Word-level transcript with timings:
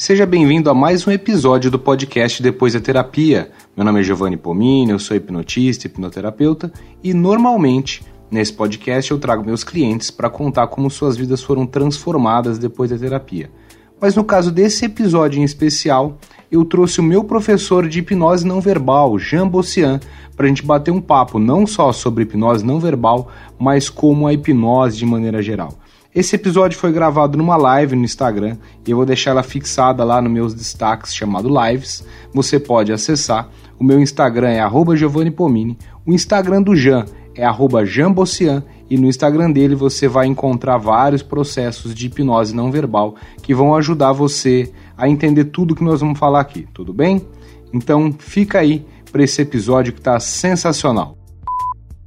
Seja 0.00 0.24
bem-vindo 0.24 0.70
a 0.70 0.74
mais 0.74 1.06
um 1.06 1.10
episódio 1.10 1.70
do 1.70 1.78
podcast 1.78 2.42
Depois 2.42 2.72
da 2.72 2.80
Terapia. 2.80 3.50
Meu 3.76 3.84
nome 3.84 4.00
é 4.00 4.02
Giovanni 4.02 4.34
Pomini, 4.34 4.92
eu 4.92 4.98
sou 4.98 5.14
hipnotista 5.14 5.86
hipnoterapeuta 5.86 6.72
e 7.04 7.12
normalmente 7.12 8.02
nesse 8.30 8.50
podcast 8.50 9.10
eu 9.10 9.18
trago 9.18 9.44
meus 9.44 9.62
clientes 9.62 10.10
para 10.10 10.30
contar 10.30 10.68
como 10.68 10.88
suas 10.88 11.18
vidas 11.18 11.42
foram 11.42 11.66
transformadas 11.66 12.58
depois 12.58 12.88
da 12.88 12.96
terapia. 12.96 13.50
Mas 14.00 14.16
no 14.16 14.24
caso 14.24 14.50
desse 14.50 14.86
episódio 14.86 15.38
em 15.38 15.44
especial, 15.44 16.16
eu 16.50 16.64
trouxe 16.64 16.98
o 16.98 17.04
meu 17.04 17.22
professor 17.22 17.86
de 17.86 17.98
hipnose 17.98 18.46
não 18.46 18.58
verbal, 18.58 19.18
Jean 19.18 19.46
Bossian, 19.46 20.00
para 20.34 20.46
a 20.46 20.48
gente 20.48 20.64
bater 20.64 20.90
um 20.90 21.00
papo 21.02 21.38
não 21.38 21.66
só 21.66 21.92
sobre 21.92 22.22
hipnose 22.22 22.64
não 22.64 22.80
verbal, 22.80 23.30
mas 23.58 23.90
como 23.90 24.26
a 24.26 24.32
hipnose 24.32 24.96
de 24.96 25.04
maneira 25.04 25.42
geral. 25.42 25.74
Esse 26.12 26.34
episódio 26.34 26.76
foi 26.76 26.90
gravado 26.90 27.38
numa 27.38 27.56
live 27.56 27.94
no 27.94 28.02
Instagram 28.02 28.56
e 28.84 28.90
eu 28.90 28.96
vou 28.96 29.06
deixar 29.06 29.30
ela 29.30 29.44
fixada 29.44 30.02
lá 30.02 30.20
nos 30.20 30.32
meus 30.32 30.52
destaques 30.52 31.14
chamado 31.14 31.48
Lives. 31.48 32.04
Você 32.34 32.58
pode 32.58 32.92
acessar. 32.92 33.48
O 33.78 33.84
meu 33.84 34.00
Instagram 34.00 34.48
é 34.48 34.96
Giovanni 34.96 35.30
Pomini, 35.30 35.78
o 36.04 36.12
Instagram 36.12 36.62
do 36.62 36.74
Jean 36.74 37.04
é 37.32 37.46
@janbossian 37.86 38.64
e 38.90 38.98
no 38.98 39.06
Instagram 39.06 39.52
dele 39.52 39.76
você 39.76 40.08
vai 40.08 40.26
encontrar 40.26 40.78
vários 40.78 41.22
processos 41.22 41.94
de 41.94 42.06
hipnose 42.06 42.56
não 42.56 42.72
verbal 42.72 43.14
que 43.40 43.54
vão 43.54 43.76
ajudar 43.76 44.12
você 44.12 44.72
a 44.98 45.08
entender 45.08 45.44
tudo 45.44 45.76
que 45.76 45.84
nós 45.84 46.00
vamos 46.00 46.18
falar 46.18 46.40
aqui, 46.40 46.66
tudo 46.74 46.92
bem? 46.92 47.24
Então 47.72 48.12
fica 48.18 48.58
aí 48.58 48.84
para 49.12 49.22
esse 49.22 49.40
episódio 49.40 49.92
que 49.92 50.00
está 50.00 50.18
sensacional. 50.18 51.19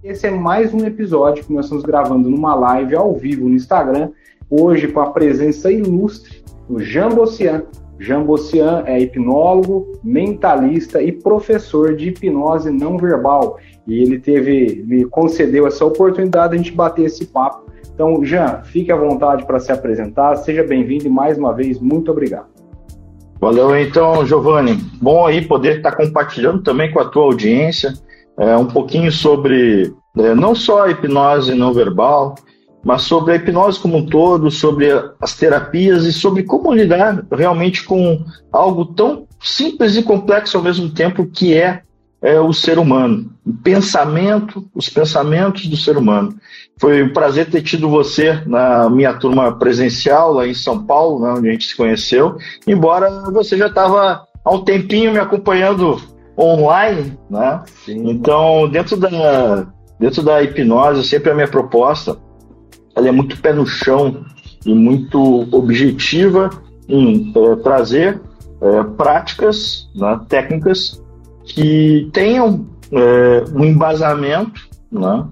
Esse 0.04 0.28
é 0.28 0.30
mais 0.30 0.74
um 0.74 0.86
episódio 0.86 1.46
que 1.46 1.54
nós 1.54 1.64
estamos 1.64 1.86
gravando 1.86 2.30
numa 2.30 2.54
live 2.54 2.94
ao 2.94 3.16
vivo 3.16 3.48
no 3.48 3.56
Instagram, 3.56 4.10
hoje 4.50 4.90
com 4.90 5.00
a 5.00 5.12
presença 5.12 5.72
ilustre 5.72 6.44
do 6.68 6.78
Jean 6.78 7.08
Bossian. 7.08 7.64
Jean 7.98 8.22
Bossian 8.22 8.84
é 8.86 9.00
hipnólogo, 9.00 9.94
mentalista 10.04 11.02
e 11.02 11.10
professor 11.10 11.96
de 11.96 12.10
hipnose 12.10 12.70
não 12.70 12.98
verbal. 12.98 13.58
E 13.88 14.02
ele 14.02 14.20
teve, 14.20 14.84
me 14.86 15.06
concedeu 15.06 15.66
essa 15.66 15.86
oportunidade 15.86 16.50
de 16.50 16.56
a 16.56 16.58
gente 16.58 16.76
bater 16.76 17.06
esse 17.06 17.26
papo. 17.28 17.72
Então, 17.94 18.26
Jean, 18.26 18.62
fique 18.62 18.92
à 18.92 18.98
vontade 18.98 19.46
para 19.46 19.62
se 19.62 19.72
apresentar. 19.72 20.36
Seja 20.36 20.66
bem-vindo 20.66 21.08
e 21.08 21.10
mais 21.10 21.38
uma 21.38 21.54
vez, 21.54 21.80
muito 21.80 22.12
obrigado. 22.12 22.48
Valeu, 23.40 23.74
então, 23.78 24.26
Giovanni. 24.26 24.74
Bom 25.02 25.26
aí 25.26 25.48
poder 25.48 25.78
estar 25.78 25.96
compartilhando 25.96 26.62
também 26.62 26.92
com 26.92 27.00
a 27.00 27.06
tua 27.06 27.24
audiência 27.24 27.94
é, 28.38 28.56
um 28.58 28.66
pouquinho 28.66 29.12
sobre 29.12 29.94
é, 30.18 30.36
não 30.36 30.54
só 30.54 30.84
a 30.84 30.92
hipnose 30.92 31.56
não 31.56 31.74
verbal, 31.74 32.36
mas 32.84 33.04
sobre 33.04 33.34
a 33.34 33.36
hipnose 33.36 33.80
como 33.80 33.98
um 33.98 34.06
todo, 34.06 34.52
sobre 34.52 34.88
as 35.22 35.36
terapias 35.36 36.06
e 36.06 36.12
sobre 36.12 36.44
como 36.44 36.74
lidar 36.74 37.26
realmente 37.32 37.84
com 37.84 38.24
algo 38.52 38.86
tão 38.86 39.26
simples 39.42 39.96
e 39.96 40.04
complexo 40.04 40.58
ao 40.58 40.64
mesmo 40.64 40.90
tempo 40.90 41.26
que 41.26 41.54
é, 41.54 41.82
é 42.22 42.40
o 42.40 42.54
ser 42.54 42.78
humano, 42.78 43.32
o 43.46 43.54
pensamento, 43.54 44.68
os 44.74 44.90
pensamentos 44.90 45.68
do 45.68 45.78
ser 45.78 45.98
humano. 45.98 46.36
Foi 46.80 47.04
um 47.04 47.14
prazer 47.14 47.50
ter 47.50 47.62
tido 47.62 47.90
você 47.90 48.42
na 48.46 48.90
minha 48.90 49.14
turma 49.14 49.58
presencial 49.58 50.34
lá 50.34 50.48
em 50.48 50.54
São 50.54 50.86
Paulo, 50.86 51.22
né, 51.22 51.34
onde 51.38 51.50
a 51.50 51.52
gente 51.52 51.68
se 51.68 51.76
conheceu, 51.76 52.38
embora 52.68 53.10
você 53.32 53.58
já 53.58 53.68
estava 53.68 54.26
há 54.44 54.54
um 54.54 54.64
tempinho 54.64 55.12
me 55.12 55.20
acompanhando 55.20 56.02
online, 56.38 57.18
né? 57.30 57.62
Sim. 57.86 58.10
Então, 58.10 58.70
dentro 58.70 58.98
da, 58.98 59.68
dentro 60.00 60.24
da 60.24 60.42
hipnose, 60.42 61.04
sempre 61.08 61.32
a 61.32 61.36
minha 61.36 61.48
proposta, 61.48 62.18
ela 62.96 63.08
é 63.08 63.12
muito 63.12 63.40
pé 63.40 63.54
no 63.54 63.66
chão 63.66 64.26
e 64.66 64.74
muito 64.74 65.48
objetiva 65.56 66.50
em 66.88 67.34
é, 67.36 67.56
trazer 67.58 68.22
é, 68.62 68.84
práticas, 68.96 69.90
né, 69.96 70.20
técnicas 70.30 71.02
que 71.44 72.10
tenham 72.14 72.66
é, 72.92 73.44
um 73.54 73.66
embasamento, 73.66 74.62
né, 74.92 75.26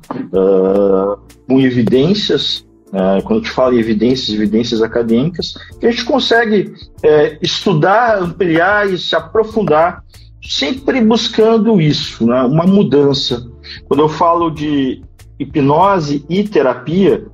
com 1.47 1.59
evidências 1.59 2.65
é, 2.93 3.21
quando 3.21 3.39
a 3.39 3.43
gente 3.43 3.51
fala 3.51 3.73
em 3.73 3.79
evidências, 3.79 4.35
evidências 4.35 4.81
acadêmicas, 4.81 5.53
que 5.79 5.87
a 5.87 5.91
gente 5.91 6.03
consegue 6.03 6.73
é, 7.03 7.37
estudar, 7.41 8.21
ampliar 8.21 8.89
e 8.89 8.97
se 8.97 9.15
aprofundar 9.15 10.03
sempre 10.41 11.01
buscando 11.01 11.79
isso, 11.79 12.25
né? 12.25 12.41
uma 12.43 12.65
mudança. 12.65 13.47
Quando 13.87 14.01
eu 14.01 14.09
falo 14.09 14.49
de 14.49 15.01
hipnose 15.39 16.25
e 16.29 16.43
terapia, 16.43 17.25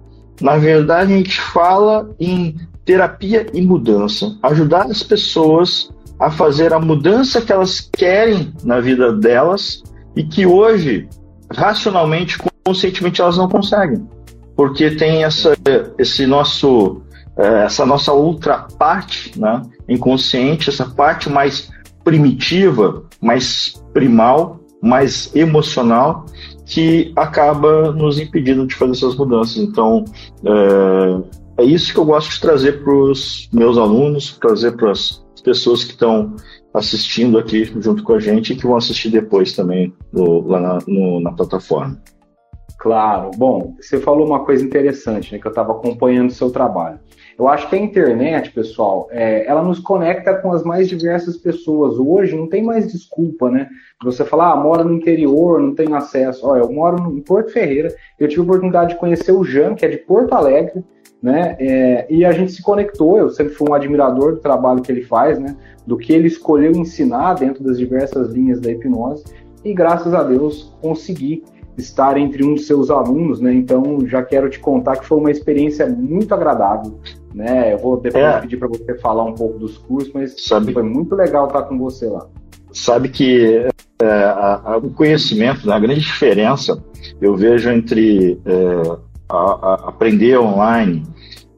na 0.41 0.57
verdade 0.57 1.13
a 1.13 1.17
gente 1.17 1.39
fala 1.39 2.09
em 2.19 2.55
terapia 2.85 3.45
e 3.53 3.61
mudança, 3.61 4.37
ajudar 4.43 4.85
as 4.85 5.03
pessoas 5.03 5.89
a 6.19 6.31
fazer 6.31 6.73
a 6.73 6.79
mudança 6.79 7.41
que 7.41 7.51
elas 7.51 7.81
querem 7.81 8.53
na 8.63 8.79
vida 8.79 9.11
delas 9.13 9.83
e 10.15 10.23
que 10.23 10.45
hoje, 10.45 11.07
racionalmente, 11.53 12.37
conscientemente, 12.65 13.21
elas 13.21 13.37
não 13.37 13.47
conseguem, 13.47 14.07
porque 14.55 14.91
tem 14.91 15.23
essa, 15.23 15.53
esse 15.97 16.25
nosso, 16.25 17.01
eh, 17.37 17.65
essa 17.65 17.85
nossa 17.85 18.13
outra 18.13 18.67
parte, 18.79 19.39
né, 19.39 19.61
inconsciente, 19.87 20.69
essa 20.69 20.85
parte 20.85 21.29
mais 21.29 21.69
primitiva, 22.07 23.03
mais 23.21 23.83
primal, 23.93 24.61
mais 24.81 25.29
emocional, 25.35 26.25
que 26.65 27.11
acaba 27.17 27.91
nos 27.91 28.17
impedindo 28.17 28.65
de 28.65 28.75
fazer 28.75 28.93
essas 28.93 29.17
mudanças. 29.17 29.57
Então, 29.57 30.05
é, 31.57 31.63
é 31.63 31.65
isso 31.65 31.93
que 31.93 31.99
eu 31.99 32.05
gosto 32.05 32.31
de 32.31 32.39
trazer 32.39 32.81
para 32.81 32.93
os 32.93 33.49
meus 33.51 33.77
alunos, 33.77 34.37
trazer 34.39 34.77
para 34.77 34.91
as 34.91 35.21
pessoas 35.43 35.83
que 35.83 35.91
estão 35.91 36.33
assistindo 36.73 37.37
aqui 37.37 37.65
junto 37.81 38.01
com 38.03 38.13
a 38.13 38.19
gente 38.21 38.53
e 38.53 38.55
que 38.55 38.65
vão 38.65 38.77
assistir 38.77 39.09
depois 39.09 39.51
também 39.51 39.93
no, 40.13 40.47
lá 40.47 40.61
na, 40.61 40.79
no, 40.87 41.19
na 41.19 41.33
plataforma. 41.33 42.01
Claro. 42.79 43.31
Bom, 43.35 43.75
você 43.81 43.99
falou 43.99 44.25
uma 44.25 44.45
coisa 44.45 44.63
interessante, 44.63 45.33
né, 45.33 45.39
que 45.39 45.47
eu 45.47 45.51
estava 45.51 45.73
acompanhando 45.73 46.29
o 46.29 46.33
seu 46.33 46.51
trabalho. 46.51 46.99
Eu 47.37 47.47
acho 47.47 47.69
que 47.69 47.75
a 47.75 47.79
internet, 47.79 48.51
pessoal, 48.51 49.07
é, 49.11 49.45
ela 49.45 49.61
nos 49.61 49.79
conecta 49.79 50.33
com 50.33 50.51
as 50.51 50.63
mais 50.63 50.89
diversas 50.89 51.37
pessoas. 51.37 51.99
Hoje 51.99 52.35
não 52.35 52.47
tem 52.47 52.63
mais 52.63 52.91
desculpa, 52.91 53.51
né? 53.51 53.69
Você 54.03 54.25
falar, 54.25 54.53
ah, 54.53 54.55
mora 54.55 54.83
no 54.83 54.93
interior, 54.93 55.61
não 55.61 55.75
tenho 55.75 55.93
acesso. 55.93 56.47
Olha, 56.47 56.61
eu 56.61 56.71
moro 56.71 57.15
em 57.15 57.21
Porto 57.21 57.51
Ferreira, 57.51 57.93
eu 58.19 58.27
tive 58.27 58.41
a 58.41 58.43
oportunidade 58.43 58.93
de 58.93 58.99
conhecer 58.99 59.31
o 59.31 59.43
Jean, 59.43 59.75
que 59.75 59.85
é 59.85 59.89
de 59.89 59.97
Porto 59.97 60.33
Alegre, 60.33 60.83
né? 61.21 61.55
É, 61.59 62.07
e 62.09 62.25
a 62.25 62.31
gente 62.31 62.51
se 62.51 62.63
conectou. 62.63 63.19
Eu 63.19 63.29
sempre 63.29 63.53
fui 63.53 63.69
um 63.69 63.73
admirador 63.75 64.33
do 64.33 64.39
trabalho 64.39 64.81
que 64.81 64.91
ele 64.91 65.03
faz, 65.03 65.37
né? 65.37 65.55
Do 65.85 65.95
que 65.95 66.11
ele 66.13 66.27
escolheu 66.27 66.71
ensinar 66.71 67.35
dentro 67.35 67.63
das 67.63 67.77
diversas 67.77 68.31
linhas 68.31 68.59
da 68.59 68.71
hipnose. 68.71 69.23
E 69.63 69.75
graças 69.75 70.11
a 70.11 70.23
Deus 70.23 70.75
consegui 70.81 71.43
estar 71.77 72.17
entre 72.17 72.43
um 72.43 72.55
de 72.55 72.61
seus 72.61 72.89
alunos, 72.89 73.39
né? 73.39 73.53
Então 73.53 74.05
já 74.07 74.23
quero 74.23 74.49
te 74.49 74.59
contar 74.59 74.97
que 74.97 75.05
foi 75.05 75.17
uma 75.19 75.31
experiência 75.31 75.87
muito 75.87 76.33
agradável, 76.33 76.99
né? 77.37 77.73
Eu 77.73 77.77
vou 77.77 78.01
depois 78.01 78.23
é. 78.23 78.41
pedir 78.41 78.57
para 78.57 78.67
você 78.67 78.95
falar 78.95 79.23
um 79.23 79.35
pouco 79.35 79.59
dos 79.59 79.77
cursos, 79.77 80.11
mas 80.11 80.35
Sabe... 80.43 80.73
foi 80.73 80.83
muito 80.83 81.15
legal 81.15 81.45
estar 81.45 81.61
com 81.63 81.77
você 81.77 82.07
lá. 82.07 82.25
Sabe 82.71 83.09
que 83.09 83.67
é, 84.01 84.05
a, 84.05 84.61
a, 84.65 84.77
o 84.77 84.89
conhecimento, 84.89 85.67
né, 85.67 85.73
a 85.73 85.79
grande 85.79 86.01
diferença 86.01 86.83
eu 87.21 87.35
vejo 87.35 87.69
entre 87.69 88.39
é, 88.43 88.97
a, 89.29 89.89
aprender 89.89 90.37
online 90.39 91.03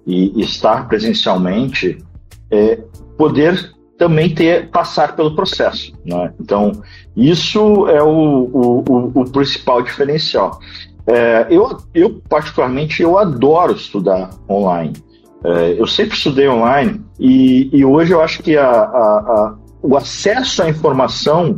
e, 0.06 0.42
estar 0.42 0.88
presencialmente 0.88 1.98
é 2.52 2.80
poder 3.18 3.74
também 3.98 4.34
ter 4.34 4.70
passar 4.70 5.16
pelo 5.16 5.36
processo. 5.36 5.94
Né? 6.06 6.34
Então, 6.40 6.72
isso 7.16 7.88
é 7.88 8.02
o, 8.02 8.08
o, 8.08 8.84
o, 8.88 9.22
o 9.22 9.32
principal 9.32 9.82
diferencial. 9.82 10.60
É, 11.06 11.48
eu, 11.50 11.78
eu, 11.94 12.22
particularmente, 12.30 13.02
eu 13.02 13.18
adoro 13.18 13.74
estudar 13.74 14.30
online. 14.50 14.94
É, 15.44 15.80
eu 15.80 15.88
sempre 15.88 16.16
estudei 16.16 16.50
online 16.50 17.02
e, 17.20 17.70
e 17.72 17.86
hoje 17.86 18.12
eu 18.12 18.22
acho 18.22 18.44
que 18.44 18.58
a, 18.58 18.70
a, 18.70 18.74
a, 18.74 19.58
o 19.82 19.96
acesso 19.96 20.62
à 20.64 20.70
informação, 20.70 21.56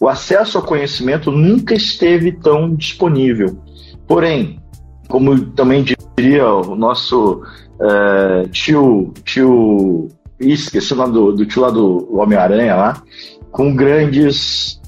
o 0.00 0.08
acesso 0.08 0.58
ao 0.58 0.64
conhecimento 0.64 1.30
nunca 1.30 1.74
esteve 1.74 2.32
tão 2.32 2.74
disponível. 2.74 3.58
Porém, 4.06 4.60
como 5.08 5.38
também 5.50 5.84
diria 6.16 6.46
o 6.48 6.76
nosso 6.76 7.42
é, 7.80 8.48
tio, 8.48 9.12
tio 9.24 10.08
esqueci 10.38 10.92
o 10.92 10.96
nome 10.96 11.12
do, 11.12 11.32
do 11.32 11.46
tio 11.46 11.62
lá 11.62 11.70
do 11.70 12.08
Homem-Aranha 12.16 12.76
lá, 12.76 13.02
com 13.50 13.74
grandes. 13.74 14.80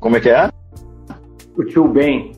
Como 0.00 0.16
é 0.16 0.20
que 0.20 0.30
é? 0.30 0.50
O 1.56 1.64
tio 1.64 1.86
Ben. 1.88 2.32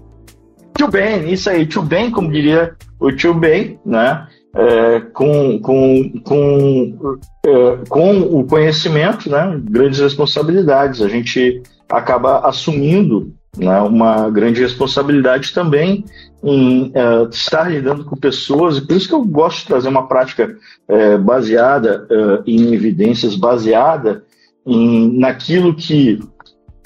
Tio 0.76 0.88
Ben, 0.88 1.32
isso 1.32 1.48
aí, 1.48 1.66
tio 1.66 1.82
Ben, 1.82 2.10
como 2.10 2.30
diria 2.30 2.74
o 2.98 3.10
tio 3.12 3.32
Ben, 3.34 3.78
né? 3.84 4.26
É, 4.58 5.00
com, 5.12 5.60
com, 5.60 6.12
com, 6.24 7.18
é, 7.44 7.78
com 7.88 8.20
o 8.20 8.44
conhecimento, 8.46 9.28
né? 9.28 9.60
Grandes 9.70 10.00
responsabilidades. 10.00 11.02
A 11.02 11.08
gente 11.08 11.62
acaba 11.88 12.38
assumindo 12.40 13.34
né, 13.56 13.80
uma 13.80 14.28
grande 14.30 14.60
responsabilidade 14.60 15.52
também 15.52 16.04
em 16.42 16.88
uh, 16.88 17.28
estar 17.30 17.70
lidando 17.70 18.04
com 18.04 18.16
pessoas, 18.16 18.76
e 18.76 18.86
por 18.86 18.96
isso 18.96 19.08
que 19.08 19.14
eu 19.14 19.24
gosto 19.24 19.60
de 19.60 19.66
trazer 19.66 19.88
uma 19.88 20.06
prática 20.06 20.56
uh, 20.88 21.18
baseada 21.18 22.06
uh, 22.10 22.42
em 22.46 22.74
evidências, 22.74 23.34
baseada 23.34 24.22
em, 24.66 25.18
naquilo 25.18 25.74
que 25.74 26.20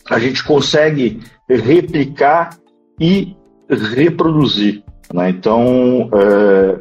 a 0.09 0.19
gente 0.19 0.45
consegue 0.45 1.21
replicar 1.49 2.57
e 2.99 3.37
reproduzir. 3.69 4.83
Né? 5.13 5.31
Então, 5.31 6.09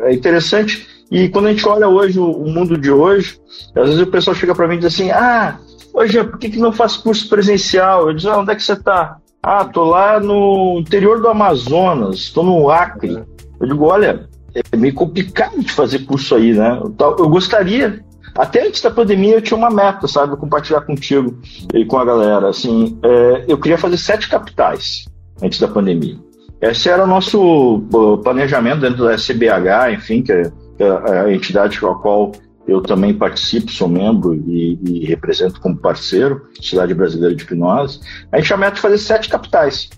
é 0.01 0.13
interessante. 0.13 0.87
E 1.11 1.27
quando 1.29 1.47
a 1.47 1.51
gente 1.51 1.67
olha 1.67 1.87
hoje 1.87 2.19
o, 2.19 2.31
o 2.31 2.49
mundo 2.49 2.77
de 2.77 2.91
hoje, 2.91 3.39
às 3.75 3.89
vezes 3.89 4.01
o 4.01 4.07
pessoal 4.11 4.35
chega 4.35 4.53
para 4.53 4.67
mim 4.67 4.75
e 4.75 4.79
diz 4.79 4.93
assim: 4.93 5.09
Ah, 5.11 5.59
hoje 5.93 6.23
por 6.23 6.37
que, 6.37 6.49
que 6.49 6.59
não 6.59 6.71
faz 6.71 6.97
curso 6.97 7.27
presencial? 7.27 8.07
Eu 8.07 8.13
digo: 8.13 8.31
ah, 8.31 8.37
onde 8.37 8.51
é 8.51 8.55
que 8.55 8.63
você 8.63 8.73
está? 8.73 9.17
Ah, 9.41 9.65
tô 9.65 9.85
lá 9.85 10.19
no 10.19 10.77
interior 10.79 11.19
do 11.19 11.27
Amazonas, 11.27 12.17
estou 12.17 12.43
no 12.43 12.69
Acre. 12.69 13.23
Eu 13.59 13.67
digo: 13.67 13.85
Olha, 13.85 14.29
é 14.53 14.77
meio 14.77 14.93
complicado 14.93 15.59
de 15.59 15.71
fazer 15.71 15.99
curso 15.99 16.35
aí, 16.35 16.53
né? 16.53 16.79
Eu 16.99 17.29
gostaria. 17.29 18.03
Até 18.37 18.67
antes 18.67 18.81
da 18.81 18.91
pandemia 18.91 19.35
eu 19.35 19.41
tinha 19.41 19.57
uma 19.57 19.71
meta, 19.71 20.07
sabe? 20.07 20.37
compartilhar 20.37 20.81
contigo 20.81 21.39
e 21.73 21.83
com 21.83 21.97
a 21.97 22.05
galera. 22.05 22.49
Assim, 22.49 22.97
é, 23.03 23.45
eu 23.47 23.57
queria 23.57 23.77
fazer 23.77 23.97
sete 23.97 24.29
capitais 24.29 25.05
antes 25.41 25.59
da 25.59 25.67
pandemia. 25.67 26.17
Esse 26.61 26.89
era 26.89 27.03
o 27.03 27.07
nosso 27.07 27.81
planejamento 28.23 28.81
dentro 28.81 29.05
da 29.05 29.13
SBH, 29.13 29.93
enfim, 29.93 30.21
que 30.21 30.31
é, 30.31 30.51
é 30.79 31.19
a 31.21 31.33
entidade 31.33 31.79
com 31.79 31.87
a 31.87 31.99
qual 31.99 32.31
eu 32.67 32.81
também 32.81 33.13
participo, 33.13 33.71
sou 33.71 33.87
membro 33.87 34.35
e, 34.35 34.79
e, 34.85 35.05
represento 35.05 35.59
como 35.59 35.77
parceiro, 35.77 36.47
Cidade 36.61 36.93
Brasileira 36.93 37.33
de 37.33 37.43
Hipnose. 37.43 37.99
A 38.31 38.37
gente 38.37 38.47
tinha 38.47 38.57
meta 38.57 38.75
de 38.75 38.81
fazer 38.81 38.97
sete 38.97 39.29
capitais. 39.29 39.89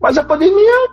Mas 0.00 0.16
a 0.16 0.24
pandemia 0.24 0.88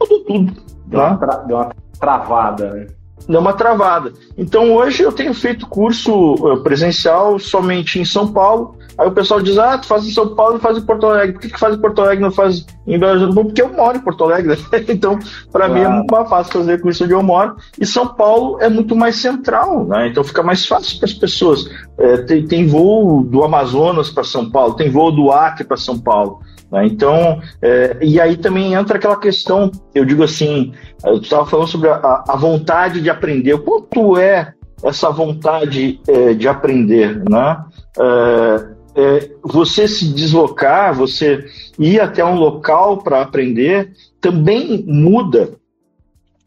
mudou 0.00 0.24
tudo. 0.24 0.52
Deu, 0.86 1.00
uma, 1.00 1.16
tra 1.16 1.36
deu 1.38 1.56
uma 1.56 1.74
travada, 1.98 2.70
né? 2.72 2.86
Deu 3.28 3.40
uma 3.40 3.52
travada. 3.52 4.12
Então 4.36 4.74
hoje 4.74 5.02
eu 5.02 5.12
tenho 5.12 5.34
feito 5.34 5.66
curso 5.66 6.34
eh, 6.52 6.62
presencial 6.62 7.38
somente 7.38 7.98
em 7.98 8.04
São 8.04 8.32
Paulo 8.32 8.76
Aí 9.00 9.08
o 9.08 9.12
pessoal 9.12 9.40
diz, 9.40 9.56
ah, 9.56 9.78
tu 9.78 9.86
faz 9.86 10.06
em 10.06 10.10
São 10.10 10.34
Paulo 10.34 10.58
e 10.58 10.60
faz 10.60 10.76
em 10.76 10.82
Porto 10.82 11.06
Alegre. 11.06 11.32
Por 11.32 11.40
que, 11.40 11.48
que 11.48 11.58
faz 11.58 11.74
em 11.74 11.80
Porto 11.80 12.02
Alegre 12.02 12.18
e 12.18 12.22
não 12.22 12.30
faz 12.30 12.66
em 12.86 12.98
Belo 12.98 13.12
Horizonte? 13.12 13.46
Porque 13.46 13.62
eu 13.62 13.72
moro 13.72 13.96
em 13.96 14.00
Porto 14.00 14.24
Alegre. 14.24 14.58
então, 14.88 15.18
para 15.50 15.66
claro. 15.66 15.72
mim 15.72 15.80
é 15.80 15.88
muito 15.88 16.12
mais 16.12 16.28
fácil 16.28 16.52
fazer 16.52 16.82
curso 16.82 17.04
onde 17.04 17.14
eu 17.14 17.22
moro. 17.22 17.56
E 17.80 17.86
São 17.86 18.08
Paulo 18.08 18.58
é 18.60 18.68
muito 18.68 18.94
mais 18.94 19.16
central, 19.16 19.86
né? 19.86 20.08
Então 20.08 20.22
fica 20.22 20.42
mais 20.42 20.66
fácil 20.66 20.98
para 20.98 21.08
as 21.08 21.14
pessoas. 21.14 21.64
É, 21.96 22.18
tem, 22.18 22.46
tem 22.46 22.66
voo 22.66 23.22
do 23.22 23.42
Amazonas 23.42 24.10
para 24.10 24.22
São 24.22 24.50
Paulo, 24.50 24.74
tem 24.74 24.90
voo 24.90 25.10
do 25.10 25.32
Acre 25.32 25.64
para 25.64 25.78
São 25.78 25.98
Paulo. 25.98 26.40
Né? 26.70 26.86
Então, 26.86 27.40
é, 27.60 27.96
e 28.00 28.20
aí 28.20 28.36
também 28.36 28.74
entra 28.74 28.96
aquela 28.96 29.18
questão, 29.18 29.70
eu 29.94 30.04
digo 30.04 30.22
assim, 30.22 30.72
eu 31.04 31.16
estava 31.16 31.46
falando 31.46 31.68
sobre 31.68 31.88
a, 31.88 32.24
a, 32.28 32.36
vontade 32.36 33.00
de 33.00 33.10
aprender. 33.10 33.54
O 33.54 33.58
quanto 33.60 34.18
é 34.18 34.54
essa 34.82 35.10
vontade 35.10 36.00
é, 36.08 36.34
de 36.34 36.48
aprender, 36.48 37.22
né? 37.28 37.64
É, 37.98 38.80
é, 38.92 39.30
você 39.42 39.86
se 39.86 40.12
deslocar, 40.12 40.94
você 40.94 41.44
ir 41.78 42.00
até 42.00 42.24
um 42.24 42.34
local 42.34 42.98
para 42.98 43.22
aprender, 43.22 43.92
também 44.20 44.84
muda, 44.86 45.50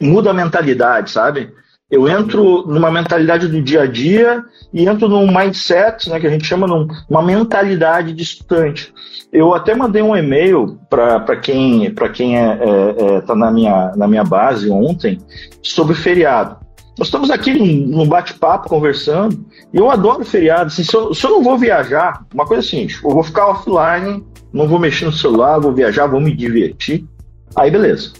muda 0.01 0.31
a 0.31 0.33
mentalidade, 0.33 1.11
sabe? 1.11 1.51
Eu 1.93 2.09
entro 2.09 2.65
numa 2.65 2.89
mentalidade 2.89 3.47
do 3.47 3.61
dia 3.61 3.83
a 3.83 3.85
dia 3.85 4.43
e 4.73 4.89
entro 4.89 5.07
num 5.07 5.27
mindset, 5.27 6.09
né, 6.09 6.19
que 6.19 6.25
a 6.25 6.29
gente 6.31 6.43
chama 6.43 6.65
numa 6.65 7.21
mentalidade 7.21 8.13
de 8.13 8.23
estudante. 8.23 8.91
Eu 9.31 9.53
até 9.53 9.75
mandei 9.75 10.01
um 10.01 10.17
e-mail 10.17 10.79
para 10.89 11.35
quem 11.35 11.93
para 11.93 12.09
quem 12.09 12.33
está 12.33 12.65
é, 12.65 13.13
é, 13.13 13.17
é, 13.17 13.21
tá 13.21 13.35
na, 13.35 13.51
minha, 13.51 13.91
na 13.95 14.07
minha 14.07 14.23
base 14.23 14.71
ontem 14.71 15.19
sobre 15.61 15.93
feriado. 15.93 16.57
Nós 16.97 17.09
estamos 17.09 17.29
aqui 17.29 17.53
num 17.53 18.07
bate-papo 18.07 18.69
conversando 18.69 19.45
e 19.71 19.77
eu 19.77 19.91
adoro 19.91 20.25
feriado. 20.25 20.67
Assim, 20.67 20.83
se, 20.83 20.95
eu, 20.95 21.13
se, 21.13 21.23
eu, 21.23 21.29
não 21.29 21.43
vou 21.43 21.59
viajar, 21.59 22.25
uma 22.33 22.47
coisa 22.47 22.65
assim, 22.65 22.87
eu 23.03 23.11
vou 23.11 23.21
ficar 23.21 23.49
offline, 23.49 24.25
não 24.51 24.67
vou 24.67 24.79
mexer 24.79 25.05
no 25.05 25.13
celular, 25.13 25.59
vou 25.59 25.71
viajar, 25.71 26.07
vou 26.07 26.19
me 26.19 26.35
divertir. 26.35 27.05
Aí 27.55 27.69
beleza. 27.69 28.13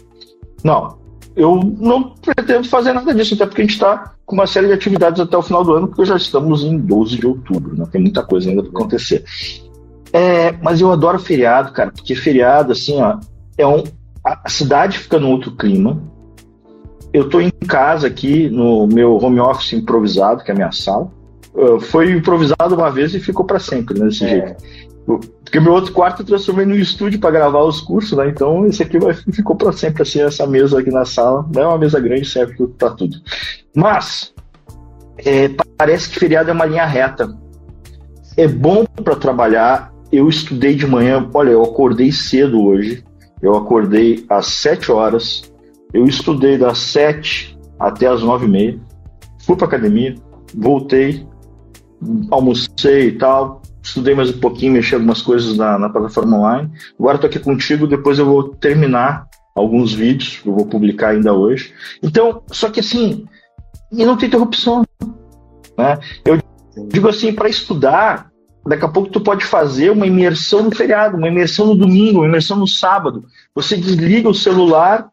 Não, 0.62 1.02
eu 1.36 1.60
não 1.78 2.10
pretendo 2.10 2.68
fazer 2.68 2.92
nada 2.92 3.12
disso, 3.14 3.34
até 3.34 3.46
porque 3.46 3.62
a 3.62 3.64
gente 3.64 3.74
está 3.74 4.14
com 4.24 4.34
uma 4.34 4.46
série 4.46 4.68
de 4.68 4.72
atividades 4.72 5.20
até 5.20 5.36
o 5.36 5.42
final 5.42 5.64
do 5.64 5.74
ano, 5.74 5.88
porque 5.88 6.04
já 6.04 6.16
estamos 6.16 6.62
em 6.62 6.78
12 6.78 7.18
de 7.18 7.26
outubro, 7.26 7.76
né? 7.76 7.86
tem 7.90 8.00
muita 8.00 8.22
coisa 8.22 8.48
ainda 8.48 8.62
para 8.62 8.70
acontecer. 8.70 9.24
É, 10.12 10.52
mas 10.62 10.80
eu 10.80 10.92
adoro 10.92 11.18
feriado, 11.18 11.72
cara, 11.72 11.90
porque 11.90 12.14
feriado, 12.14 12.72
assim, 12.72 13.00
ó, 13.00 13.18
é 13.58 13.66
um, 13.66 13.82
a 14.24 14.48
cidade 14.48 14.98
fica 14.98 15.18
num 15.18 15.30
outro 15.30 15.50
clima, 15.52 16.00
eu 17.12 17.26
estou 17.26 17.40
em 17.40 17.50
casa 17.50 18.08
aqui, 18.08 18.48
no 18.48 18.86
meu 18.88 19.16
home 19.16 19.38
office 19.38 19.72
improvisado, 19.72 20.42
que 20.42 20.50
é 20.50 20.54
a 20.54 20.56
minha 20.56 20.72
sala. 20.72 21.08
Uh, 21.54 21.78
foi 21.78 22.10
improvisado 22.10 22.74
uma 22.74 22.90
vez 22.90 23.14
e 23.14 23.20
ficou 23.20 23.44
para 23.44 23.60
sempre, 23.60 23.96
né, 23.96 24.06
desse 24.06 24.24
é. 24.24 24.28
jeito. 24.28 24.64
Porque 25.06 25.60
meu 25.60 25.72
outro 25.72 25.92
quarto 25.92 26.22
eu 26.22 26.26
transformei 26.26 26.64
no 26.64 26.74
estúdio 26.74 27.20
para 27.20 27.30
gravar 27.30 27.62
os 27.62 27.80
cursos, 27.80 28.16
né? 28.16 28.28
Então 28.28 28.66
esse 28.66 28.82
aqui 28.82 28.98
vai, 28.98 29.14
ficou 29.14 29.54
para 29.54 29.72
sempre 29.72 30.02
assim, 30.02 30.20
essa 30.20 30.46
mesa 30.46 30.80
aqui 30.80 30.90
na 30.90 31.04
sala. 31.04 31.46
Não 31.54 31.62
é 31.62 31.66
uma 31.66 31.78
mesa 31.78 32.00
grande, 32.00 32.24
serve 32.24 32.66
para 32.78 32.90
tudo. 32.90 33.16
Mas 33.74 34.32
é, 35.18 35.50
parece 35.76 36.08
que 36.08 36.18
feriado 36.18 36.50
é 36.50 36.52
uma 36.52 36.66
linha 36.66 36.86
reta. 36.86 37.36
É 38.36 38.48
bom 38.48 38.84
para 38.84 39.16
trabalhar. 39.16 39.92
Eu 40.10 40.28
estudei 40.28 40.74
de 40.74 40.86
manhã, 40.86 41.28
olha, 41.34 41.50
eu 41.50 41.62
acordei 41.62 42.10
cedo 42.10 42.64
hoje. 42.64 43.04
Eu 43.42 43.54
acordei 43.54 44.24
às 44.30 44.46
7 44.46 44.90
horas, 44.90 45.52
eu 45.94 46.04
estudei 46.06 46.58
das 46.58 46.78
sete 46.78 47.56
até 47.78 48.08
as 48.08 48.20
nove 48.20 48.46
e 48.46 48.48
meia, 48.48 48.80
fui 49.46 49.54
para 49.54 49.68
academia, 49.68 50.16
voltei, 50.52 51.24
almocei 52.32 53.08
e 53.08 53.12
tal, 53.12 53.62
estudei 53.84 54.14
mais 54.14 54.30
um 54.30 54.40
pouquinho, 54.40 54.72
mexi 54.72 54.94
algumas 54.94 55.20
coisas 55.20 55.56
na, 55.56 55.78
na 55.78 55.88
plataforma 55.88 56.38
online. 56.38 56.70
Agora 56.98 57.16
estou 57.16 57.28
aqui 57.28 57.38
contigo, 57.38 57.86
depois 57.86 58.18
eu 58.18 58.24
vou 58.24 58.48
terminar 58.54 59.26
alguns 59.54 59.92
vídeos 59.92 60.38
que 60.38 60.48
eu 60.48 60.54
vou 60.54 60.66
publicar 60.66 61.10
ainda 61.10 61.32
hoje. 61.32 61.72
Então, 62.02 62.42
só 62.50 62.70
que 62.70 62.80
assim, 62.80 63.26
e 63.92 64.04
não 64.04 64.16
tem 64.16 64.26
interrupção. 64.26 64.84
Né? 65.78 65.98
Eu 66.24 66.40
digo 66.88 67.08
assim, 67.08 67.32
para 67.32 67.48
estudar, 67.48 68.30
daqui 68.66 68.84
a 68.84 68.88
pouco 68.88 69.10
tu 69.10 69.20
pode 69.20 69.44
fazer 69.44 69.90
uma 69.90 70.06
imersão 70.06 70.62
no 70.62 70.74
feriado, 70.74 71.16
uma 71.16 71.28
imersão 71.28 71.66
no 71.66 71.76
domingo, 71.76 72.20
uma 72.20 72.28
imersão 72.28 72.56
no 72.56 72.66
sábado. 72.66 73.24
Você 73.54 73.76
desliga 73.76 74.28
o 74.28 74.34
celular 74.34 75.08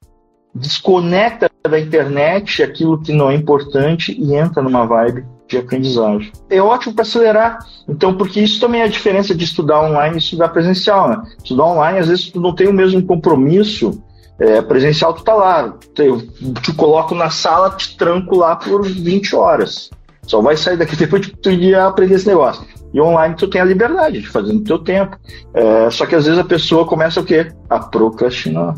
desconecta 0.53 1.49
da 1.63 1.79
internet 1.79 2.61
aquilo 2.61 3.01
que 3.01 3.13
não 3.13 3.31
é 3.31 3.35
importante 3.35 4.11
e 4.11 4.35
entra 4.35 4.61
numa 4.61 4.85
vibe 4.85 5.25
de 5.51 5.57
aprendizagem. 5.57 6.31
É 6.49 6.61
ótimo 6.61 6.95
para 6.95 7.03
acelerar. 7.03 7.59
Então, 7.87 8.15
porque 8.15 8.39
isso 8.39 8.59
também 8.59 8.81
é 8.81 8.85
a 8.85 8.89
diferença 8.89 9.35
de 9.35 9.43
estudar 9.43 9.81
online 9.81 10.15
e 10.15 10.19
estudar 10.19 10.49
presencial. 10.49 11.09
Né? 11.09 11.21
Estudar 11.43 11.65
online, 11.65 11.99
às 11.99 12.07
vezes, 12.07 12.29
tu 12.29 12.39
não 12.39 12.55
tem 12.55 12.67
o 12.67 12.73
mesmo 12.73 13.03
compromisso. 13.03 14.01
É, 14.39 14.59
presencial, 14.59 15.13
tu 15.13 15.23
tá 15.23 15.35
lá. 15.35 15.75
Eu 15.97 16.21
te 16.61 16.73
coloco 16.73 17.13
na 17.13 17.29
sala, 17.29 17.69
te 17.69 17.95
tranco 17.95 18.35
lá 18.35 18.55
por 18.55 18.83
20 18.83 19.35
horas. 19.35 19.91
Só 20.23 20.41
vai 20.41 20.57
sair 20.57 20.77
daqui 20.77 20.95
depois 20.97 21.21
de 21.21 21.35
tu 21.35 21.51
ir 21.51 21.75
aprender 21.75 22.15
esse 22.15 22.27
negócio. 22.27 22.65
E 22.93 22.99
online 22.99 23.35
tu 23.35 23.47
tem 23.47 23.61
a 23.61 23.65
liberdade 23.65 24.19
de 24.19 24.27
fazer 24.27 24.51
no 24.51 24.63
teu 24.63 24.79
tempo. 24.79 25.15
É, 25.53 25.89
só 25.91 26.05
que 26.07 26.15
às 26.15 26.25
vezes 26.25 26.39
a 26.39 26.43
pessoa 26.43 26.85
começa 26.85 27.21
o 27.21 27.23
quê? 27.23 27.51
A 27.69 27.79
procrastinar 27.79 28.75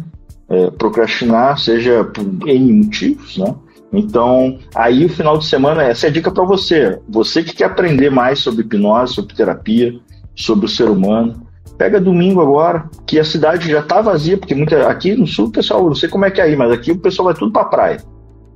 é, 0.49 0.69
procrastinar, 0.71 1.57
seja 1.57 2.03
por 2.03 2.23
N 2.47 2.73
motivos, 2.73 3.37
né? 3.37 3.55
Então, 3.93 4.57
aí 4.75 5.05
o 5.05 5.09
final 5.09 5.37
de 5.37 5.45
semana, 5.45 5.83
essa 5.83 6.07
é 6.07 6.09
a 6.09 6.11
dica 6.11 6.31
para 6.31 6.43
você. 6.43 6.99
Você 7.07 7.43
que 7.43 7.53
quer 7.53 7.65
aprender 7.65 8.09
mais 8.09 8.39
sobre 8.39 8.61
hipnose, 8.61 9.13
sobre 9.13 9.35
terapia, 9.35 9.93
sobre 10.35 10.65
o 10.65 10.69
ser 10.69 10.89
humano, 10.89 11.45
pega 11.77 12.01
domingo 12.01 12.41
agora, 12.41 12.89
que 13.05 13.19
a 13.19 13.23
cidade 13.23 13.69
já 13.69 13.81
está 13.81 14.01
vazia, 14.01 14.37
porque 14.37 14.55
muita, 14.55 14.87
aqui 14.87 15.15
no 15.15 15.27
sul, 15.27 15.51
pessoal, 15.51 15.85
não 15.85 15.95
sei 15.95 16.09
como 16.09 16.25
é 16.25 16.31
que 16.31 16.41
é 16.41 16.45
aí, 16.45 16.55
mas 16.55 16.71
aqui 16.71 16.91
o 16.91 16.97
pessoal 16.97 17.27
vai 17.27 17.35
tudo 17.35 17.51
para 17.51 17.65
praia. 17.65 17.97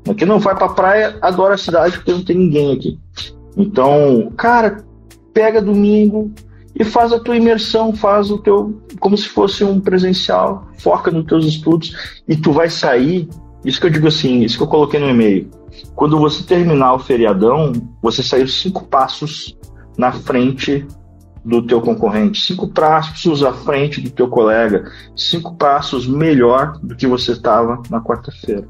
Aqui 0.10 0.26
não 0.26 0.40
vai 0.40 0.56
para 0.56 0.70
praia, 0.70 1.18
adora 1.22 1.54
a 1.54 1.58
cidade 1.58 1.98
porque 1.98 2.12
não 2.12 2.24
tem 2.24 2.38
ninguém 2.38 2.74
aqui. 2.74 3.00
Então, 3.56 4.32
cara, 4.36 4.84
pega 5.34 5.62
domingo, 5.62 6.32
e 6.80 6.84
faz 6.84 7.12
a 7.12 7.20
tua 7.20 7.36
imersão, 7.36 7.94
faz 7.94 8.30
o 8.30 8.38
teu 8.38 8.80
como 9.00 9.18
se 9.18 9.28
fosse 9.28 9.64
um 9.64 9.80
presencial, 9.80 10.68
foca 10.78 11.10
nos 11.10 11.26
teus 11.26 11.46
estudos 11.46 12.22
e 12.28 12.36
tu 12.36 12.52
vai 12.52 12.70
sair. 12.70 13.28
Isso 13.68 13.82
que 13.82 13.88
eu 13.88 13.92
digo 13.92 14.08
assim, 14.08 14.44
isso 14.44 14.56
que 14.56 14.64
eu 14.64 14.68
coloquei 14.68 14.98
no 14.98 15.10
e-mail. 15.10 15.52
Quando 15.94 16.18
você 16.18 16.42
terminar 16.42 16.94
o 16.94 17.00
feriadão, 17.00 17.74
você 18.02 18.24
saiu 18.24 18.48
cinco 18.48 18.86
passos 18.86 19.60
na 19.98 20.14
frente 20.14 20.88
do 21.44 21.62
teu 21.62 21.82
concorrente, 21.82 22.40
cinco 22.40 22.70
passos 22.70 23.44
à 23.44 23.52
frente 23.52 24.00
do 24.00 24.10
teu 24.10 24.30
colega, 24.30 24.90
cinco 25.18 25.54
passos 25.56 26.08
melhor 26.08 26.80
do 26.82 26.96
que 26.96 27.06
você 27.06 27.34
estava 27.34 27.82
na 27.90 28.00
quarta-feira. 28.00 28.66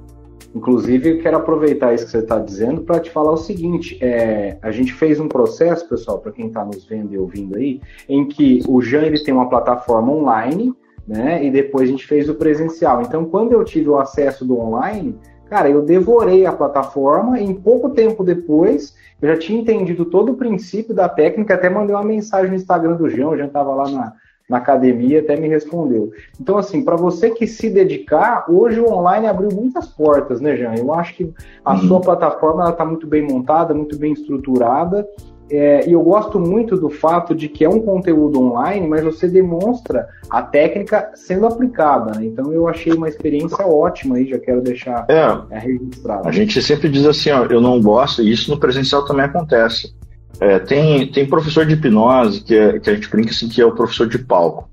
Inclusive, 0.55 1.19
quero 1.21 1.37
aproveitar 1.37 1.93
isso 1.93 2.05
que 2.05 2.11
você 2.11 2.17
está 2.17 2.39
dizendo 2.39 2.81
para 2.81 2.99
te 2.99 3.11
falar 3.11 3.33
o 3.33 3.37
seguinte: 3.37 3.99
é, 4.01 4.57
a 4.63 4.71
gente 4.71 4.93
fez 4.93 5.19
um 5.19 5.27
processo, 5.27 5.87
pessoal, 5.87 6.17
para 6.17 6.31
quem 6.31 6.47
está 6.47 6.65
nos 6.65 6.85
vendo 6.85 7.13
e 7.13 7.19
ouvindo 7.19 7.55
aí, 7.55 7.79
em 8.09 8.27
que 8.27 8.63
o 8.67 8.81
Jean 8.81 9.03
ele 9.03 9.23
tem 9.23 9.31
uma 9.31 9.47
plataforma 9.47 10.11
online 10.11 10.73
né? 11.07 11.43
E 11.43 11.49
depois 11.49 11.87
a 11.87 11.91
gente 11.91 12.05
fez 12.05 12.27
o 12.27 12.35
presencial. 12.35 13.01
Então, 13.01 13.25
quando 13.25 13.53
eu 13.53 13.63
tive 13.63 13.89
o 13.89 13.97
acesso 13.97 14.43
do 14.43 14.59
online, 14.59 15.17
cara, 15.49 15.69
eu 15.69 15.81
devorei 15.81 16.45
a 16.45 16.51
plataforma 16.51 17.39
e 17.39 17.45
em 17.45 17.53
pouco 17.53 17.89
tempo 17.91 18.23
depois 18.23 18.95
eu 19.21 19.29
já 19.29 19.37
tinha 19.37 19.59
entendido 19.59 20.05
todo 20.05 20.33
o 20.33 20.35
princípio 20.35 20.93
da 20.93 21.07
técnica, 21.07 21.53
até 21.53 21.69
mandei 21.69 21.95
uma 21.95 22.03
mensagem 22.03 22.49
no 22.49 22.55
Instagram 22.55 22.95
do 22.95 23.09
Jean, 23.09 23.29
o 23.29 23.37
Jean 23.37 23.47
estava 23.47 23.73
lá 23.73 23.89
na, 23.89 24.13
na 24.47 24.57
academia, 24.57 25.21
até 25.21 25.35
me 25.35 25.47
respondeu. 25.47 26.11
Então, 26.39 26.57
assim, 26.57 26.83
para 26.83 26.95
você 26.95 27.31
que 27.31 27.47
se 27.47 27.69
dedicar, 27.69 28.45
hoje 28.49 28.79
o 28.79 28.91
online 28.91 29.27
abriu 29.27 29.49
muitas 29.51 29.87
portas, 29.87 30.39
né, 30.39 30.55
Jean? 30.55 30.75
Eu 30.75 30.93
acho 30.93 31.15
que 31.15 31.33
a 31.65 31.73
uhum. 31.73 31.79
sua 31.79 32.01
plataforma 32.01 32.69
está 32.69 32.85
muito 32.85 33.07
bem 33.07 33.23
montada, 33.23 33.73
muito 33.73 33.97
bem 33.97 34.13
estruturada. 34.13 35.07
É, 35.49 35.87
e 35.87 35.93
eu 35.93 36.01
gosto 36.01 36.39
muito 36.39 36.75
do 36.75 36.89
fato 36.89 37.33
de 37.33 37.47
que 37.47 37.63
é 37.63 37.69
um 37.69 37.79
conteúdo 37.79 38.39
online, 38.39 38.85
mas 38.85 39.03
você 39.03 39.27
demonstra 39.27 40.07
a 40.29 40.41
técnica 40.41 41.11
sendo 41.15 41.45
aplicada. 41.45 42.19
Né? 42.19 42.25
Então 42.25 42.51
eu 42.51 42.67
achei 42.67 42.91
uma 42.93 43.07
experiência 43.07 43.65
ótima 43.65 44.17
aí, 44.17 44.27
já 44.27 44.37
quero 44.37 44.61
deixar 44.61 45.05
é, 45.07 45.55
é 45.55 45.59
registrado. 45.59 46.27
A 46.27 46.31
gente 46.31 46.61
sempre 46.61 46.89
diz 46.89 47.05
assim, 47.05 47.31
ó, 47.31 47.45
eu 47.45 47.61
não 47.61 47.81
gosto, 47.81 48.21
e 48.21 48.31
isso 48.31 48.51
no 48.51 48.59
presencial 48.59 49.05
também 49.05 49.25
acontece. 49.25 49.95
É, 50.39 50.59
tem, 50.59 51.09
tem 51.11 51.25
professor 51.25 51.65
de 51.65 51.73
hipnose 51.73 52.43
que, 52.43 52.55
é, 52.55 52.79
que 52.79 52.89
a 52.89 52.93
gente 52.93 53.09
brinca 53.09 53.31
assim 53.31 53.47
que 53.47 53.61
é 53.61 53.65
o 53.65 53.73
professor 53.73 54.07
de 54.07 54.19
palco, 54.19 54.69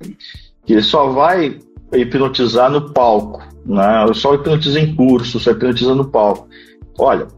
que 0.66 0.72
ele 0.72 0.82
só 0.82 1.08
vai 1.08 1.58
hipnotizar 1.92 2.70
no 2.70 2.92
palco, 2.92 3.42
né? 3.64 4.04
Eu 4.06 4.12
só 4.12 4.34
hipnotizo 4.34 4.78
em 4.78 4.94
curso, 4.94 5.38
só 5.38 5.52
hipnotiza 5.52 5.94
no 5.94 6.04
palco. 6.04 6.48
Olha, 6.98 7.28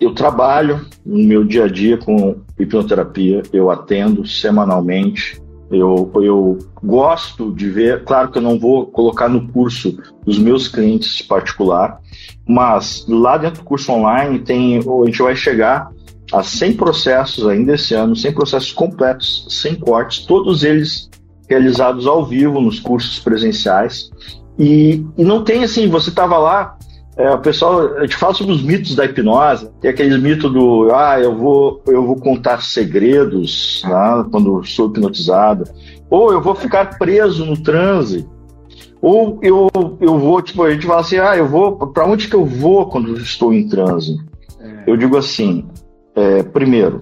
eu 0.00 0.14
trabalho 0.14 0.86
no 1.04 1.18
meu 1.24 1.44
dia 1.44 1.64
a 1.64 1.68
dia 1.68 1.98
com 1.98 2.36
hipnoterapia, 2.58 3.42
eu 3.52 3.70
atendo 3.70 4.26
semanalmente, 4.26 5.40
eu, 5.70 6.10
eu 6.16 6.58
gosto 6.82 7.52
de 7.54 7.68
ver, 7.68 8.04
claro 8.04 8.30
que 8.30 8.38
eu 8.38 8.42
não 8.42 8.58
vou 8.58 8.86
colocar 8.86 9.28
no 9.28 9.48
curso 9.48 9.98
dos 10.24 10.38
meus 10.38 10.66
clientes 10.66 11.20
particular, 11.20 12.00
mas 12.46 13.04
lá 13.06 13.36
dentro 13.36 13.60
do 13.60 13.66
curso 13.66 13.92
online 13.92 14.38
tem, 14.38 14.78
a 14.78 15.06
gente 15.06 15.22
vai 15.22 15.36
chegar 15.36 15.90
a 16.32 16.42
100 16.42 16.74
processos 16.74 17.46
ainda 17.46 17.74
esse 17.74 17.94
ano, 17.94 18.16
100 18.16 18.32
processos 18.32 18.72
completos, 18.72 19.46
sem 19.50 19.74
cortes, 19.74 20.24
todos 20.24 20.62
eles 20.62 21.10
realizados 21.48 22.06
ao 22.06 22.24
vivo 22.24 22.60
nos 22.60 22.80
cursos 22.80 23.18
presenciais. 23.18 24.10
E, 24.58 25.04
e 25.16 25.24
não 25.24 25.44
tem 25.44 25.64
assim, 25.64 25.88
você 25.88 26.10
estava 26.10 26.36
lá, 26.36 26.76
é, 27.18 27.28
o 27.32 27.38
pessoal, 27.40 27.96
a 27.96 28.02
gente 28.02 28.16
fala 28.16 28.32
sobre 28.32 28.52
os 28.52 28.62
mitos 28.62 28.94
da 28.94 29.04
hipnose, 29.04 29.68
tem 29.80 29.90
aqueles 29.90 30.22
mitos 30.22 30.52
do, 30.52 30.94
ah, 30.94 31.20
eu 31.20 31.36
vou, 31.36 31.82
eu 31.88 32.06
vou 32.06 32.14
contar 32.14 32.62
segredos 32.62 33.82
né, 33.84 34.24
quando 34.30 34.64
sou 34.64 34.88
hipnotizado, 34.88 35.64
ou 36.08 36.32
eu 36.32 36.40
vou 36.40 36.54
ficar 36.54 36.96
preso 36.96 37.44
no 37.44 37.60
transe, 37.60 38.24
ou 39.02 39.36
eu, 39.42 39.68
eu 40.00 40.16
vou, 40.16 40.40
tipo, 40.40 40.62
a 40.62 40.70
gente 40.70 40.86
fala 40.86 41.00
assim, 41.00 41.18
ah, 41.18 41.36
eu 41.36 41.48
vou, 41.48 41.88
para 41.88 42.06
onde 42.06 42.28
que 42.28 42.36
eu 42.36 42.44
vou 42.44 42.86
quando 42.86 43.16
estou 43.16 43.52
em 43.52 43.68
transe? 43.68 44.16
É. 44.60 44.84
Eu 44.86 44.96
digo 44.96 45.16
assim, 45.16 45.66
é, 46.14 46.44
primeiro, 46.44 47.00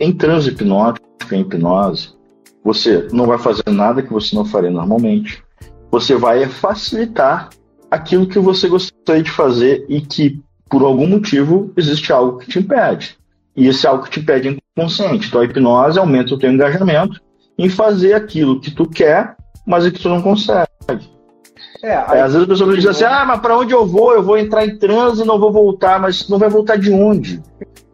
em 0.00 0.12
transe 0.12 0.50
hipnótico, 0.50 1.06
em 1.30 1.42
hipnose, 1.42 2.16
você 2.64 3.06
não 3.12 3.26
vai 3.26 3.38
fazer 3.38 3.70
nada 3.70 4.02
que 4.02 4.12
você 4.12 4.34
não 4.34 4.44
faria 4.44 4.72
normalmente. 4.72 5.40
Você 5.92 6.16
vai 6.16 6.46
facilitar 6.48 7.48
aquilo 7.90 8.26
que 8.26 8.38
você 8.38 8.68
gostaria 8.68 9.22
de 9.22 9.30
fazer 9.30 9.84
e 9.88 10.00
que, 10.00 10.40
por 10.68 10.82
algum 10.82 11.06
motivo, 11.06 11.72
existe 11.76 12.12
algo 12.12 12.38
que 12.38 12.48
te 12.48 12.58
impede. 12.58 13.16
E 13.56 13.68
esse 13.68 13.86
algo 13.86 14.04
que 14.04 14.10
te 14.10 14.20
impede 14.20 14.48
é 14.48 14.56
inconsciente. 14.76 15.28
Então, 15.28 15.40
a 15.40 15.44
hipnose 15.44 15.98
aumenta 15.98 16.34
o 16.34 16.38
teu 16.38 16.52
engajamento 16.52 17.20
em 17.58 17.68
fazer 17.68 18.12
aquilo 18.12 18.60
que 18.60 18.70
tu 18.70 18.86
quer, 18.86 19.36
mas 19.66 19.88
que 19.88 19.98
tu 19.98 20.08
não 20.08 20.20
consegue. 20.20 20.66
É, 21.82 21.92
é, 21.92 22.20
às 22.20 22.32
vezes 22.32 22.42
a 22.42 22.50
pessoa 22.50 22.74
diz 22.74 22.86
assim: 22.86 23.04
ah, 23.04 23.24
mas 23.24 23.40
para 23.40 23.56
onde 23.56 23.72
eu 23.72 23.86
vou? 23.86 24.12
Eu 24.12 24.22
vou 24.22 24.36
entrar 24.36 24.66
em 24.66 24.76
transe 24.76 25.22
e 25.22 25.26
não 25.26 25.38
vou 25.38 25.52
voltar, 25.52 26.00
mas 26.00 26.28
não 26.28 26.38
vai 26.38 26.48
voltar 26.48 26.76
de 26.76 26.90
onde? 26.90 27.42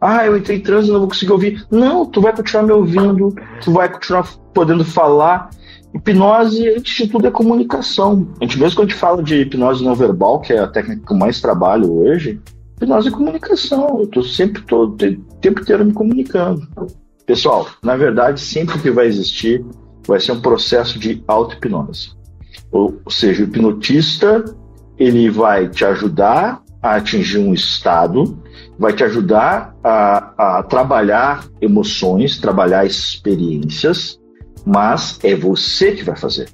Ah, 0.01 0.25
eu 0.25 0.35
entrei 0.35 0.57
em 0.57 0.61
transe 0.61 0.89
e 0.89 0.91
não 0.91 0.99
vou 0.99 1.07
conseguir 1.07 1.31
ouvir. 1.31 1.65
Não, 1.71 2.05
tu 2.05 2.19
vai 2.19 2.35
continuar 2.35 2.63
me 2.63 2.71
ouvindo, 2.73 3.33
tu 3.61 3.71
vai 3.71 3.89
continuar 3.89 4.27
podendo 4.53 4.83
falar. 4.83 5.49
Hipnose, 5.93 6.69
antes 6.69 6.95
de 6.95 7.07
tudo, 7.07 7.27
é 7.27 7.31
comunicação. 7.31 8.27
A 8.41 8.43
gente, 8.43 8.59
mesmo 8.59 8.77
quando 8.77 8.87
a 8.87 8.91
gente 8.91 8.99
fala 8.99 9.23
de 9.23 9.41
hipnose 9.41 9.83
não 9.83 9.93
verbal, 9.93 10.39
que 10.41 10.53
é 10.53 10.59
a 10.59 10.67
técnica 10.67 11.05
que 11.05 11.13
eu 11.13 11.17
mais 11.17 11.39
trabalho 11.39 11.91
hoje, 11.91 12.41
hipnose 12.77 13.09
é 13.09 13.11
comunicação. 13.11 13.99
Eu 13.99 14.07
tô 14.07 14.23
sempre, 14.23 14.61
tô, 14.63 14.85
o 14.85 14.91
tempo 15.41 15.61
inteiro 15.61 15.85
me 15.85 15.93
comunicando. 15.93 16.67
Pessoal, 17.25 17.67
na 17.83 17.95
verdade, 17.95 18.41
sempre 18.41 18.79
que 18.79 18.91
vai 18.91 19.07
existir, 19.07 19.63
vai 20.07 20.19
ser 20.19 20.31
um 20.31 20.41
processo 20.41 20.97
de 20.97 21.23
auto-hipnose. 21.27 22.11
Ou 22.71 22.99
seja, 23.07 23.43
o 23.43 23.45
hipnotista, 23.45 24.43
ele 24.97 25.29
vai 25.29 25.69
te 25.69 25.85
ajudar 25.85 26.61
a 26.81 26.95
atingir 26.95 27.37
um 27.37 27.53
estado 27.53 28.37
vai 28.77 28.93
te 28.93 29.03
ajudar 29.03 29.75
a, 29.83 30.59
a 30.59 30.63
trabalhar 30.63 31.45
emoções, 31.61 32.37
trabalhar 32.37 32.85
experiências, 32.85 34.19
mas 34.65 35.19
é 35.23 35.35
você 35.35 35.91
que 35.91 36.03
vai 36.03 36.15
fazer. 36.15 36.47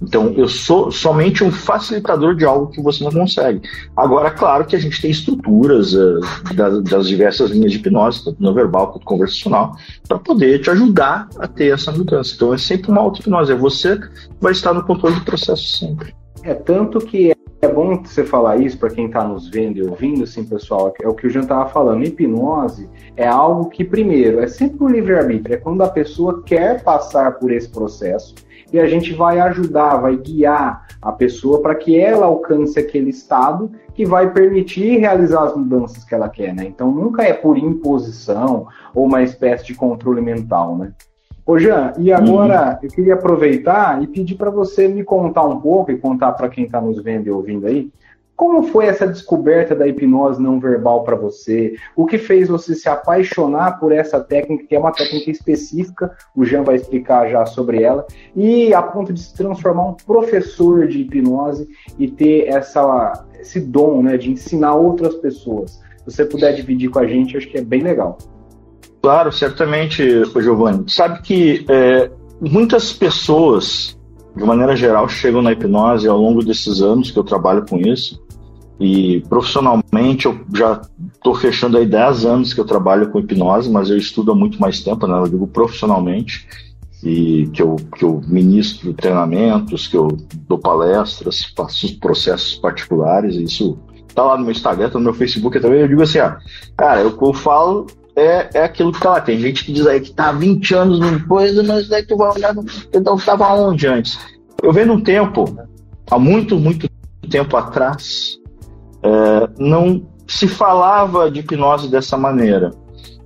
Então, 0.00 0.32
eu 0.36 0.48
sou 0.48 0.92
somente 0.92 1.42
um 1.42 1.50
facilitador 1.50 2.36
de 2.36 2.44
algo 2.44 2.68
que 2.68 2.80
você 2.80 3.02
não 3.02 3.10
consegue. 3.10 3.60
Agora, 3.96 4.30
claro 4.30 4.64
que 4.64 4.76
a 4.76 4.78
gente 4.78 5.00
tem 5.02 5.10
estruturas 5.10 5.92
uh, 5.92 6.20
das, 6.54 6.82
das, 6.84 7.08
diversas 7.08 7.50
linhas 7.50 7.72
de 7.72 7.78
hipnose, 7.78 8.24
tanto 8.24 8.40
no 8.40 8.54
verbal 8.54 8.92
quanto 8.92 9.04
conversacional, 9.04 9.76
para 10.06 10.18
poder 10.18 10.60
te 10.60 10.70
ajudar 10.70 11.28
a 11.38 11.48
ter 11.48 11.74
essa 11.74 11.90
mudança. 11.90 12.32
Então, 12.34 12.54
é 12.54 12.58
sempre 12.58 12.90
uma 12.90 13.00
auto-hipnose. 13.00 13.52
É 13.52 13.56
você 13.56 13.96
que 13.96 14.08
vai 14.40 14.52
estar 14.52 14.72
no 14.72 14.84
controle 14.84 15.16
do 15.16 15.24
processo 15.24 15.64
sempre. 15.76 16.14
É 16.44 16.54
tanto 16.54 17.00
que 17.00 17.34
é 17.60 17.68
bom 17.68 18.00
você 18.02 18.24
falar 18.24 18.56
isso 18.58 18.78
para 18.78 18.90
quem 18.90 19.06
está 19.06 19.26
nos 19.26 19.48
vendo 19.48 19.78
e 19.78 19.82
ouvindo, 19.82 20.22
assim, 20.22 20.44
pessoal. 20.44 20.94
É 21.02 21.08
o 21.08 21.14
que 21.14 21.26
o 21.26 21.30
Jean 21.30 21.42
estava 21.42 21.68
falando. 21.68 22.04
Hipnose 22.04 22.88
é 23.16 23.26
algo 23.26 23.68
que, 23.68 23.84
primeiro, 23.84 24.40
é 24.40 24.46
sempre 24.46 24.84
o 24.84 24.88
livre-arbítrio. 24.88 25.54
É 25.54 25.58
quando 25.58 25.82
a 25.82 25.88
pessoa 25.88 26.42
quer 26.44 26.82
passar 26.84 27.38
por 27.38 27.50
esse 27.50 27.68
processo 27.68 28.34
e 28.72 28.78
a 28.78 28.86
gente 28.86 29.12
vai 29.12 29.40
ajudar, 29.40 29.96
vai 29.96 30.16
guiar 30.16 30.86
a 31.00 31.10
pessoa 31.10 31.60
para 31.60 31.74
que 31.74 31.98
ela 31.98 32.26
alcance 32.26 32.78
aquele 32.78 33.10
estado 33.10 33.72
que 33.94 34.04
vai 34.04 34.32
permitir 34.32 34.98
realizar 34.98 35.44
as 35.44 35.56
mudanças 35.56 36.04
que 36.04 36.14
ela 36.14 36.28
quer, 36.28 36.54
né? 36.54 36.64
Então 36.64 36.90
nunca 36.92 37.22
é 37.22 37.32
por 37.32 37.56
imposição 37.56 38.68
ou 38.94 39.06
uma 39.06 39.22
espécie 39.22 39.66
de 39.66 39.74
controle 39.74 40.20
mental, 40.20 40.76
né? 40.76 40.92
Ô 41.48 41.58
Jean, 41.58 41.94
e 41.96 42.12
agora 42.12 42.72
uhum. 42.72 42.78
eu 42.82 42.90
queria 42.90 43.14
aproveitar 43.14 44.02
e 44.02 44.06
pedir 44.06 44.34
para 44.34 44.50
você 44.50 44.86
me 44.86 45.02
contar 45.02 45.46
um 45.46 45.58
pouco 45.58 45.90
e 45.90 45.96
contar 45.96 46.32
para 46.32 46.50
quem 46.50 46.64
está 46.64 46.78
nos 46.78 47.02
vendo 47.02 47.26
e 47.26 47.30
ouvindo 47.30 47.66
aí, 47.66 47.90
como 48.36 48.64
foi 48.64 48.84
essa 48.84 49.06
descoberta 49.06 49.74
da 49.74 49.88
hipnose 49.88 50.42
não 50.42 50.60
verbal 50.60 51.04
para 51.04 51.16
você? 51.16 51.74
O 51.96 52.04
que 52.04 52.18
fez 52.18 52.48
você 52.48 52.74
se 52.74 52.86
apaixonar 52.86 53.80
por 53.80 53.92
essa 53.92 54.20
técnica, 54.20 54.66
que 54.66 54.76
é 54.76 54.78
uma 54.78 54.92
técnica 54.92 55.30
específica, 55.30 56.14
o 56.36 56.44
Jean 56.44 56.64
vai 56.64 56.76
explicar 56.76 57.30
já 57.30 57.46
sobre 57.46 57.82
ela, 57.82 58.06
e 58.36 58.74
a 58.74 58.82
ponto 58.82 59.10
de 59.10 59.18
se 59.18 59.34
transformar 59.34 59.86
um 59.86 59.94
professor 59.94 60.86
de 60.86 61.00
hipnose 61.00 61.66
e 61.98 62.10
ter 62.10 62.46
essa, 62.46 63.24
esse 63.40 63.58
dom 63.58 64.02
né, 64.02 64.18
de 64.18 64.30
ensinar 64.30 64.74
outras 64.74 65.14
pessoas. 65.14 65.80
Se 65.96 66.14
você 66.14 66.26
puder 66.26 66.52
dividir 66.52 66.90
com 66.90 66.98
a 66.98 67.06
gente, 67.06 67.38
acho 67.38 67.48
que 67.48 67.56
é 67.56 67.62
bem 67.62 67.80
legal. 67.80 68.18
Claro, 69.02 69.32
certamente, 69.32 70.02
Giovanni. 70.40 70.84
Sabe 70.88 71.22
que 71.22 71.64
é, 71.68 72.10
muitas 72.40 72.92
pessoas, 72.92 73.96
de 74.36 74.44
maneira 74.44 74.76
geral, 74.76 75.08
chegam 75.08 75.42
na 75.42 75.52
hipnose 75.52 76.08
ao 76.08 76.18
longo 76.18 76.44
desses 76.44 76.80
anos 76.80 77.10
que 77.10 77.18
eu 77.18 77.24
trabalho 77.24 77.64
com 77.68 77.78
isso. 77.78 78.20
E 78.80 79.20
profissionalmente 79.28 80.26
eu 80.26 80.38
já 80.54 80.80
estou 81.12 81.34
fechando 81.34 81.76
aí 81.76 81.86
10 81.86 82.24
anos 82.24 82.54
que 82.54 82.60
eu 82.60 82.64
trabalho 82.64 83.10
com 83.10 83.18
hipnose, 83.18 83.70
mas 83.70 83.90
eu 83.90 83.96
estudo 83.96 84.30
há 84.30 84.34
muito 84.34 84.60
mais 84.60 84.80
tempo, 84.80 85.06
né? 85.06 85.18
Eu 85.18 85.28
digo 85.28 85.46
profissionalmente, 85.48 86.46
e 87.02 87.48
que 87.52 87.62
eu, 87.62 87.76
que 87.96 88.04
eu 88.04 88.20
ministro 88.26 88.92
treinamentos, 88.92 89.86
que 89.86 89.96
eu 89.96 90.08
dou 90.48 90.58
palestras, 90.58 91.44
faço 91.56 91.98
processos 91.98 92.56
particulares, 92.56 93.36
isso 93.36 93.78
tá 94.14 94.24
lá 94.24 94.36
no 94.36 94.42
meu 94.42 94.52
Instagram, 94.52 94.90
tá 94.90 94.98
no 94.98 95.04
meu 95.04 95.14
Facebook 95.14 95.60
também. 95.60 95.80
Eu 95.80 95.88
digo 95.88 96.02
assim, 96.02 96.18
ah, 96.18 96.38
cara, 96.76 97.00
eu, 97.00 97.16
eu 97.20 97.32
falo 97.32 97.86
é, 98.18 98.50
é 98.54 98.64
aquilo 98.64 98.92
que 98.92 99.00
tá 99.00 99.10
lá. 99.10 99.20
Tem 99.20 99.38
gente 99.38 99.64
que 99.64 99.72
diz 99.72 99.86
aí 99.86 100.00
que 100.00 100.12
tá 100.12 100.32
20 100.32 100.74
anos 100.74 100.98
no 100.98 101.26
coisa, 101.26 101.62
mas 101.62 101.88
daí 101.88 102.04
tu 102.04 102.16
vai 102.16 102.32
olhar, 102.32 102.54
então 102.92 103.16
tava 103.16 103.54
onde 103.54 103.86
antes? 103.86 104.18
Eu 104.62 104.72
venho 104.72 104.88
num 104.88 105.00
tempo, 105.00 105.44
há 106.10 106.18
muito, 106.18 106.58
muito 106.58 106.88
tempo 107.30 107.56
atrás, 107.56 108.38
é, 109.02 109.48
não 109.58 110.04
se 110.26 110.48
falava 110.48 111.30
de 111.30 111.40
hipnose 111.40 111.88
dessa 111.88 112.16
maneira. 112.16 112.72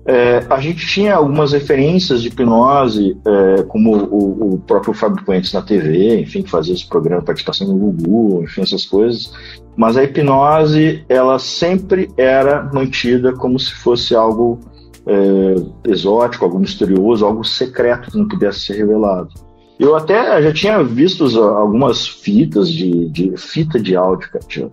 É, 0.04 0.44
a 0.50 0.60
gente 0.60 0.84
tinha 0.84 1.14
algumas 1.14 1.52
referências 1.52 2.22
de 2.22 2.28
hipnose, 2.28 3.16
é, 3.24 3.62
como 3.62 3.96
o, 3.96 4.54
o, 4.54 4.58
próprio 4.58 4.92
Fábio 4.92 5.24
Puentes 5.24 5.52
na 5.52 5.62
TV, 5.62 6.20
enfim, 6.20 6.42
que 6.42 6.50
fazia 6.50 6.74
esse 6.74 6.86
programa, 6.86 7.22
participação 7.22 7.68
no 7.68 7.76
Google, 7.76 8.42
enfim, 8.42 8.62
essas 8.62 8.84
coisas. 8.84 9.32
Mas 9.76 9.96
a 9.96 10.02
hipnose, 10.02 11.04
ela 11.08 11.38
sempre 11.38 12.10
era 12.16 12.68
mantida 12.74 13.32
como 13.32 13.58
se 13.58 13.72
fosse 13.72 14.14
algo 14.14 14.58
é, 15.06 15.90
exótico, 15.90 16.44
algo 16.44 16.58
misterioso, 16.58 17.24
algo 17.24 17.44
secreto 17.44 18.10
que 18.10 18.18
não 18.18 18.28
pudesse 18.28 18.60
ser 18.60 18.76
revelado. 18.76 19.30
Eu 19.78 19.96
até 19.96 20.40
já 20.40 20.52
tinha 20.52 20.84
visto 20.84 21.24
algumas 21.40 22.06
fitas 22.06 22.70
de, 22.70 23.08
de 23.08 23.36
fita 23.36 23.80
de 23.80 23.96
áudio, 23.96 24.30
cara. 24.30 24.70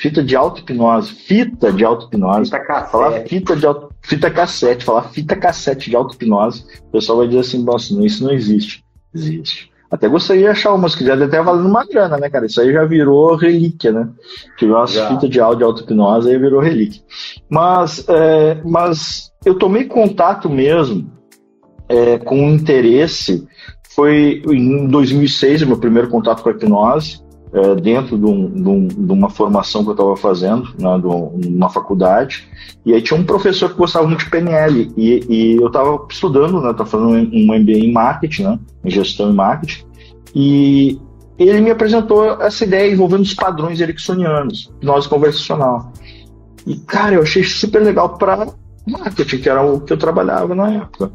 Fita 0.00 0.20
de 0.24 0.34
auto-hipnose. 0.34 1.12
Fita 1.12 1.72
de 1.72 1.84
auto-hipnose. 1.84 2.50
Fita 2.50 2.58
cassete. 2.64 2.90
Falar 2.90 3.20
fita 3.20 3.56
de 3.56 3.66
auto, 3.66 3.94
fita 4.02 4.30
cassete. 4.30 4.84
Falar 4.84 5.02
fita 5.10 5.36
cassete 5.36 5.90
de 5.90 5.94
auto-hipnose. 5.94 6.64
O 6.88 6.90
pessoal 6.90 7.18
vai 7.18 7.28
dizer 7.28 7.40
assim, 7.40 7.62
nossa, 7.62 7.94
isso 8.04 8.24
não 8.24 8.32
existe. 8.32 8.82
Existe. 9.14 9.70
Até 9.90 10.06
gostaria 10.06 10.42
de 10.42 10.48
achar 10.48 10.74
uma, 10.74 10.88
se 10.88 10.98
quiser, 10.98 11.20
até 11.22 11.42
valendo 11.42 11.66
uma 11.66 11.84
grana, 11.84 12.18
né, 12.18 12.28
cara? 12.28 12.44
Isso 12.44 12.60
aí 12.60 12.72
já 12.72 12.84
virou 12.84 13.36
relíquia, 13.36 13.90
né? 13.90 14.08
Tive 14.58 14.72
umas 14.72 14.94
fitas 14.94 15.30
de 15.30 15.40
áudio 15.40 15.66
auto-hipnose, 15.66 16.28
aí 16.28 16.38
virou 16.38 16.60
relíquia. 16.60 17.00
Mas, 17.48 18.04
é, 18.08 18.60
mas 18.64 19.32
eu 19.44 19.54
tomei 19.54 19.84
contato 19.84 20.50
mesmo 20.50 21.10
é, 21.88 22.18
com 22.18 22.36
interesse 22.50 23.46
foi 23.98 24.42
em 24.46 24.86
2006 24.86 25.62
o 25.62 25.66
meu 25.66 25.78
primeiro 25.80 26.08
contato 26.08 26.42
com 26.42 26.48
a 26.48 26.52
hipnose, 26.52 27.20
é, 27.52 27.74
dentro 27.76 28.18
de, 28.18 28.24
um, 28.24 28.50
de, 28.50 28.68
um, 28.68 28.88
de, 28.88 29.12
uma 29.12 29.30
formação 29.30 29.82
que 29.82 29.90
eu 29.90 29.92
estava 29.92 30.16
fazendo, 30.16 30.68
né, 30.78 30.98
de 30.98 31.48
uma 31.48 31.68
faculdade. 31.68 32.48
E 32.84 32.92
aí 32.92 33.00
tinha 33.00 33.18
um 33.18 33.24
professor 33.24 33.70
que 33.70 33.76
gostava 33.76 34.06
muito 34.06 34.24
de 34.24 34.30
PNL. 34.30 34.92
E, 34.96 35.24
e 35.28 35.56
eu 35.56 35.68
estava 35.68 36.06
estudando, 36.10 36.60
né, 36.60 36.70
estava 36.70 36.88
fazendo 36.88 37.10
um 37.10 37.58
MBA 37.58 37.78
em 37.78 37.92
marketing, 37.92 38.42
né, 38.44 38.58
em 38.84 38.90
gestão 38.90 39.30
e 39.30 39.34
marketing. 39.34 39.84
E 40.34 41.00
ele 41.38 41.60
me 41.60 41.70
apresentou 41.70 42.24
essa 42.42 42.64
ideia 42.64 42.92
envolvendo 42.92 43.22
os 43.22 43.34
padrões 43.34 43.80
ericksonianos, 43.80 44.70
hipnose 44.76 45.08
conversacional. 45.08 45.92
E, 46.66 46.76
cara, 46.76 47.14
eu 47.14 47.22
achei 47.22 47.44
super 47.44 47.80
legal 47.80 48.18
para 48.18 48.48
marketing, 48.86 49.38
que 49.38 49.48
era 49.48 49.62
o 49.62 49.80
que 49.80 49.92
eu 49.92 49.96
trabalhava 49.96 50.54
na 50.54 50.70
época. 50.72 51.10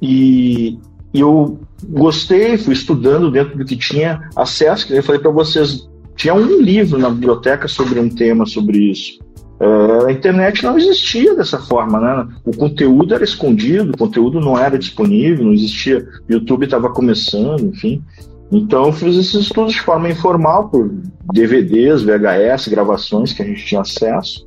E 0.00 0.78
eu 1.20 1.60
gostei, 1.88 2.56
fui 2.56 2.74
estudando 2.74 3.30
dentro 3.30 3.56
do 3.56 3.64
que 3.64 3.76
tinha 3.76 4.28
acesso, 4.34 4.86
que 4.86 4.94
eu 4.94 5.02
falei 5.02 5.20
para 5.20 5.30
vocês, 5.30 5.88
tinha 6.16 6.34
um 6.34 6.60
livro 6.60 6.98
na 6.98 7.10
biblioteca 7.10 7.68
sobre 7.68 8.00
um 8.00 8.08
tema 8.08 8.46
sobre 8.46 8.78
isso. 8.90 9.18
É, 9.60 10.08
a 10.08 10.12
internet 10.12 10.64
não 10.64 10.76
existia 10.76 11.34
dessa 11.34 11.58
forma, 11.58 12.00
né? 12.00 12.28
O 12.44 12.56
conteúdo 12.56 13.14
era 13.14 13.22
escondido, 13.22 13.92
o 13.92 13.96
conteúdo 13.96 14.40
não 14.40 14.58
era 14.58 14.78
disponível, 14.78 15.44
não 15.44 15.52
existia. 15.52 16.06
O 16.28 16.32
YouTube 16.32 16.64
estava 16.64 16.90
começando, 16.90 17.64
enfim. 17.66 18.02
Então 18.50 18.86
eu 18.86 18.92
fiz 18.92 19.16
esses 19.16 19.34
estudos 19.34 19.72
de 19.72 19.80
forma 19.80 20.08
informal, 20.08 20.68
por 20.68 20.90
DVDs, 21.32 22.02
VHS, 22.02 22.68
gravações 22.68 23.32
que 23.32 23.42
a 23.42 23.46
gente 23.46 23.64
tinha 23.64 23.80
acesso. 23.80 24.46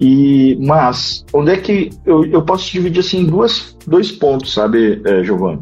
E, 0.00 0.56
mas, 0.60 1.24
onde 1.32 1.50
é 1.50 1.56
que 1.58 1.90
eu, 2.06 2.24
eu 2.24 2.42
posso 2.42 2.72
dividir 2.72 3.00
assim 3.00 3.20
em 3.20 3.26
duas, 3.26 3.76
dois 3.86 4.10
pontos, 4.10 4.54
sabe, 4.54 5.02
é, 5.04 5.22
Giovanni? 5.22 5.60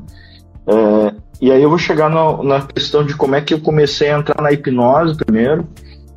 É, 0.69 1.15
e 1.41 1.51
aí 1.51 1.63
eu 1.63 1.69
vou 1.69 1.79
chegar 1.79 2.11
no, 2.11 2.43
na 2.43 2.61
questão 2.61 3.05
de 3.05 3.17
como 3.17 3.35
é 3.35 3.41
que 3.41 3.55
eu 3.55 3.61
comecei 3.61 4.11
a 4.11 4.19
entrar 4.19 4.43
na 4.43 4.53
hipnose 4.53 5.17
primeiro 5.17 5.67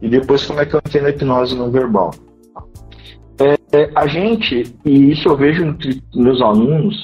e 0.02 0.10
depois 0.10 0.46
como 0.46 0.60
é 0.60 0.66
que 0.66 0.74
eu 0.74 0.82
entrei 0.86 1.02
na 1.02 1.10
hipnose 1.10 1.56
não 1.56 1.72
verbal. 1.72 2.12
É, 3.40 3.56
é, 3.72 3.92
a 3.96 4.08
gente, 4.08 4.76
e 4.86 5.12
isso 5.12 5.28
eu 5.28 5.38
vejo 5.38 5.64
entre 5.64 6.02
meus 6.14 6.42
alunos, 6.42 6.96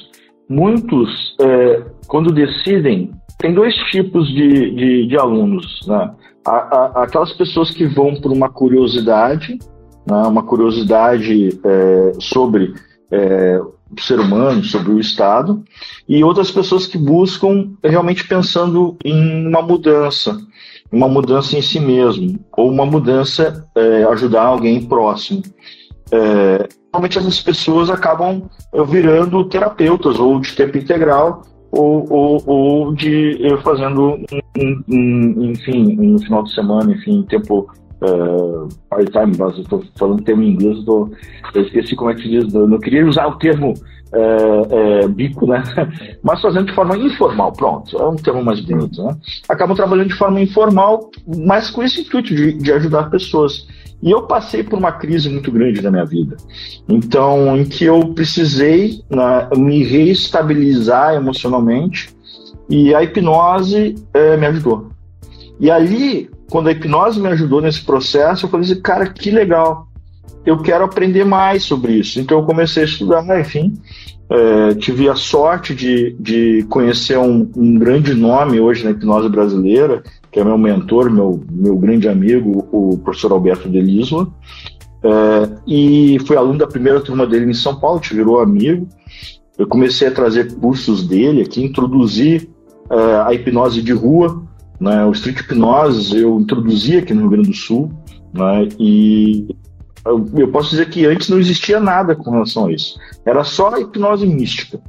muitos, 0.49 1.35
é, 1.41 1.83
quando 2.07 2.33
decidem, 2.33 3.11
tem 3.39 3.53
dois 3.53 3.73
tipos 3.91 4.27
de, 4.27 4.75
de, 4.75 5.07
de 5.07 5.17
alunos. 5.17 5.79
Né? 5.87 6.11
Aquelas 6.95 7.33
pessoas 7.33 7.71
que 7.71 7.85
vão 7.85 8.15
por 8.21 8.31
uma 8.31 8.49
curiosidade, 8.49 9.57
né? 10.05 10.21
uma 10.27 10.43
curiosidade 10.43 11.59
é, 11.63 12.11
sobre 12.19 12.73
é, 13.11 13.59
ser 13.99 14.19
humano, 14.19 14.63
sobre 14.63 14.91
o 14.91 14.99
Estado, 14.99 15.63
e 16.07 16.23
outras 16.23 16.51
pessoas 16.51 16.85
que 16.85 16.97
buscam 16.97 17.71
realmente 17.83 18.27
pensando 18.27 18.97
em 19.03 19.47
uma 19.47 19.61
mudança, 19.61 20.37
uma 20.91 21.07
mudança 21.07 21.57
em 21.57 21.61
si 21.61 21.79
mesmo, 21.79 22.39
ou 22.55 22.69
uma 22.71 22.85
mudança, 22.85 23.67
é, 23.75 24.03
ajudar 24.05 24.43
alguém 24.43 24.83
próximo. 24.85 25.41
É, 26.11 26.67
normalmente 26.93 27.17
essas 27.17 27.41
pessoas 27.41 27.89
acabam 27.89 28.49
é, 28.73 28.83
virando 28.83 29.43
terapeutas, 29.45 30.19
ou 30.19 30.39
de 30.39 30.53
tempo 30.53 30.77
integral, 30.77 31.41
ou, 31.71 32.05
ou, 32.11 32.43
ou 32.45 32.95
de 32.95 33.37
fazendo, 33.63 34.17
um, 34.57 34.83
um, 34.89 35.51
enfim, 35.51 35.95
no 35.95 36.19
final 36.19 36.43
de 36.43 36.53
semana, 36.53 36.91
enfim, 36.91 37.25
tempo 37.29 37.67
uh, 38.01 38.67
part-time, 38.89 39.33
eu 39.39 39.49
estou 39.61 39.83
falando 39.97 40.23
termo 40.23 40.43
em 40.43 40.51
inglês, 40.51 40.83
tô, 40.83 41.09
eu 41.53 41.61
esqueci 41.63 41.95
como 41.95 42.11
é 42.11 42.15
que 42.15 42.23
se 42.23 42.29
diz, 42.29 42.53
eu 42.53 42.67
não 42.67 42.79
queria 42.79 43.05
usar 43.05 43.27
o 43.27 43.37
termo 43.37 43.73
uh, 44.13 45.05
uh, 45.05 45.09
bico, 45.09 45.47
né? 45.47 45.63
Mas 46.23 46.41
fazendo 46.41 46.67
de 46.67 46.73
forma 46.73 46.97
informal, 46.97 47.51
pronto, 47.53 47.97
é 47.97 48.07
um 48.07 48.15
termo 48.15 48.43
mais 48.43 48.59
bonito, 48.61 49.03
né? 49.03 49.15
Acabam 49.49 49.75
trabalhando 49.75 50.09
de 50.09 50.15
forma 50.15 50.39
informal, 50.41 51.09
mas 51.45 51.69
com 51.69 51.83
esse 51.83 52.01
intuito 52.01 52.33
de, 52.33 52.53
de 52.53 52.71
ajudar 52.71 53.09
pessoas. 53.09 53.67
E 54.01 54.11
eu 54.11 54.23
passei 54.23 54.63
por 54.63 54.77
uma 54.77 54.91
crise 54.91 55.27
muito 55.27 55.51
grande 55.51 55.81
na 55.81 55.89
minha 55.89 56.05
vida. 56.05 56.37
Então, 56.87 57.57
em 57.57 57.65
que 57.65 57.83
eu 57.83 58.13
precisei 58.13 59.01
né, 59.09 59.49
me 59.57 59.83
reestabilizar 59.83 61.15
emocionalmente 61.15 62.09
e 62.69 62.93
a 62.93 63.01
hipnose 63.01 63.95
me 64.39 64.45
ajudou. 64.45 64.89
E 65.59 65.71
ali, 65.71 66.29
quando 66.49 66.67
a 66.67 66.71
hipnose 66.71 67.19
me 67.19 67.27
ajudou 67.27 67.61
nesse 67.61 67.83
processo, 67.83 68.45
eu 68.45 68.49
falei 68.49 68.65
assim, 68.65 68.81
cara, 68.81 69.07
que 69.07 69.29
legal. 69.29 69.87
Eu 70.45 70.61
quero 70.61 70.85
aprender 70.85 71.25
mais 71.25 71.63
sobre 71.63 71.93
isso. 71.93 72.19
Então 72.19 72.39
eu 72.39 72.45
comecei 72.45 72.83
a 72.83 72.85
estudar, 72.85 73.39
enfim. 73.39 73.73
É, 74.29 74.75
tive 74.75 75.09
a 75.09 75.15
sorte 75.15 75.73
de, 75.73 76.15
de 76.19 76.65
conhecer 76.69 77.17
um, 77.17 77.49
um, 77.55 77.77
grande 77.77 78.13
nome 78.13 78.59
hoje 78.59 78.83
na 78.83 78.91
hipnose 78.91 79.29
brasileira, 79.29 80.03
que 80.31 80.39
é 80.39 80.43
meu 80.43 80.57
mentor, 80.57 81.09
meu, 81.09 81.43
meu 81.49 81.77
grande 81.77 82.09
amigo, 82.09 82.67
o 82.71 82.97
professor 82.97 83.31
Alberto 83.31 83.69
Delisla. 83.69 84.27
É, 85.03 85.49
e 85.65 86.17
fui 86.25 86.35
aluno 86.35 86.59
da 86.59 86.67
primeira 86.67 86.99
turma 87.01 87.25
dele 87.25 87.49
em 87.49 87.53
São 87.53 87.79
Paulo, 87.79 87.99
te 87.99 88.13
virou 88.13 88.39
amigo. 88.39 88.87
Eu 89.57 89.67
comecei 89.67 90.07
a 90.07 90.11
trazer 90.11 90.53
cursos 90.55 91.07
dele 91.07 91.41
aqui, 91.41 91.63
introduzi 91.63 92.49
é, 92.89 93.21
a 93.25 93.33
hipnose 93.33 93.81
de 93.81 93.91
rua, 93.91 94.43
né? 94.79 95.05
O 95.05 95.11
street 95.11 95.39
hipnose 95.39 96.19
eu 96.19 96.39
introduzi 96.39 96.97
aqui 96.97 97.13
no 97.13 97.21
Rio 97.21 97.29
Grande 97.31 97.49
do 97.49 97.55
Sul, 97.55 97.91
né? 98.33 98.67
e 98.79 99.47
eu, 100.05 100.25
eu 100.35 100.47
posso 100.49 100.69
dizer 100.69 100.89
que 100.89 101.05
antes 101.05 101.29
não 101.29 101.39
existia 101.39 101.79
nada 101.79 102.15
com 102.15 102.31
relação 102.31 102.67
a 102.67 102.71
isso. 102.71 102.99
Era 103.25 103.43
só 103.43 103.73
a 103.73 103.79
hipnose 103.79 104.25
mística, 104.25 104.79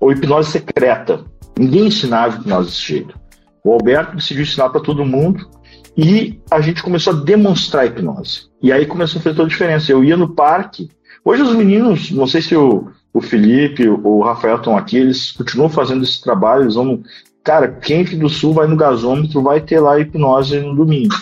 ou 0.00 0.10
hipnose 0.10 0.50
secreta. 0.50 1.24
Ninguém 1.58 1.86
ensinava 1.86 2.36
hipnose 2.36 2.70
desse 2.70 2.86
jeito. 2.86 3.18
O 3.64 3.72
Alberto 3.72 4.16
decidiu 4.16 4.42
ensinar 4.42 4.70
para 4.70 4.80
todo 4.80 5.04
mundo 5.04 5.48
e 5.96 6.40
a 6.50 6.60
gente 6.60 6.82
começou 6.82 7.12
a 7.12 7.16
demonstrar 7.16 7.82
a 7.82 7.86
hipnose. 7.86 8.48
E 8.62 8.72
aí 8.72 8.86
começou 8.86 9.20
a 9.20 9.22
fazer 9.22 9.36
toda 9.36 9.46
a 9.46 9.50
diferença. 9.50 9.92
Eu 9.92 10.02
ia 10.02 10.16
no 10.16 10.34
parque. 10.34 10.88
Hoje 11.24 11.42
os 11.42 11.54
meninos, 11.54 12.10
não 12.10 12.26
sei 12.26 12.40
se 12.40 12.56
o, 12.56 12.88
o 13.12 13.20
Felipe 13.20 13.88
o 13.88 14.22
Rafael 14.22 14.56
estão 14.56 14.76
aqui, 14.76 14.96
eles 14.96 15.32
continuam 15.32 15.68
fazendo 15.68 16.04
esse 16.04 16.20
trabalho, 16.20 16.62
eles 16.62 16.74
vão 16.74 17.02
Cara, 17.44 17.68
quem 17.68 18.02
aqui 18.02 18.16
do 18.16 18.28
Sul 18.28 18.52
vai 18.52 18.66
no 18.66 18.76
gasômetro 18.76 19.42
vai 19.42 19.60
ter 19.60 19.80
lá 19.80 19.98
hipnose 19.98 20.60
no 20.60 20.74
domingo. 20.74 21.14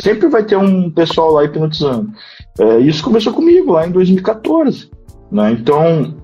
Sempre 0.00 0.28
vai 0.28 0.42
ter 0.42 0.56
um 0.56 0.90
pessoal 0.90 1.32
lá 1.32 1.44
hipnotizando. 1.44 2.10
É, 2.58 2.78
isso 2.78 3.02
começou 3.02 3.32
comigo 3.32 3.72
lá 3.72 3.86
em 3.86 3.90
2014. 3.90 4.90
Né? 5.30 5.52
Então, 5.52 6.14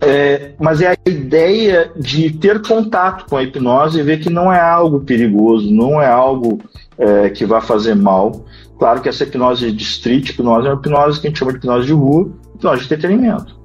é, 0.00 0.52
mas 0.58 0.80
é 0.80 0.92
a 0.92 1.10
ideia 1.10 1.90
de 1.96 2.30
ter 2.30 2.62
contato 2.62 3.28
com 3.28 3.36
a 3.36 3.42
hipnose 3.42 3.98
e 3.98 4.02
ver 4.02 4.20
que 4.20 4.30
não 4.30 4.52
é 4.52 4.60
algo 4.60 5.00
perigoso, 5.00 5.72
não 5.72 6.00
é 6.00 6.06
algo 6.06 6.60
é, 6.96 7.30
que 7.30 7.44
vai 7.44 7.60
fazer 7.60 7.94
mal. 7.94 8.44
Claro 8.78 9.00
que 9.00 9.08
essa 9.08 9.24
hipnose 9.24 9.72
de 9.72 9.82
street, 9.82 10.30
hipnose 10.30 10.66
é 10.66 10.70
uma 10.70 10.78
hipnose 10.78 11.20
que 11.20 11.26
a 11.26 11.30
gente 11.30 11.38
chama 11.38 11.52
de 11.52 11.58
hipnose 11.58 11.86
de 11.86 11.92
rua, 11.92 12.30
hipnose 12.54 12.78
de 12.80 12.84
entretenimento. 12.84 13.58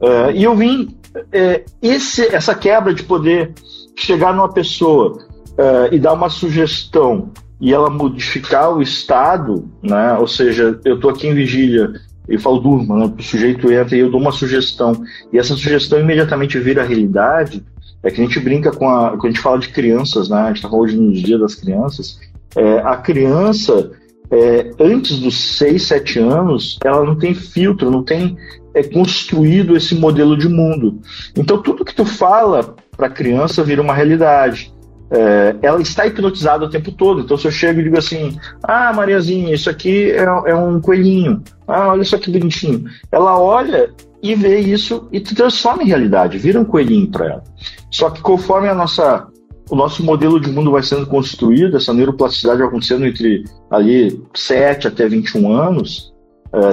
É, 0.00 0.32
e 0.32 0.44
eu 0.44 0.54
vim, 0.54 0.96
é, 1.32 1.64
esse, 1.82 2.34
essa 2.34 2.54
quebra 2.54 2.94
de 2.94 3.02
poder 3.02 3.52
chegar 3.96 4.34
numa 4.34 4.52
pessoa 4.52 5.18
uh, 5.52 5.92
e 5.92 5.98
dar 5.98 6.12
uma 6.12 6.28
sugestão 6.28 7.30
e 7.60 7.72
ela 7.72 7.88
modificar 7.88 8.74
o 8.74 8.82
estado, 8.82 9.68
né? 9.82 10.14
Ou 10.18 10.26
seja, 10.26 10.78
eu 10.84 10.96
estou 10.96 11.10
aqui 11.10 11.26
em 11.28 11.34
vigília 11.34 11.92
e 12.28 12.38
falo 12.38 12.58
durma, 12.58 12.96
né? 12.96 13.14
o 13.18 13.22
sujeito 13.22 13.70
entra 13.70 13.96
e 13.96 14.00
eu 14.00 14.10
dou 14.10 14.20
uma 14.20 14.32
sugestão 14.32 14.92
e 15.32 15.38
essa 15.38 15.54
sugestão 15.54 16.00
imediatamente 16.00 16.58
vira 16.58 16.82
realidade. 16.82 17.64
É 18.02 18.10
que 18.10 18.20
a 18.20 18.24
gente 18.24 18.38
brinca 18.38 18.70
com 18.70 18.88
a, 18.88 19.10
quando 19.12 19.26
a 19.26 19.28
gente 19.28 19.40
fala 19.40 19.58
de 19.58 19.70
crianças, 19.70 20.28
né? 20.28 20.36
A 20.36 20.46
gente 20.48 20.56
está 20.56 20.68
hoje 20.68 20.94
nos 20.94 21.22
dias 21.22 21.40
das 21.40 21.54
crianças. 21.54 22.20
É, 22.54 22.80
a 22.80 22.96
criança 22.96 23.92
é, 24.30 24.70
antes 24.78 25.18
dos 25.18 25.56
6, 25.56 25.86
7 25.86 26.18
anos, 26.18 26.78
ela 26.84 27.04
não 27.04 27.16
tem 27.16 27.34
filtro, 27.34 27.90
não 27.90 28.02
tem 28.02 28.36
é, 28.74 28.82
construído 28.82 29.76
esse 29.76 29.94
modelo 29.94 30.36
de 30.36 30.48
mundo. 30.48 31.00
Então, 31.36 31.62
tudo 31.62 31.84
que 31.84 31.94
tu 31.94 32.04
fala 32.04 32.74
para 32.96 33.06
a 33.06 33.10
criança 33.10 33.62
vira 33.62 33.80
uma 33.80 33.94
realidade. 33.94 34.72
É, 35.10 35.54
ela 35.62 35.80
está 35.80 36.06
hipnotizada 36.06 36.64
o 36.64 36.70
tempo 36.70 36.90
todo. 36.90 37.20
Então, 37.20 37.36
se 37.36 37.46
eu 37.46 37.50
chego 37.50 37.80
e 37.80 37.84
digo 37.84 37.98
assim: 37.98 38.36
Ah, 38.62 38.92
Mariazinha, 38.92 39.54
isso 39.54 39.70
aqui 39.70 40.10
é, 40.10 40.24
é 40.24 40.54
um 40.54 40.80
coelhinho. 40.80 41.42
Ah, 41.68 41.88
olha 41.88 42.04
só 42.04 42.18
que 42.18 42.30
bonitinho. 42.30 42.84
Ela 43.12 43.38
olha 43.38 43.90
e 44.22 44.34
vê 44.34 44.58
isso 44.58 45.06
e 45.12 45.20
transforma 45.20 45.82
em 45.82 45.88
realidade, 45.88 46.38
vira 46.38 46.58
um 46.58 46.64
coelhinho 46.64 47.10
para 47.10 47.26
ela. 47.26 47.44
Só 47.90 48.10
que 48.10 48.22
conforme 48.22 48.68
a 48.68 48.74
nossa 48.74 49.28
o 49.70 49.76
nosso 49.76 50.02
modelo 50.04 50.40
de 50.40 50.50
mundo 50.50 50.70
vai 50.70 50.82
sendo 50.82 51.06
construído, 51.06 51.76
essa 51.76 51.92
neuroplasticidade 51.92 52.58
vai 52.58 52.68
acontecendo 52.68 53.06
entre 53.06 53.44
ali 53.70 54.22
7 54.34 54.88
até 54.88 55.08
21 55.08 55.50
anos, 55.52 56.13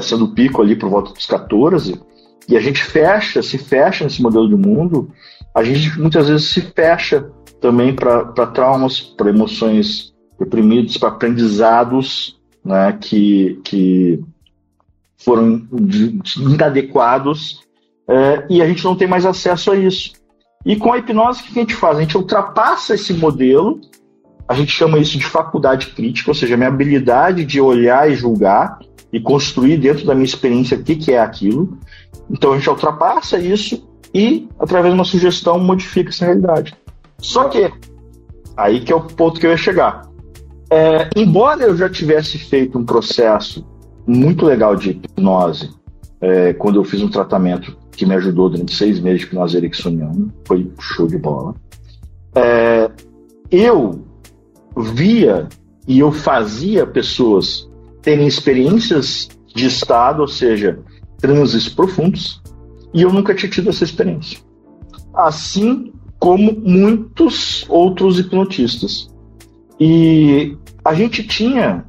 sendo 0.02 0.26
o 0.26 0.34
pico 0.34 0.62
ali 0.62 0.76
por 0.76 0.90
volta 0.90 1.14
dos 1.14 1.26
14, 1.26 2.00
e 2.48 2.58
a 2.58 2.60
gente 2.60 2.84
fecha, 2.84 3.42
se 3.42 3.58
fecha 3.58 4.04
nesse 4.04 4.22
modelo 4.22 4.48
de 4.48 4.56
mundo, 4.56 5.10
a 5.56 5.64
gente 5.64 6.00
muitas 6.00 6.28
vezes 6.28 6.50
se 6.50 6.62
fecha 6.62 7.30
também 7.60 7.94
para 7.94 8.48
traumas, 8.48 9.00
para 9.00 9.30
emoções 9.30 10.14
reprimidas, 10.40 10.98
para 10.98 11.10
aprendizados 11.10 12.40
né, 12.64 12.98
que, 13.00 13.60
que 13.64 14.20
foram 15.18 15.68
inadequados 16.38 17.62
é, 18.08 18.46
e 18.50 18.62
a 18.62 18.68
gente 18.68 18.84
não 18.84 18.96
tem 18.96 19.08
mais 19.08 19.26
acesso 19.26 19.72
a 19.72 19.76
isso. 19.76 20.14
E 20.66 20.76
com 20.76 20.92
a 20.92 20.98
hipnose, 20.98 21.42
o 21.42 21.44
que 21.44 21.60
a 21.60 21.62
gente 21.62 21.76
faz? 21.76 21.98
A 21.98 22.02
gente 22.02 22.18
ultrapassa 22.18 22.96
esse 22.96 23.14
modelo, 23.14 23.80
a 24.48 24.54
gente 24.54 24.72
chama 24.72 25.00
isso 25.00 25.18
de 25.18 25.26
faculdade 25.26 25.88
crítica, 25.88 26.30
ou 26.30 26.36
seja, 26.36 26.56
a 26.56 26.58
minha 26.58 26.70
habilidade 26.70 27.46
de 27.46 27.62
olhar 27.62 28.10
e 28.10 28.16
julgar 28.16 28.80
e 29.12 29.20
construir 29.20 29.78
dentro 29.78 30.06
da 30.06 30.14
minha 30.14 30.26
experiência 30.26 30.78
o 30.78 30.84
que, 30.84 30.96
que 30.96 31.12
é 31.12 31.20
aquilo. 31.20 31.78
Então 32.30 32.54
a 32.54 32.58
gente 32.58 32.70
ultrapassa 32.70 33.38
isso 33.38 33.88
e, 34.14 34.48
através 34.60 34.94
de 34.94 35.00
uma 35.00 35.06
sugestão, 35.06 35.60
modifica 35.60 36.10
essa 36.10 36.26
realidade. 36.26 36.76
Só 37.20 37.50
que, 37.50 37.72
aí 38.56 38.82
que 38.82 38.92
é 38.92 38.96
o 38.96 39.02
ponto 39.02 39.40
que 39.40 39.46
eu 39.46 39.52
ia 39.52 39.58
chegar. 39.58 40.10
É, 40.70 41.10
embora 41.16 41.64
eu 41.64 41.76
já 41.76 41.90
tivesse 41.90 42.38
feito 42.38 42.78
um 42.78 42.86
processo 42.86 43.66
muito 44.08 44.46
legal 44.46 44.76
de 44.76 44.92
hipnose, 44.92 45.70
é, 46.22 46.54
quando 46.54 46.80
eu 46.80 46.84
fiz 46.84 47.02
um 47.02 47.10
tratamento 47.10 47.78
que 47.92 48.06
me 48.06 48.16
ajudou 48.16 48.50
durante 48.50 48.74
seis 48.74 49.00
meses 49.00 49.22
de 49.22 49.26
hipnose 49.28 49.58
ericksoniana, 49.58 50.28
foi 50.46 50.72
show 50.80 51.08
de 51.08 51.18
bola. 51.18 51.56
É, 52.34 52.90
eu 53.50 54.06
via 54.78 55.48
e 55.88 56.00
eu 56.00 56.12
fazia 56.12 56.88
pessoas 56.88 57.70
terem 58.02 58.28
experiências 58.28 59.30
de 59.54 59.68
estado, 59.68 60.22
ou 60.22 60.28
seja, 60.28 60.80
transes 61.20 61.70
profundos, 61.70 62.42
e 62.94 63.02
eu 63.02 63.12
nunca 63.12 63.34
tinha 63.36 63.52
tido 63.52 63.70
essa 63.70 63.84
experiência. 63.84 64.40
Assim 65.14 65.94
como 66.20 66.54
muitos 66.54 67.66
outros 67.68 68.20
hipnotistas. 68.20 69.10
E 69.80 70.56
a 70.86 70.94
gente 70.94 71.24
tinha, 71.24 71.86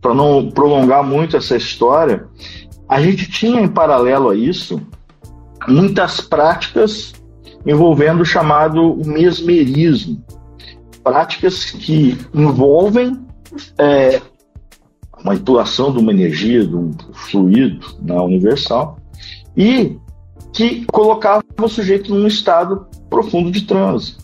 para 0.00 0.14
não 0.14 0.50
prolongar 0.50 1.04
muito 1.04 1.36
essa 1.36 1.56
história, 1.56 2.26
a 2.88 3.00
gente 3.00 3.30
tinha 3.30 3.60
em 3.60 3.68
paralelo 3.68 4.30
a 4.30 4.36
isso 4.36 4.80
muitas 5.68 6.20
práticas 6.20 7.12
envolvendo 7.66 8.22
o 8.22 8.26
chamado 8.26 8.96
mesmerismo. 9.04 10.24
Práticas 11.02 11.64
que 11.64 12.18
envolvem 12.32 13.20
é, 13.78 14.20
manipulação 15.24 15.92
de 15.92 15.98
uma 15.98 16.12
energia, 16.12 16.66
de 16.66 16.76
um 16.76 16.92
fluido 17.12 17.86
na 18.02 18.22
universal, 18.22 18.98
e 19.56 19.96
que 20.52 20.84
colocava 20.86 21.42
o 21.60 21.68
sujeito 21.68 22.14
num 22.14 22.26
estado 22.26 22.86
profundo 23.08 23.50
de 23.50 23.62
transe, 23.62 24.16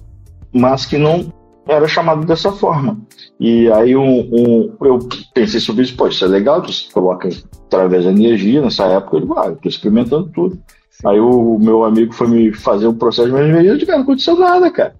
mas 0.53 0.85
que 0.85 0.99
não 0.99 1.33
era 1.67 1.89
chamado 1.89 2.27
dessa 2.27 2.53
forma. 2.53 2.99
E 3.39 3.71
aí 3.73 3.97
um, 3.97 4.21
um, 4.21 4.77
eu 4.83 4.99
pensei 5.33 5.61
sobre 5.61 5.85
isso, 5.85 5.97
pô, 5.97 6.09
isso 6.09 6.25
é 6.25 6.29
legal, 6.29 6.63
você 6.63 6.91
coloca 6.93 7.29
através 7.67 8.05
da 8.05 8.11
energia, 8.11 8.61
nessa 8.61 8.85
época 8.85 9.17
eu 9.17 9.21
digo, 9.21 9.39
ah, 9.39 9.47
eu 9.47 9.55
estou 9.55 9.69
experimentando 9.71 10.31
tudo. 10.35 10.59
Aí 11.05 11.19
o 11.19 11.59
meu 11.59 11.85
amigo 11.85 12.13
foi 12.13 12.29
me 12.29 12.53
fazer 12.53 12.87
um 12.87 12.95
processo 12.95 13.29
de 13.29 13.35
mesmerismo, 13.35 13.75
eu 13.75 13.79
digo, 13.79 13.93
não 13.93 14.01
aconteceu 14.01 14.37
nada, 14.37 14.71
cara. 14.71 14.95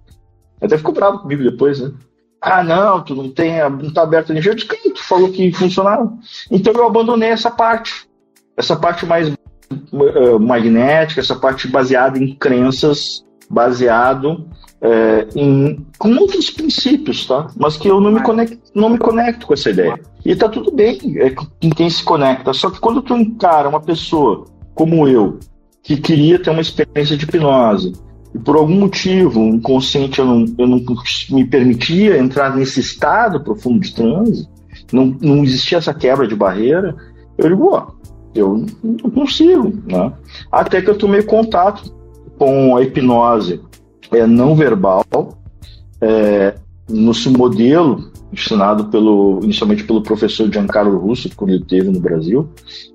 Até 0.61 0.79
ficou 0.79 0.95
bravo 0.95 1.21
comigo 1.21 1.43
depois, 1.43 1.81
né? 1.81 1.93
Ah, 2.41 2.63
não, 2.63 3.03
tu 3.03 3.15
não 3.15 3.31
tem, 3.31 3.59
não 3.69 3.93
tá 3.93 4.03
aberto. 4.03 4.33
Eu 4.33 4.55
disse, 4.55 4.67
tu 4.67 5.05
falou 5.05 5.31
que 5.31 5.53
funcionava. 5.53 6.13
Então 6.51 6.73
eu 6.73 6.87
abandonei 6.87 7.31
essa 7.31 7.51
parte. 7.51 8.09
Essa 8.57 8.77
parte 8.77 9.05
mais 9.07 9.29
uh, 9.29 10.39
magnética, 10.41 11.21
essa 11.21 11.37
parte 11.37 11.69
baseada 11.69 12.19
em 12.19 12.35
crenças, 12.35 13.25
baseado 13.49 14.47
é, 14.81 15.27
em, 15.35 15.85
com 15.99 16.15
outros 16.17 16.51
princípios, 16.51 17.27
tá? 17.27 17.49
Mas 17.57 17.77
que 17.77 17.89
eu 17.89 18.01
não 18.01 18.11
me, 18.11 18.23
conecto, 18.23 18.59
não 18.75 18.89
me 18.89 18.99
conecto 18.99 19.47
com 19.47 19.55
essa 19.55 19.71
ideia. 19.71 20.01
E 20.25 20.35
tá 20.35 20.49
tudo 20.49 20.73
bem 20.73 20.99
é, 21.17 21.35
quem 21.75 21.91
se 21.91 22.03
conecta. 22.03 22.53
Só 22.53 22.71
que 22.71 22.81
quando 22.81 23.03
tu 23.03 23.15
encara 23.15 23.69
uma 23.69 23.81
pessoa 23.81 24.47
como 24.75 25.07
eu, 25.07 25.39
que 25.83 25.97
queria 25.97 26.39
ter 26.39 26.51
uma 26.51 26.63
experiência 26.63 27.17
de 27.17 27.25
hipnose, 27.25 27.93
e 28.35 28.39
por 28.39 28.57
algum 28.57 28.79
motivo 28.79 29.41
inconsciente 29.41 30.19
eu 30.19 30.25
não, 30.25 30.45
eu 30.59 30.67
não 30.67 30.83
me 31.31 31.45
permitia 31.45 32.19
entrar 32.19 32.55
nesse 32.55 32.81
estado 32.81 33.41
profundo 33.41 33.81
de 33.81 33.95
transe, 33.95 34.49
não, 34.93 35.17
não 35.21 35.45
existia 35.45 35.79
essa 35.79 35.95
quebra 35.95 36.27
de 36.27 36.35
barreira, 36.35 36.95
eu 37.37 37.49
digo, 37.49 37.75
ó, 37.75 37.89
eu 38.35 38.65
não 38.83 39.11
consigo, 39.11 39.73
né? 39.87 40.13
Até 40.51 40.81
que 40.81 40.89
eu 40.89 40.99
tomei 40.99 41.23
contato 41.23 41.93
com 42.39 42.77
a 42.77 42.83
hipnose 42.83 43.61
é, 44.13 44.27
não 44.27 44.55
verbal, 44.55 45.05
é, 46.01 46.55
no 46.89 47.13
modelo 47.37 48.11
ensinado 48.33 48.87
pelo, 48.87 49.41
inicialmente 49.43 49.85
pelo 49.85 50.03
professor 50.03 50.51
Giancarlo 50.53 50.99
Russo, 50.99 51.29
que 51.29 51.45
ele 51.45 51.65
teve 51.65 51.91
no 51.91 52.01
Brasil, 52.01 52.49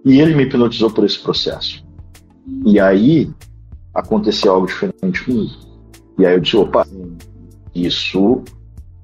e 0.03 0.19
ele 0.19 0.33
me 0.33 0.43
hipnotizou 0.43 0.89
por 0.89 1.03
esse 1.03 1.19
processo. 1.19 1.83
E 2.65 2.79
aí 2.79 3.29
aconteceu 3.95 4.51
algo 4.51 4.67
diferente 4.67 5.23
comigo. 5.23 5.51
E 6.19 6.25
aí 6.25 6.33
eu 6.33 6.39
disse, 6.39 6.57
opa, 6.57 6.85
isso 7.73 8.43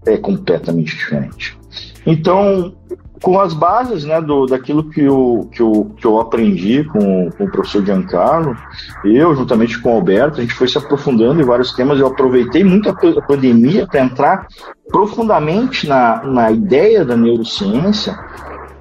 é 0.05 0.17
completamente 0.17 0.95
diferente. 0.95 1.57
Então, 2.05 2.75
com 3.21 3.39
as 3.39 3.53
bases 3.53 4.03
né, 4.03 4.19
do, 4.19 4.47
daquilo 4.47 4.89
que 4.89 5.01
eu, 5.01 5.47
que, 5.51 5.61
eu, 5.61 5.91
que 5.95 6.05
eu 6.05 6.19
aprendi 6.19 6.83
com, 6.85 7.29
com 7.31 7.43
o 7.43 7.51
professor 7.51 7.85
Giancarlo, 7.85 8.57
eu, 9.05 9.35
juntamente 9.35 9.79
com 9.79 9.93
o 9.93 9.95
Alberto, 9.95 10.39
a 10.39 10.41
gente 10.41 10.55
foi 10.55 10.67
se 10.67 10.77
aprofundando 10.77 11.41
em 11.41 11.45
vários 11.45 11.73
temas. 11.73 11.99
Eu 11.99 12.07
aproveitei 12.07 12.63
muito 12.63 12.89
a 12.89 13.21
pandemia 13.21 13.85
para 13.85 14.01
entrar 14.01 14.47
profundamente 14.87 15.87
na, 15.87 16.23
na 16.23 16.51
ideia 16.51 17.05
da 17.05 17.15
neurociência 17.15 18.17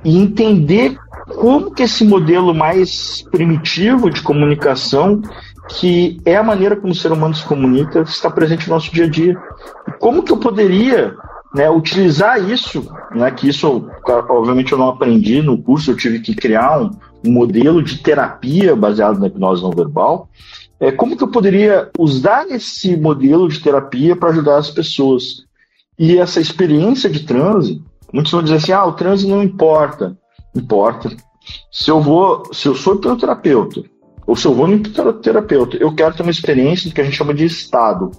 e 0.03 0.17
entender 0.19 0.99
como 1.37 1.71
que 1.71 1.83
esse 1.83 2.05
modelo 2.05 2.55
mais 2.55 3.23
primitivo 3.31 4.11
de 4.11 4.23
comunicação, 4.23 5.21
que 5.79 6.21
é 6.25 6.37
a 6.37 6.43
maneira 6.43 6.77
como 6.77 6.93
o 6.93 6.97
ser 6.97 7.13
humano 7.13 7.35
se 7.35 7.45
comunica, 7.45 8.01
está 8.01 8.31
presente 8.31 8.69
no 8.69 8.75
nosso 8.75 8.93
dia 8.93 9.05
a 9.05 9.09
dia. 9.09 9.41
Como 9.99 10.23
que 10.23 10.33
eu 10.33 10.37
poderia 10.37 11.15
né, 11.55 11.71
utilizar 11.71 12.43
isso, 12.51 12.91
né, 13.15 13.31
que 13.31 13.49
isso 13.49 13.89
obviamente 14.29 14.73
eu 14.73 14.79
não 14.79 14.89
aprendi 14.89 15.41
no 15.43 15.61
curso, 15.61 15.91
eu 15.91 15.97
tive 15.97 16.21
que 16.21 16.35
criar 16.35 16.81
um, 16.81 16.91
um 17.27 17.33
modelo 17.33 17.83
de 17.83 17.99
terapia 17.99 18.75
baseado 18.75 19.19
na 19.19 19.29
hipnose 19.29 19.63
não 19.63 19.71
verbal. 19.71 20.29
É, 20.81 20.91
como 20.91 21.17
que 21.17 21.23
eu 21.23 21.29
poderia 21.29 21.91
usar 21.99 22.51
esse 22.51 22.97
modelo 22.97 23.49
de 23.49 23.61
terapia 23.61 24.17
para 24.17 24.31
ajudar 24.31 24.57
as 24.57 24.71
pessoas? 24.71 25.45
E 25.99 26.17
essa 26.17 26.41
experiência 26.41 27.11
de 27.11 27.21
transe, 27.21 27.83
muitos 28.13 28.33
vão 28.33 28.43
dizer 28.43 28.57
assim, 28.57 28.73
ah, 28.73 28.87
o 28.87 28.93
transe 28.93 29.29
não 29.29 29.43
importa. 29.43 30.17
Importa. 30.57 31.11
Se 31.71 31.91
eu 31.91 32.01
vou, 32.01 32.43
se 32.53 32.67
eu 32.67 32.75
sou 32.75 32.95
hipnoterapeuta, 32.95 33.83
ou 34.27 34.37
se 34.37 34.47
eu 34.47 34.55
vou 34.55 34.67
no 34.67 34.75
hipnoterapeuta, 34.75 35.77
eu 35.77 35.95
quero 35.95 36.15
ter 36.15 36.23
uma 36.23 36.31
experiência 36.31 36.89
do 36.89 36.95
que 36.95 37.01
a 37.01 37.05
gente 37.05 37.17
chama 37.17 37.35
de 37.35 37.45
estado. 37.45 38.11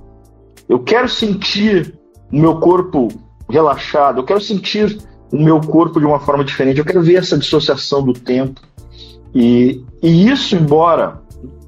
Eu 0.68 0.80
quero 0.80 1.08
sentir 1.08 1.94
o 2.32 2.38
meu 2.38 2.60
corpo 2.60 3.08
relaxado, 3.50 4.20
eu 4.20 4.24
quero 4.24 4.42
sentir 4.42 4.98
o 5.32 5.38
meu 5.38 5.60
corpo 5.62 6.00
de 6.00 6.06
uma 6.06 6.20
forma 6.20 6.44
diferente, 6.44 6.80
eu 6.80 6.86
quero 6.86 7.02
ver 7.02 7.16
essa 7.16 7.38
dissociação 7.38 8.04
do 8.04 8.14
tempo. 8.14 8.62
E, 9.34 9.84
e 10.02 10.30
isso, 10.30 10.56
embora 10.56 11.22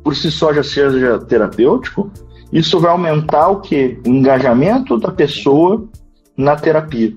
por 0.04 0.16
si 0.16 0.30
só 0.30 0.54
já 0.54 0.64
seja 0.64 1.20
terapêutico, 1.20 2.12
isso 2.52 2.80
vai 2.80 2.92
aumentar 2.92 3.48
o 3.50 3.62
que? 3.62 4.00
O 4.06 4.10
engajamento 4.10 4.98
da 5.00 5.12
pessoa 5.12 5.86
na 6.38 6.56
terapia. 6.56 7.16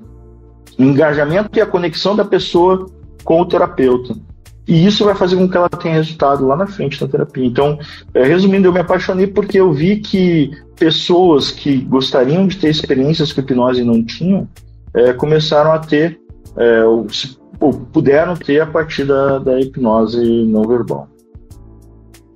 O 0.79 0.83
engajamento 0.83 1.59
e 1.59 1.61
a 1.61 1.67
conexão 1.67 2.15
da 2.15 2.25
pessoa 2.25 2.87
com 3.25 3.41
o 3.41 3.47
terapeuta. 3.47 4.15
E 4.67 4.85
isso 4.85 5.05
vai 5.05 5.15
fazer 5.15 5.37
com 5.37 5.49
que 5.49 5.57
ela 5.57 5.69
tenha 5.69 5.95
resultado 5.95 6.45
lá 6.45 6.57
na 6.57 6.67
frente 6.67 7.01
na 7.01 7.09
terapia. 7.09 7.47
Então, 7.47 7.79
é, 8.13 8.25
resumindo, 8.25 8.67
eu 8.67 8.73
me 8.73 8.81
apaixonei 8.81 9.27
porque 9.29 9.61
eu 9.61 9.73
vi 9.73 9.97
que 9.97 10.51
pessoas 10.77 11.53
que 11.53 11.79
gostariam 11.83 12.47
de 12.49 12.59
ter 12.59 12.69
experiências 12.69 13.33
que 13.33 13.41
a 13.41 13.43
hipnose 13.43 13.85
não 13.85 14.05
tinham 14.05 14.49
é, 14.93 15.13
começaram 15.13 15.73
a 15.73 15.79
ter, 15.79 16.21
é, 16.57 16.85
ou, 16.85 17.07
ou, 17.61 17.73
puderam 17.73 18.35
ter 18.35 18.61
a 18.61 18.67
partir 18.67 19.05
da, 19.05 19.39
da 19.39 19.61
hipnose 19.61 20.45
não 20.47 20.63
verbal. 20.65 21.09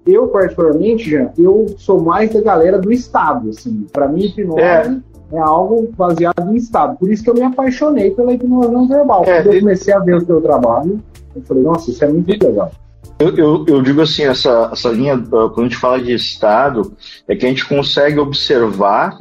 Eu, 0.06 0.28
particularmente, 0.28 1.10
Jean, 1.10 1.30
eu 1.36 1.66
sou 1.78 2.00
mais 2.00 2.32
da 2.32 2.40
galera 2.40 2.78
do 2.78 2.92
estado, 2.92 3.50
assim. 3.50 3.86
Para 3.92 4.06
mim, 4.06 4.26
hipnose 4.26 4.60
é. 4.60 5.00
é. 5.32 5.38
algo 5.38 5.90
baseado 5.96 6.52
em 6.52 6.56
estado. 6.56 6.96
Por 6.96 7.10
isso 7.10 7.24
que 7.24 7.30
eu 7.30 7.34
me 7.34 7.42
apaixonei 7.42 8.12
pela 8.12 8.32
hipnose 8.32 8.70
não 8.70 8.86
verbal. 8.86 9.24
É, 9.24 9.42
Quando 9.42 9.54
eu 9.54 9.60
comecei 9.60 9.92
a 9.92 9.98
ver 9.98 10.14
o 10.14 10.24
seu 10.24 10.40
trabalho, 10.40 11.00
eu 11.34 11.42
falei, 11.42 11.62
nossa, 11.62 11.90
isso 11.90 12.04
é 12.04 12.08
muito 12.08 12.28
legal. 12.28 12.72
Eu, 13.18 13.36
eu, 13.36 13.64
eu, 13.68 13.82
digo 13.82 14.00
assim, 14.00 14.22
essa, 14.22 14.70
essa 14.72 14.88
linha, 14.88 15.18
quando 15.18 15.60
a 15.60 15.62
gente 15.64 15.76
fala 15.76 16.00
de 16.00 16.12
estado, 16.14 16.96
é 17.28 17.36
que 17.36 17.44
a 17.44 17.48
gente 17.48 17.66
consegue 17.66 18.18
observar 18.18 19.18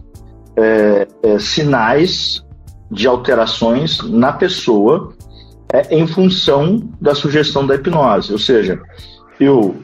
é, 0.55 1.07
é, 1.21 1.39
sinais 1.39 2.43
de 2.89 3.07
alterações 3.07 4.01
na 4.09 4.31
pessoa 4.31 5.13
é, 5.71 5.95
em 5.95 6.07
função 6.07 6.89
da 6.99 7.13
sugestão 7.13 7.67
da 7.67 7.75
hipnose. 7.75 8.31
Ou 8.31 8.39
seja, 8.39 8.81
eu 9.39 9.75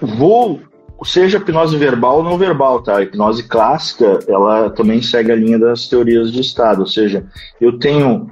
vou, 0.00 0.60
seja 1.04 1.38
hipnose 1.38 1.76
verbal 1.76 2.18
ou 2.18 2.24
não 2.24 2.38
verbal, 2.38 2.82
tá? 2.82 2.96
A 2.96 3.02
hipnose 3.02 3.44
clássica, 3.44 4.18
ela 4.26 4.70
também 4.70 5.00
segue 5.02 5.30
a 5.30 5.36
linha 5.36 5.58
das 5.58 5.88
teorias 5.88 6.32
de 6.32 6.40
estado. 6.40 6.80
Ou 6.80 6.86
seja, 6.86 7.26
eu 7.60 7.78
tenho 7.78 8.28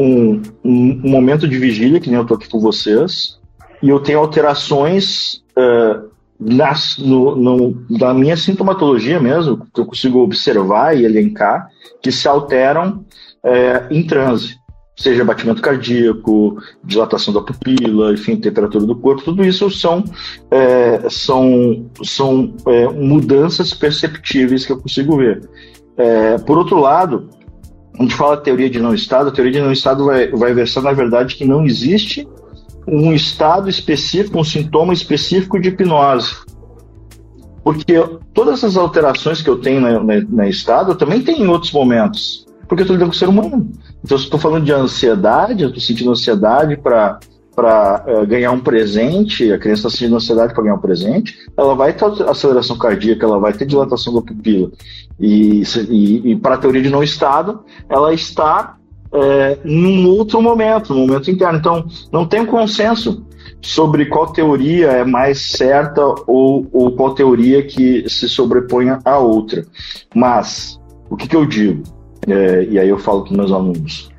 um, 0.00 0.42
um, 0.64 1.00
um 1.04 1.10
momento 1.10 1.46
de 1.46 1.58
vigília, 1.58 2.00
que 2.00 2.08
nem 2.08 2.16
eu 2.16 2.22
estou 2.22 2.36
aqui 2.36 2.48
com 2.48 2.60
vocês, 2.60 3.38
e 3.82 3.88
eu 3.88 4.00
tenho 4.00 4.18
alterações 4.18 5.42
uh, 5.56 6.10
nas, 6.40 6.96
no, 6.96 7.36
no, 7.36 7.86
na 7.90 8.14
minha 8.14 8.36
sintomatologia 8.36 9.20
mesmo, 9.20 9.66
que 9.74 9.80
eu 9.80 9.84
consigo 9.84 10.20
observar 10.20 10.96
e 10.96 11.04
elencar, 11.04 11.68
que 12.02 12.10
se 12.10 12.26
alteram 12.26 13.04
é, 13.44 13.86
em 13.90 14.02
transe. 14.06 14.58
Seja 14.96 15.24
batimento 15.24 15.62
cardíaco, 15.62 16.58
dilatação 16.82 17.32
da 17.32 17.42
pupila, 17.42 18.12
enfim, 18.12 18.36
temperatura 18.36 18.86
do 18.86 18.96
corpo, 18.96 19.22
tudo 19.22 19.44
isso 19.44 19.70
são, 19.70 20.02
é, 20.50 21.08
são, 21.10 21.90
são 22.02 22.54
é, 22.66 22.88
mudanças 22.88 23.74
perceptíveis 23.74 24.64
que 24.64 24.72
eu 24.72 24.78
consigo 24.78 25.18
ver. 25.18 25.48
Por 26.46 26.56
outro 26.56 26.80
lado, 26.80 27.28
a 28.00 28.02
gente 28.02 28.14
fala 28.14 28.38
teoria 28.38 28.70
de 28.70 28.80
não 28.80 28.94
estado, 28.94 29.28
a 29.28 29.30
teoria 29.30 29.52
de 29.52 29.60
não 29.60 29.70
estado 29.70 30.06
vai, 30.06 30.26
vai 30.28 30.54
versar, 30.54 30.82
na 30.82 30.92
verdade, 30.92 31.36
que 31.36 31.44
não 31.44 31.66
existe 31.66 32.26
um 32.88 33.12
estado 33.12 33.68
específico, 33.68 34.38
um 34.38 34.44
sintoma 34.44 34.94
específico 34.94 35.60
de 35.60 35.68
hipnose. 35.68 36.34
Porque 37.62 38.02
todas 38.32 38.54
essas 38.54 38.78
alterações 38.78 39.42
que 39.42 39.50
eu 39.50 39.58
tenho 39.58 39.82
na, 39.82 40.02
na, 40.02 40.14
na 40.26 40.48
estado, 40.48 40.92
eu 40.92 40.96
também 40.96 41.20
tenho 41.20 41.44
em 41.44 41.48
outros 41.48 41.72
momentos. 41.72 42.46
Porque 42.66 42.80
eu 42.80 42.84
estou 42.84 42.94
lidando 42.96 43.10
com 43.10 43.16
o 43.16 43.18
ser 43.18 43.28
humano. 43.28 43.70
Então, 44.02 44.16
se 44.16 44.24
estou 44.24 44.40
falando 44.40 44.64
de 44.64 44.72
ansiedade, 44.72 45.62
eu 45.62 45.68
estou 45.68 45.82
sentindo 45.82 46.10
ansiedade 46.10 46.78
para 46.78 47.20
para 47.54 48.04
eh, 48.06 48.26
ganhar 48.26 48.52
um 48.52 48.60
presente, 48.60 49.52
a 49.52 49.58
criança 49.58 49.88
está 49.88 49.90
sentindo 49.90 50.16
ansiedade 50.16 50.54
para 50.54 50.62
ganhar 50.62 50.76
um 50.76 50.80
presente, 50.80 51.36
ela 51.56 51.74
vai 51.74 51.92
ter 51.92 52.04
aceleração 52.28 52.78
cardíaca, 52.78 53.26
ela 53.26 53.38
vai 53.38 53.52
ter 53.52 53.66
dilatação 53.66 54.14
da 54.14 54.22
pupila. 54.22 54.70
E, 55.18 55.62
e, 55.88 56.30
e 56.30 56.36
para 56.36 56.54
a 56.54 56.58
teoria 56.58 56.82
de 56.82 56.90
não 56.90 57.02
estado, 57.02 57.60
ela 57.88 58.14
está 58.14 58.76
é, 59.12 59.58
num 59.64 60.08
outro 60.08 60.40
momento, 60.40 60.94
num 60.94 61.06
momento 61.06 61.30
interno. 61.30 61.58
Então, 61.58 61.86
não 62.12 62.26
tem 62.26 62.40
um 62.40 62.46
consenso 62.46 63.26
sobre 63.60 64.06
qual 64.06 64.28
teoria 64.28 64.86
é 64.88 65.04
mais 65.04 65.48
certa 65.48 66.02
ou, 66.26 66.66
ou 66.72 66.92
qual 66.92 67.14
teoria 67.14 67.62
que 67.62 68.08
se 68.08 68.28
sobreponha 68.28 68.98
à 69.04 69.18
outra. 69.18 69.64
Mas, 70.14 70.80
o 71.10 71.16
que, 71.16 71.28
que 71.28 71.36
eu 71.36 71.44
digo? 71.44 71.82
É, 72.26 72.64
e 72.64 72.78
aí 72.78 72.88
eu 72.88 72.98
falo 72.98 73.24
para 73.24 73.36
meus 73.36 73.52
alunos. 73.52 74.10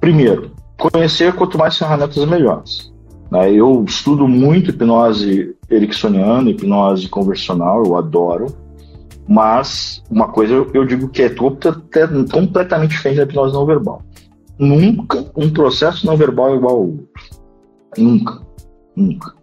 Primeiro, 0.00 0.52
conhecer 0.78 1.34
quanto 1.34 1.58
mais 1.58 1.76
ferramentas 1.76 2.24
melhores. 2.24 2.92
Né? 3.30 3.52
Eu 3.52 3.84
estudo 3.86 4.28
muito 4.28 4.70
hipnose 4.70 5.56
ericksoniana, 5.70 6.50
hipnose 6.50 7.08
conversional, 7.08 7.84
eu 7.84 7.96
adoro. 7.96 8.46
Mas 9.28 10.02
uma 10.08 10.28
coisa 10.28 10.54
eu 10.72 10.84
digo 10.84 11.08
que 11.08 11.22
é 11.22 11.34
completamente 12.30 12.90
diferente 12.90 13.16
da 13.16 13.24
hipnose 13.24 13.54
não 13.54 13.66
verbal. 13.66 14.02
Nunca 14.58 15.24
um 15.36 15.50
processo 15.50 16.06
não 16.06 16.16
verbal 16.16 16.52
é 16.52 16.56
igual 16.56 16.74
ao 16.76 16.86
outro. 16.86 17.08
Nunca. 17.98 18.40
Nunca. 18.94 19.34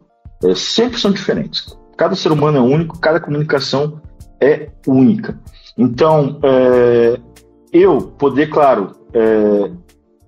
É, 0.44 0.56
sempre 0.56 1.00
são 1.00 1.12
diferentes. 1.12 1.78
Cada 1.98 2.16
ser 2.16 2.32
humano 2.32 2.58
é 2.58 2.62
único, 2.62 3.00
cada 3.00 3.20
comunicação 3.20 4.02
é 4.42 4.70
única. 4.88 5.40
Então, 5.78 6.40
é, 6.44 7.20
eu 7.72 8.02
poder, 8.02 8.50
claro, 8.50 8.92
é, 9.14 9.72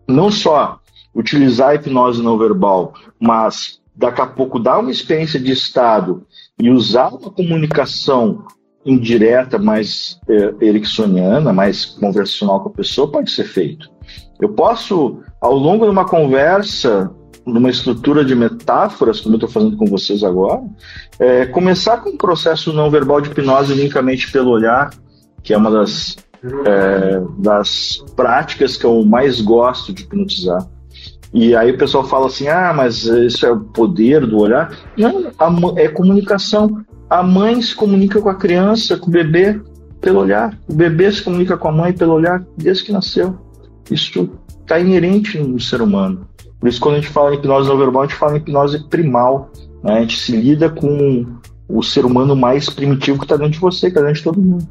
não 0.07 0.31
só 0.31 0.79
utilizar 1.15 1.69
a 1.69 1.75
hipnose 1.75 2.21
não 2.21 2.37
verbal, 2.37 2.93
mas 3.19 3.79
daqui 3.95 4.21
a 4.21 4.27
pouco 4.27 4.59
dar 4.59 4.79
uma 4.79 4.91
experiência 4.91 5.39
de 5.39 5.51
estado 5.51 6.25
e 6.59 6.69
usar 6.69 7.07
uma 7.07 7.31
comunicação 7.31 8.45
indireta, 8.85 9.57
mais 9.57 10.19
é, 10.29 10.53
ericksoniana, 10.65 11.51
mais 11.51 11.85
conversacional 11.85 12.61
com 12.61 12.69
a 12.69 12.73
pessoa, 12.73 13.11
pode 13.11 13.31
ser 13.31 13.45
feito. 13.45 13.89
Eu 14.39 14.49
posso, 14.49 15.19
ao 15.41 15.55
longo 15.55 15.85
de 15.85 15.91
uma 15.91 16.05
conversa, 16.05 17.09
numa 17.45 17.69
estrutura 17.69 18.23
de 18.23 18.35
metáforas, 18.35 19.21
como 19.21 19.35
eu 19.35 19.37
estou 19.37 19.49
fazendo 19.49 19.77
com 19.77 19.85
vocês 19.85 20.23
agora, 20.23 20.61
é, 21.17 21.45
começar 21.47 21.97
com 21.97 22.11
um 22.11 22.17
processo 22.17 22.73
não 22.73 22.91
verbal 22.91 23.21
de 23.21 23.29
hipnose 23.29 23.73
unicamente 23.73 24.31
pelo 24.31 24.51
olhar, 24.51 24.91
que 25.41 25.53
é 25.53 25.57
uma 25.57 25.71
das, 25.71 26.15
é, 26.65 27.21
das 27.39 28.03
práticas 28.15 28.77
que 28.77 28.85
eu 28.85 29.03
mais 29.03 29.41
gosto 29.41 29.93
de 29.93 30.03
hipnotizar. 30.03 30.67
E 31.35 31.53
aí 31.53 31.71
o 31.71 31.77
pessoal 31.77 32.05
fala 32.05 32.27
assim: 32.27 32.47
ah, 32.47 32.73
mas 32.73 33.03
isso 33.03 33.45
é 33.45 33.51
o 33.51 33.59
poder 33.59 34.25
do 34.25 34.39
olhar. 34.39 34.73
Não, 34.97 35.33
é 35.75 35.89
comunicação. 35.89 36.81
A 37.09 37.21
mãe 37.21 37.61
se 37.61 37.75
comunica 37.75 38.21
com 38.21 38.29
a 38.29 38.35
criança, 38.35 38.97
com 38.97 39.07
o 39.07 39.11
bebê, 39.11 39.61
pelo 39.99 40.21
olhar. 40.21 40.57
O 40.65 40.73
bebê 40.73 41.11
se 41.11 41.21
comunica 41.21 41.57
com 41.57 41.67
a 41.67 41.73
mãe 41.73 41.91
pelo 41.91 42.13
olhar 42.13 42.41
desde 42.57 42.85
que 42.85 42.91
nasceu. 42.93 43.37
Isso 43.91 44.29
está 44.61 44.79
inerente 44.79 45.37
no 45.37 45.59
ser 45.59 45.81
humano. 45.81 46.25
Por 46.57 46.69
isso, 46.69 46.79
quando 46.79 46.95
a 46.95 47.01
gente 47.01 47.11
fala 47.11 47.35
em 47.35 47.37
hipnose 47.37 47.67
não 47.67 47.77
verbal, 47.77 48.03
a 48.03 48.05
gente 48.05 48.15
fala 48.15 48.33
em 48.33 48.37
hipnose 48.37 48.87
primal. 48.87 49.51
Né? 49.83 49.97
A 49.97 49.99
gente 49.99 50.17
se 50.17 50.31
lida 50.31 50.69
com 50.69 51.25
o 51.67 51.83
ser 51.83 52.05
humano 52.05 52.33
mais 52.33 52.69
primitivo 52.69 53.19
que 53.19 53.25
está 53.25 53.35
dentro 53.35 53.51
de 53.51 53.59
você, 53.59 53.91
que 53.91 53.97
está 53.97 54.01
dentro 54.01 54.15
de 54.15 54.23
todo 54.23 54.41
mundo. 54.41 54.65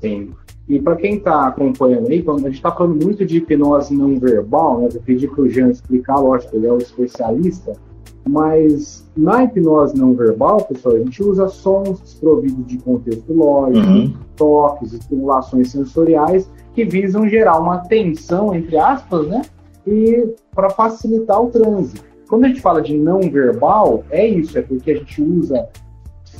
Sim. 0.00 0.30
E 0.68 0.78
para 0.80 0.96
quem 0.96 1.16
está 1.16 1.46
acompanhando 1.46 2.08
aí, 2.08 2.24
a 2.26 2.38
gente 2.38 2.54
está 2.54 2.72
falando 2.72 3.04
muito 3.04 3.24
de 3.26 3.36
hipnose 3.36 3.94
não 3.94 4.18
verbal, 4.18 4.80
né? 4.80 4.88
eu 4.94 5.00
pedi 5.02 5.28
para 5.28 5.42
o 5.42 5.48
Jean 5.48 5.68
explicar, 5.68 6.16
lógico, 6.16 6.56
ele 6.56 6.66
é 6.66 6.72
o 6.72 6.78
especialista, 6.78 7.74
mas 8.26 9.06
na 9.14 9.44
hipnose 9.44 9.94
não 9.96 10.14
verbal, 10.14 10.64
pessoal, 10.64 10.96
a 10.96 10.98
gente 10.98 11.22
usa 11.22 11.48
sons 11.48 12.00
desprovidos 12.00 12.66
de 12.66 12.78
contexto 12.78 13.30
lógico, 13.32 13.86
uhum. 13.86 14.14
toques, 14.36 14.94
estimulações 14.94 15.70
sensoriais 15.70 16.50
que 16.74 16.84
visam 16.84 17.28
gerar 17.28 17.58
uma 17.60 17.78
tensão, 17.78 18.54
entre 18.54 18.78
aspas, 18.78 19.28
né? 19.28 19.42
E 19.86 20.34
para 20.54 20.70
facilitar 20.70 21.40
o 21.42 21.50
trânsito. 21.50 22.02
Quando 22.26 22.46
a 22.46 22.48
gente 22.48 22.62
fala 22.62 22.80
de 22.80 22.96
não 22.96 23.20
verbal, 23.20 24.02
é 24.10 24.26
isso, 24.26 24.58
é 24.58 24.62
porque 24.62 24.92
a 24.92 24.96
gente 24.96 25.22
usa 25.22 25.68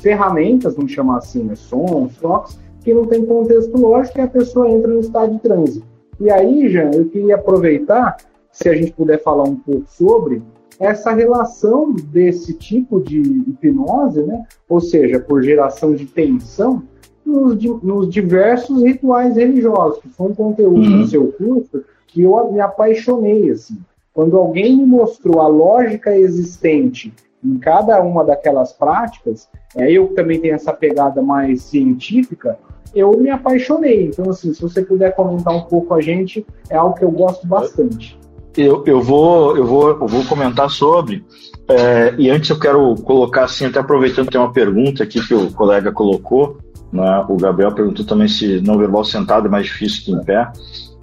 ferramentas, 0.01 0.75
vamos 0.75 0.93
chamar 0.93 1.19
assim, 1.19 1.43
né? 1.43 1.55
sons, 1.55 2.17
toques, 2.17 2.59
que 2.85 2.95
não 2.95 3.07
tem 3.07 3.25
contexto 3.25 3.77
lógico 3.77 4.19
e 4.19 4.21
a 4.21 4.29
pessoa 4.29 4.71
entra 4.71 4.93
no 4.93 5.01
estado 5.01 5.33
de 5.33 5.41
trânsito. 5.41 5.87
E 6.21 6.31
aí, 6.31 6.69
Jean, 6.69 6.91
eu 6.93 7.07
queria 7.07 7.35
aproveitar, 7.35 8.19
se 8.53 8.69
a 8.69 8.75
gente 8.75 8.93
puder 8.93 9.21
falar 9.23 9.45
um 9.45 9.57
pouco 9.57 9.85
sobre 9.89 10.43
essa 10.79 11.13
relação 11.13 11.93
desse 11.93 12.55
tipo 12.55 13.01
de 13.01 13.19
hipnose, 13.21 14.23
né? 14.23 14.45
ou 14.69 14.81
seja, 14.81 15.19
por 15.19 15.43
geração 15.43 15.95
de 15.95 16.05
tensão, 16.07 16.83
nos, 17.25 17.57
nos 17.83 18.09
diversos 18.11 18.83
rituais 18.83 19.37
religiosos, 19.37 20.01
que 20.01 20.09
foi 20.09 20.31
um 20.31 20.35
conteúdo 20.35 20.81
uhum. 20.81 21.01
do 21.01 21.07
seu 21.07 21.33
curso 21.33 21.83
que 22.07 22.23
eu 22.23 22.53
me 22.53 22.61
apaixonei. 22.61 23.51
Assim. 23.51 23.79
Quando 24.13 24.37
alguém 24.37 24.77
me 24.77 24.87
mostrou 24.87 25.41
a 25.41 25.49
lógica 25.49 26.17
existente 26.17 27.13
em 27.43 27.59
cada 27.59 28.01
uma 28.03 28.25
daquelas 28.25 28.73
práticas, 28.73 29.49
é, 29.77 29.91
eu 29.91 30.09
também 30.15 30.41
tenho 30.41 30.55
essa 30.55 30.73
pegada 30.73 31.21
mais 31.21 31.63
científica, 31.63 32.59
eu 32.95 33.17
me 33.19 33.31
apaixonei. 33.31 34.07
Então, 34.07 34.31
assim, 34.31 34.53
se 34.55 34.63
você 34.63 34.83
puder 34.83 35.15
comentar 35.15 35.55
um 35.55 35.63
pouco 35.63 35.89
com 35.89 35.95
a 35.95 36.01
gente, 36.01 36.47
é 36.71 36.77
algo 36.77 36.95
que 36.95 37.05
eu 37.05 37.11
gosto 37.11 37.47
bastante. 37.47 38.19
Eu, 38.57 38.85
eu, 38.87 39.03
vou, 39.03 39.57
eu, 39.57 39.67
vou, 39.67 39.89
eu 39.89 40.07
vou 40.07 40.25
comentar 40.25 40.71
sobre. 40.71 41.25
É, 41.69 42.15
e 42.17 42.31
antes 42.31 42.51
eu 42.51 42.59
quero 42.59 42.95
colocar, 42.97 43.45
assim, 43.45 43.67
até 43.67 43.81
aproveitando, 43.81 44.31
tem 44.31 44.41
uma 44.41 44.53
pergunta 44.53 45.03
aqui 45.03 45.27
que 45.27 45.35
o 45.35 45.51
colega 45.53 45.91
colocou. 45.91 46.59
Né? 46.93 47.25
O 47.29 47.37
Gabriel 47.37 47.75
perguntou 47.75 48.07
também 48.07 48.29
se 48.29 48.61
não 48.61 48.79
verbal 48.79 49.05
sentado 49.05 49.49
é 49.49 49.51
mais 49.51 49.67
difícil 49.67 50.05
que 50.05 50.13
em 50.13 50.25
pé. 50.25 50.53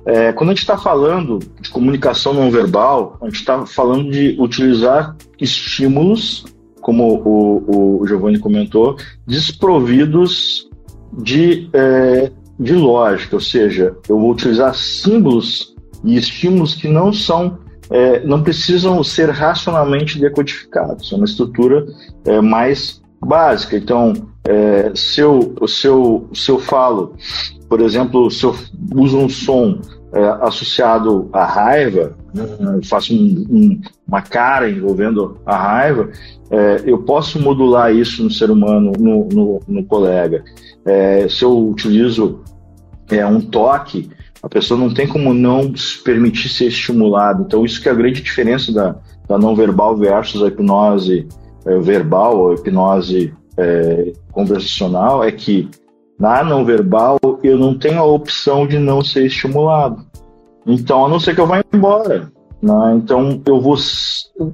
É, 0.06 0.32
quando 0.32 0.50
a 0.50 0.54
gente 0.54 0.62
está 0.62 0.78
falando 0.78 1.40
de 1.60 1.70
comunicação 1.70 2.34
não 2.34 2.50
verbal, 2.50 3.18
a 3.22 3.26
gente 3.26 3.36
está 3.36 3.66
falando 3.66 4.10
de 4.10 4.36
utilizar 4.40 5.16
estímulos, 5.40 6.46
como 6.80 7.22
o, 7.24 8.02
o 8.02 8.08
Giovanni 8.08 8.40
comentou, 8.40 8.96
desprovidos 9.28 10.71
de, 11.14 11.70
é, 11.74 12.32
de 12.60 12.74
lógica, 12.74 13.36
ou 13.36 13.42
seja, 13.42 13.96
eu 14.08 14.20
vou 14.20 14.32
utilizar 14.32 14.74
símbolos 14.76 15.76
e 16.04 16.18
estímulos 16.18 16.76
que 16.76 16.88
não 16.88 17.12
são 17.14 17.60
é, 17.92 18.26
não 18.26 18.42
precisam 18.42 19.04
ser 19.04 19.30
racionalmente 19.30 20.18
decodificados, 20.18 21.12
é 21.12 21.16
uma 21.16 21.26
estrutura 21.26 21.86
é, 22.26 22.40
mais 22.40 23.02
básica. 23.20 23.76
Então, 23.76 24.14
é, 24.46 24.92
se, 24.96 25.20
eu, 25.20 25.54
se, 25.68 25.88
eu, 25.88 26.30
se 26.34 26.50
eu 26.50 26.58
falo, 26.58 27.16
por 27.68 27.82
exemplo, 27.82 28.32
se 28.32 28.46
eu 28.46 28.56
uso 28.96 29.18
um 29.18 29.28
som 29.28 29.80
é, 30.14 30.24
associado 30.42 31.30
à 31.34 31.46
raiva, 31.46 32.16
né, 32.34 32.46
faço 32.86 33.14
um, 33.14 33.46
um, 33.50 33.82
uma 34.08 34.22
cara 34.22 34.70
envolvendo 34.70 35.38
a 35.46 35.56
raiva, 35.56 36.10
é, 36.50 36.84
eu 36.86 37.00
posso 37.00 37.40
modular 37.40 37.94
isso 37.94 38.24
no 38.24 38.32
ser 38.32 38.50
humano, 38.50 38.94
no, 38.98 39.28
no, 39.28 39.60
no 39.68 39.84
colega. 39.86 40.44
É, 40.86 41.28
se 41.30 41.44
eu 41.44 41.70
utilizo 41.70 42.42
é 43.10 43.26
um 43.26 43.42
toque, 43.42 44.10
a 44.42 44.50
pessoa 44.50 44.80
não 44.80 44.94
tem 44.94 45.08
como 45.08 45.34
não 45.34 45.76
se 45.76 46.02
permitir 46.02 46.50
ser 46.50 46.68
estimulada. 46.68 47.44
Então, 47.44 47.66
isso 47.66 47.82
que 47.82 47.90
é 47.90 47.92
a 47.92 47.96
grande 47.96 48.22
diferença 48.22 48.72
da, 48.72 48.96
da 49.28 49.38
não 49.38 49.56
verbal 49.56 49.96
versus 49.96 50.42
a 50.42 50.48
hipnose 50.48 51.28
é, 51.66 51.80
verbal 51.80 52.38
ou 52.38 52.54
hipnose 52.54 53.34
é, 53.58 54.14
conversacional 54.32 55.24
é 55.24 55.32
que 55.32 55.70
na 56.20 56.44
não 56.44 56.66
verbal 56.66 57.20
eu 57.44 57.58
não 57.58 57.78
tenho 57.78 58.00
a 58.00 58.06
opção 58.06 58.66
de 58.66 58.80
não 58.80 59.04
ser 59.04 59.26
estimulado. 59.26 60.06
Então, 60.66 61.06
a 61.06 61.10
não 61.10 61.20
ser 61.20 61.36
que 61.36 61.42
eu 61.42 61.48
vá 61.48 61.62
embora. 61.74 62.32
Né? 62.62 62.94
Então, 62.96 63.42
eu 63.46 63.60
vou. 63.60 63.76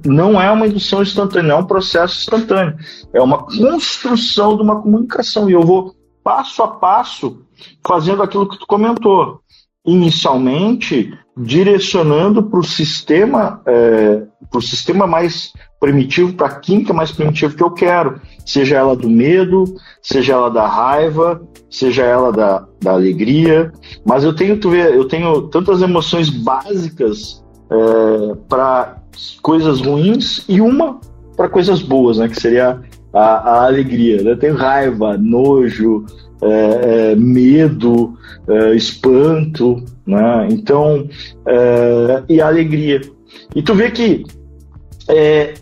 Não 0.06 0.40
é 0.40 0.50
uma 0.50 0.66
indução 0.66 1.02
instantânea, 1.02 1.52
é 1.52 1.56
um 1.56 1.66
processo 1.66 2.20
instantâneo. 2.20 2.74
É 3.12 3.20
uma 3.20 3.44
construção 3.44 4.56
de 4.56 4.62
uma 4.62 4.80
comunicação. 4.80 5.48
E 5.48 5.52
eu 5.52 5.62
vou 5.62 5.94
passo 6.28 6.62
a 6.62 6.68
passo 6.68 7.42
fazendo 7.86 8.22
aquilo 8.22 8.46
que 8.46 8.58
tu 8.58 8.66
comentou. 8.66 9.40
Inicialmente, 9.86 11.10
direcionando 11.34 12.42
para 12.42 12.60
o 12.60 12.64
sistema, 12.64 13.62
é, 13.64 14.24
para 14.50 14.58
o 14.58 14.62
sistema 14.62 15.06
mais 15.06 15.54
primitivo, 15.80 16.34
para 16.34 16.48
a 16.48 16.54
química 16.60 16.92
mais 16.92 17.10
primitiva 17.10 17.54
que 17.54 17.62
eu 17.62 17.70
quero, 17.70 18.20
seja 18.44 18.76
ela 18.76 18.94
do 18.94 19.08
medo, 19.08 19.64
seja 20.02 20.34
ela 20.34 20.50
da 20.50 20.66
raiva, 20.66 21.40
seja 21.70 22.04
ela 22.04 22.30
da, 22.30 22.66
da 22.82 22.92
alegria. 22.92 23.72
Mas 24.04 24.22
eu 24.22 24.34
tenho, 24.34 24.60
tu 24.60 24.68
vê, 24.68 24.94
eu 24.94 25.06
tenho 25.06 25.48
tantas 25.48 25.80
emoções 25.80 26.28
básicas 26.28 27.42
é, 27.70 28.34
para 28.50 28.98
coisas 29.40 29.80
ruins 29.80 30.44
e 30.46 30.60
uma 30.60 31.00
para 31.34 31.48
coisas 31.48 31.80
boas, 31.80 32.18
né? 32.18 32.28
Que 32.28 32.38
seria 32.38 32.82
a, 33.12 33.20
a 33.20 33.66
alegria. 33.66 34.22
Né? 34.22 34.34
Tenho 34.36 34.54
raiva, 34.54 35.16
nojo, 35.16 36.04
é, 36.42 37.10
é, 37.12 37.16
medo, 37.16 38.16
é, 38.46 38.74
espanto, 38.74 39.84
né? 40.06 40.48
Então, 40.50 41.08
é, 41.46 42.22
e 42.28 42.40
alegria. 42.40 43.00
E 43.54 43.62
tu 43.62 43.74
vê 43.74 43.90
que 43.90 44.24
é, 45.08 45.54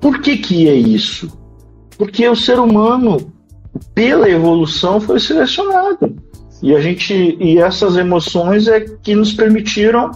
por 0.00 0.20
que 0.20 0.36
que 0.36 0.68
é 0.68 0.74
isso? 0.74 1.28
Porque 1.98 2.28
o 2.28 2.36
ser 2.36 2.58
humano, 2.58 3.32
pela 3.94 4.28
evolução, 4.28 5.00
foi 5.00 5.18
selecionado. 5.18 6.14
E 6.62 6.74
a 6.74 6.80
gente 6.80 7.36
e 7.40 7.58
essas 7.58 7.96
emoções 7.96 8.68
é 8.68 8.80
que 8.80 9.14
nos 9.14 9.32
permitiram 9.32 10.10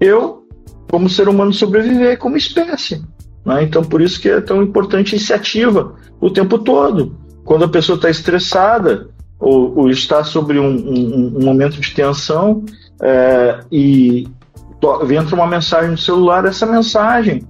eu, 0.00 0.46
como 0.88 1.08
ser 1.08 1.28
humano, 1.28 1.52
sobreviver 1.52 2.18
como 2.18 2.36
espécie. 2.36 3.02
Né? 3.44 3.62
Então, 3.64 3.82
por 3.82 4.00
isso 4.00 4.20
que 4.20 4.28
é 4.28 4.40
tão 4.40 4.62
importante 4.62 5.14
a 5.14 5.16
iniciativa 5.16 5.94
o 6.20 6.30
tempo 6.30 6.58
todo. 6.58 7.16
Quando 7.44 7.64
a 7.64 7.68
pessoa 7.68 7.96
está 7.96 8.10
estressada 8.10 9.08
ou, 9.38 9.78
ou, 9.78 9.90
está 9.90 10.22
sobre 10.22 10.58
um, 10.58 10.68
um, 10.68 11.38
um 11.38 11.44
momento 11.44 11.80
de 11.80 11.90
tensão 11.94 12.64
é, 13.02 13.60
e 13.72 14.28
entra 15.16 15.34
uma 15.34 15.46
mensagem 15.46 15.90
no 15.90 15.98
celular, 15.98 16.44
essa 16.44 16.66
mensagem 16.66 17.42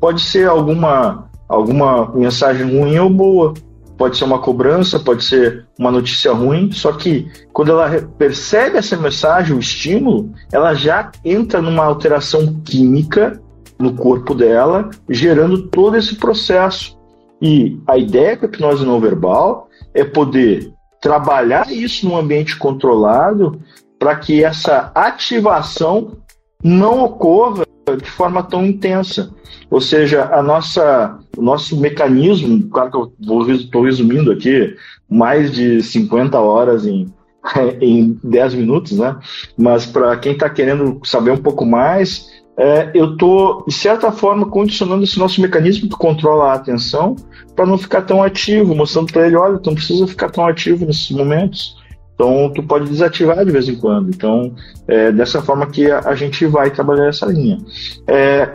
pode 0.00 0.20
ser 0.20 0.48
alguma, 0.48 1.28
alguma 1.48 2.10
mensagem 2.14 2.78
ruim 2.78 2.98
ou 2.98 3.10
boa, 3.10 3.54
pode 3.96 4.16
ser 4.16 4.24
uma 4.24 4.38
cobrança, 4.38 4.98
pode 4.98 5.24
ser 5.24 5.66
uma 5.78 5.90
notícia 5.90 6.32
ruim, 6.32 6.70
só 6.72 6.92
que 6.92 7.30
quando 7.52 7.70
ela 7.70 7.88
percebe 8.18 8.78
essa 8.78 8.96
mensagem, 8.96 9.56
o 9.56 9.60
estímulo, 9.60 10.32
ela 10.52 10.74
já 10.74 11.10
entra 11.24 11.62
numa 11.62 11.84
alteração 11.84 12.60
química 12.64 13.40
no 13.78 13.94
corpo 13.94 14.34
dela, 14.34 14.90
gerando 15.08 15.62
todo 15.68 15.96
esse 15.96 16.16
processo. 16.16 16.98
E 17.40 17.78
a 17.86 17.98
ideia 17.98 18.36
com 18.36 18.46
a 18.46 18.48
hipnose 18.48 18.84
não 18.84 19.00
verbal 19.00 19.68
é 19.92 20.04
poder 20.04 20.72
trabalhar 21.00 21.70
isso 21.70 22.08
num 22.08 22.16
ambiente 22.16 22.56
controlado 22.56 23.60
para 23.98 24.16
que 24.16 24.42
essa 24.42 24.90
ativação 24.94 26.16
não 26.62 27.04
ocorra 27.04 27.66
de 28.02 28.10
forma 28.10 28.42
tão 28.42 28.64
intensa. 28.64 29.30
Ou 29.70 29.80
seja, 29.80 30.24
a 30.32 30.42
nossa, 30.42 31.18
o 31.36 31.42
nosso 31.42 31.78
mecanismo, 31.78 32.68
claro 32.68 32.90
que 32.90 32.96
eu 32.96 33.54
estou 33.54 33.82
resumindo 33.82 34.32
aqui, 34.32 34.74
mais 35.08 35.52
de 35.52 35.82
50 35.82 36.38
horas 36.38 36.86
em, 36.86 37.12
em 37.80 38.18
10 38.24 38.54
minutos, 38.54 38.98
né? 38.98 39.16
Mas 39.56 39.84
para 39.84 40.16
quem 40.16 40.32
está 40.32 40.48
querendo 40.48 41.00
saber 41.04 41.32
um 41.32 41.42
pouco 41.42 41.66
mais, 41.66 42.30
é, 42.56 42.90
eu 42.94 43.12
estou, 43.12 43.64
de 43.66 43.74
certa 43.74 44.12
forma, 44.12 44.46
condicionando 44.46 45.02
esse 45.02 45.18
nosso 45.18 45.40
mecanismo 45.40 45.88
que 45.88 45.96
controla 45.96 46.50
a 46.50 46.54
atenção 46.54 47.16
para 47.54 47.66
não 47.66 47.76
ficar 47.76 48.02
tão 48.02 48.22
ativo, 48.22 48.74
mostrando 48.74 49.12
para 49.12 49.26
ele, 49.26 49.36
olha, 49.36 49.58
tu 49.58 49.70
não 49.70 49.74
precisa 49.74 50.06
ficar 50.06 50.30
tão 50.30 50.46
ativo 50.46 50.86
nesses 50.86 51.10
momentos. 51.10 51.76
Então, 52.14 52.52
tu 52.54 52.62
pode 52.62 52.88
desativar 52.88 53.44
de 53.44 53.50
vez 53.50 53.68
em 53.68 53.74
quando. 53.74 54.08
Então, 54.08 54.54
é 54.86 55.10
dessa 55.10 55.42
forma 55.42 55.66
que 55.66 55.90
a, 55.90 56.00
a 56.00 56.14
gente 56.14 56.46
vai 56.46 56.70
trabalhar 56.70 57.08
essa 57.08 57.26
linha. 57.26 57.58
É, 58.06 58.52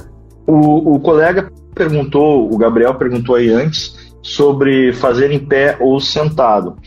o, 0.47 0.95
o 0.95 0.99
colega 1.01 1.51
perguntou, 1.75 2.51
o 2.51 2.57
Gabriel 2.57 2.95
perguntou 2.95 3.35
aí 3.35 3.49
antes, 3.49 4.13
sobre 4.21 4.93
fazer 4.93 5.31
em 5.31 5.39
pé 5.39 5.75
ou 5.79 5.99
sentado. 5.99 6.77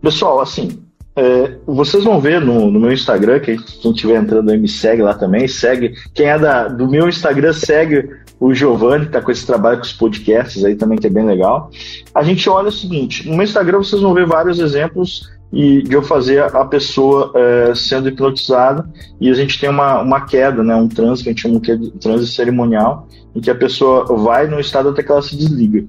Pessoal, 0.00 0.40
assim, 0.40 0.82
é, 1.18 1.58
vocês 1.66 2.04
vão 2.04 2.20
ver 2.20 2.40
no, 2.40 2.70
no 2.70 2.78
meu 2.78 2.92
Instagram, 2.92 3.40
quem 3.40 3.56
estiver 3.56 4.22
entrando 4.22 4.50
aí 4.50 4.56
me 4.56 4.68
segue 4.68 5.02
lá 5.02 5.14
também, 5.14 5.48
segue. 5.48 5.94
Quem 6.14 6.26
é 6.26 6.38
da, 6.38 6.68
do 6.68 6.88
meu 6.88 7.08
Instagram 7.08 7.52
segue 7.52 8.08
o 8.38 8.54
Giovanni, 8.54 9.00
que 9.00 9.08
está 9.08 9.20
com 9.20 9.32
esse 9.32 9.44
trabalho 9.44 9.78
com 9.78 9.84
os 9.84 9.92
podcasts 9.92 10.64
aí 10.64 10.76
também, 10.76 10.96
que 10.96 11.08
é 11.08 11.10
bem 11.10 11.26
legal. 11.26 11.72
A 12.14 12.22
gente 12.22 12.48
olha 12.48 12.68
o 12.68 12.72
seguinte: 12.72 13.28
no 13.28 13.34
meu 13.34 13.42
Instagram 13.42 13.78
vocês 13.78 14.00
vão 14.00 14.14
ver 14.14 14.26
vários 14.26 14.60
exemplos 14.60 15.28
e 15.52 15.82
de 15.82 15.94
eu 15.94 16.02
fazer 16.02 16.42
a 16.42 16.64
pessoa 16.64 17.32
é, 17.34 17.74
sendo 17.74 18.08
hipnotizada 18.08 18.88
e 19.20 19.28
a 19.28 19.34
gente 19.34 19.58
tem 19.58 19.68
uma, 19.68 20.00
uma 20.00 20.20
queda, 20.20 20.62
né, 20.62 20.76
um 20.76 20.86
transe 20.86 21.22
que 21.22 21.30
a 21.30 21.32
gente 21.32 21.42
chama 21.42 21.58
de 21.58 21.90
transe 21.92 22.28
cerimonial, 22.28 23.08
em 23.34 23.40
que 23.40 23.50
a 23.50 23.54
pessoa 23.56 24.04
vai 24.04 24.46
no 24.46 24.60
estado 24.60 24.90
até 24.90 25.02
que 25.02 25.10
ela 25.10 25.22
se 25.22 25.36
desliga. 25.36 25.84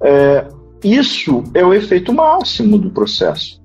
É, 0.00 0.46
isso 0.84 1.42
é 1.52 1.64
o 1.64 1.74
efeito 1.74 2.12
máximo 2.12 2.78
do 2.78 2.90
processo. 2.90 3.57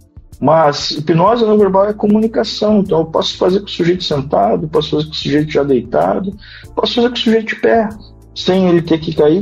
Mas 0.43 0.91
hipnose 0.91 1.45
não 1.45 1.57
verbal 1.57 1.87
é 1.87 1.93
comunicação, 1.93 2.79
então 2.79 2.99
eu 2.99 3.05
posso 3.05 3.37
fazer 3.37 3.61
com 3.61 3.65
o 3.65 3.69
sujeito 3.69 4.03
sentado, 4.03 4.67
posso 4.67 4.89
fazer 4.89 5.05
com 5.05 5.11
o 5.11 5.15
sujeito 5.15 5.49
já 5.49 5.63
deitado, 5.63 6.35
posso 6.75 6.95
fazer 6.95 7.07
com 7.07 7.15
o 7.15 7.17
sujeito 7.17 7.55
de 7.55 7.61
pé, 7.61 7.87
sem 8.35 8.67
ele 8.67 8.81
ter 8.81 8.99
que 8.99 9.15
cair, 9.15 9.39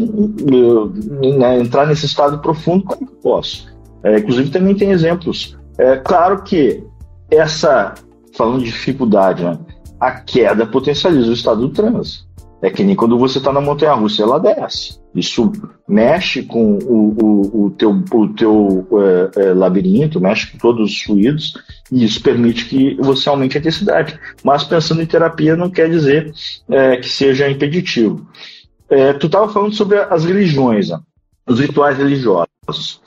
né, 1.39 1.59
entrar 1.59 1.87
nesse 1.87 2.05
estado 2.05 2.37
profundo, 2.37 2.83
como 2.83 3.09
eu 3.09 3.15
posso? 3.15 3.65
É, 4.03 4.19
inclusive 4.19 4.51
também 4.51 4.75
tem 4.75 4.91
exemplos. 4.91 5.57
É 5.75 5.97
claro 5.97 6.43
que 6.43 6.83
essa, 7.31 7.95
falando 8.37 8.59
de 8.59 8.65
dificuldade, 8.65 9.43
né, 9.43 9.57
a 9.99 10.11
queda 10.11 10.67
potencializa 10.67 11.31
o 11.31 11.33
estado 11.33 11.61
do 11.61 11.69
transe. 11.69 12.19
É 12.61 12.69
que 12.69 12.83
nem 12.83 12.95
quando 12.95 13.17
você 13.17 13.39
está 13.39 13.51
na 13.51 13.59
montanha 13.59 13.93
russa, 13.93 14.21
ela 14.21 14.39
desce. 14.39 15.00
Isso 15.13 15.52
mexe 15.88 16.43
com 16.43 16.78
o, 16.78 17.17
o, 17.21 17.65
o 17.65 17.71
teu, 17.71 18.04
o 18.13 18.34
teu 18.34 18.88
é, 18.93 19.41
é, 19.41 19.54
labirinto, 19.54 20.21
mexe 20.21 20.52
com 20.52 20.58
todos 20.58 20.91
os 20.91 21.02
fluidos, 21.02 21.54
e 21.91 22.06
isso 22.06 22.21
permite 22.24 22.65
que 22.65 22.95
você 22.95 23.28
aumente 23.28 23.58
a 23.58 23.60
intensidade. 23.60 24.17
Mas 24.43 24.63
pensando 24.63 25.02
em 25.02 25.06
terapia 25.06 25.56
não 25.56 25.69
quer 25.69 25.89
dizer 25.89 26.32
é, 26.69 26.97
que 26.97 27.10
seja 27.10 27.50
impeditivo. 27.50 28.26
É, 28.89 29.13
tu 29.13 29.28
estava 29.28 29.52
falando 29.52 29.74
sobre 29.74 29.97
as 29.97 30.24
religiões, 30.24 30.89
né? 30.89 31.00
os 31.47 31.60
rituais 31.60 31.97
religiosos. 31.97 33.02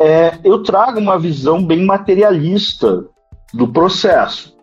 É, 0.00 0.38
eu 0.44 0.62
trago 0.62 0.98
uma 0.98 1.18
visão 1.18 1.64
bem 1.64 1.84
materialista 1.84 3.04
do 3.52 3.68
processo. 3.68 4.54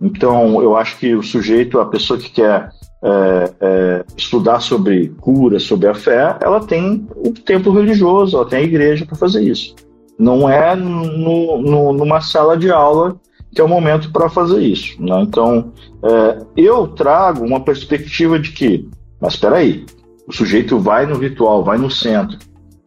Então, 0.00 0.62
eu 0.62 0.76
acho 0.76 0.98
que 0.98 1.14
o 1.14 1.22
sujeito, 1.22 1.80
a 1.80 1.86
pessoa 1.86 2.18
que 2.18 2.30
quer 2.30 2.70
é, 3.02 3.52
é, 3.60 4.04
estudar 4.16 4.60
sobre 4.60 5.08
cura, 5.20 5.58
sobre 5.58 5.88
a 5.88 5.94
fé, 5.94 6.36
ela 6.40 6.60
tem 6.60 7.06
o 7.16 7.30
templo 7.32 7.72
religioso, 7.72 8.36
ela 8.36 8.46
tem 8.46 8.60
a 8.60 8.64
igreja 8.64 9.04
para 9.04 9.16
fazer 9.16 9.42
isso. 9.42 9.74
Não 10.18 10.48
é 10.48 10.74
no, 10.74 11.60
no, 11.60 11.92
numa 11.92 12.20
sala 12.20 12.56
de 12.56 12.70
aula 12.70 13.16
que 13.54 13.60
é 13.60 13.64
o 13.64 13.68
momento 13.68 14.12
para 14.12 14.28
fazer 14.28 14.60
isso. 14.60 15.02
Né? 15.02 15.22
Então, 15.22 15.72
é, 16.02 16.44
eu 16.56 16.88
trago 16.88 17.44
uma 17.44 17.60
perspectiva 17.60 18.38
de 18.38 18.52
que, 18.52 18.88
mas 19.18 19.34
espera 19.34 19.56
aí, 19.56 19.86
o 20.26 20.32
sujeito 20.32 20.78
vai 20.78 21.06
no 21.06 21.18
ritual, 21.18 21.64
vai 21.64 21.78
no 21.78 21.90
centro, 21.90 22.38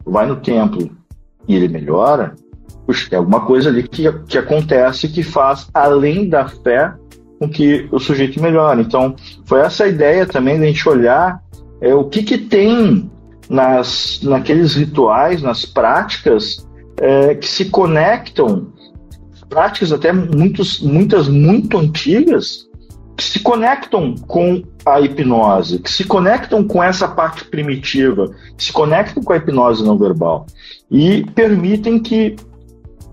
vai 0.05 0.27
no 0.27 0.35
templo 0.35 0.89
e 1.47 1.55
ele 1.55 1.67
melhora, 1.67 2.35
puxa, 2.85 3.09
tem 3.09 3.17
alguma 3.17 3.41
coisa 3.41 3.69
ali 3.69 3.87
que, 3.87 4.11
que 4.27 4.37
acontece 4.37 5.07
que 5.07 5.23
faz, 5.23 5.67
além 5.73 6.29
da 6.29 6.47
fé, 6.47 6.93
com 7.39 7.49
que 7.49 7.87
o 7.91 7.99
sujeito 7.99 8.41
melhore. 8.41 8.81
Então, 8.81 9.15
foi 9.45 9.61
essa 9.61 9.85
a 9.85 9.87
ideia 9.87 10.25
também 10.25 10.59
da 10.59 10.65
gente 10.65 10.87
olhar 10.87 11.41
é, 11.81 11.95
o 11.95 12.03
que, 12.03 12.21
que 12.21 12.37
tem 12.37 13.09
nas, 13.49 14.19
naqueles 14.21 14.75
rituais, 14.75 15.41
nas 15.41 15.65
práticas 15.65 16.67
é, 16.97 17.33
que 17.33 17.47
se 17.47 17.65
conectam, 17.65 18.67
práticas 19.47 19.91
até 19.91 20.11
muitos, 20.11 20.81
muitas 20.81 21.27
muito 21.27 21.77
antigas, 21.77 22.67
que 23.15 23.23
se 23.23 23.39
conectam 23.39 24.15
com 24.15 24.63
a 24.85 25.01
hipnose, 25.01 25.79
que 25.79 25.91
se 25.91 26.05
conectam 26.05 26.63
com 26.63 26.81
essa 26.81 27.07
parte 27.07 27.43
primitiva, 27.45 28.31
que 28.57 28.63
se 28.63 28.71
conectam 28.71 29.21
com 29.23 29.33
a 29.33 29.37
hipnose 29.37 29.83
não 29.83 29.97
verbal 29.97 30.45
e 30.89 31.25
permitem 31.35 31.99
que 31.99 32.35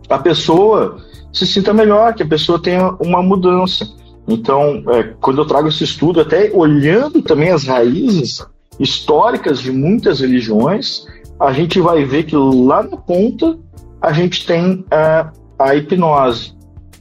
a 0.09 0.19
pessoa 0.19 0.99
se 1.33 1.47
sinta 1.47 1.73
melhor, 1.75 2.15
que 2.15 2.23
a 2.23 2.27
pessoa 2.27 2.63
tenha 2.63 2.91
uma 3.01 3.23
mudança. 3.23 3.87
Então, 4.29 4.83
é, 4.89 5.15
quando 5.21 5.41
eu 5.41 5.47
trago 5.47 5.69
esse 5.69 5.85
estudo, 5.85 6.21
até 6.21 6.51
olhando 6.53 7.23
também 7.23 7.51
as 7.51 7.65
raízes 7.65 8.45
históricas 8.79 9.61
de 9.61 9.71
muitas 9.71 10.21
religiões, 10.21 11.07
a 11.39 11.53
gente 11.53 11.81
vai 11.81 12.05
ver 12.05 12.25
que 12.25 12.37
lá 12.37 12.83
na 12.83 12.97
ponta 12.97 13.59
a 14.01 14.13
gente 14.13 14.47
tem 14.47 14.85
a, 14.91 15.31
a 15.59 15.75
hipnose. 15.75 16.55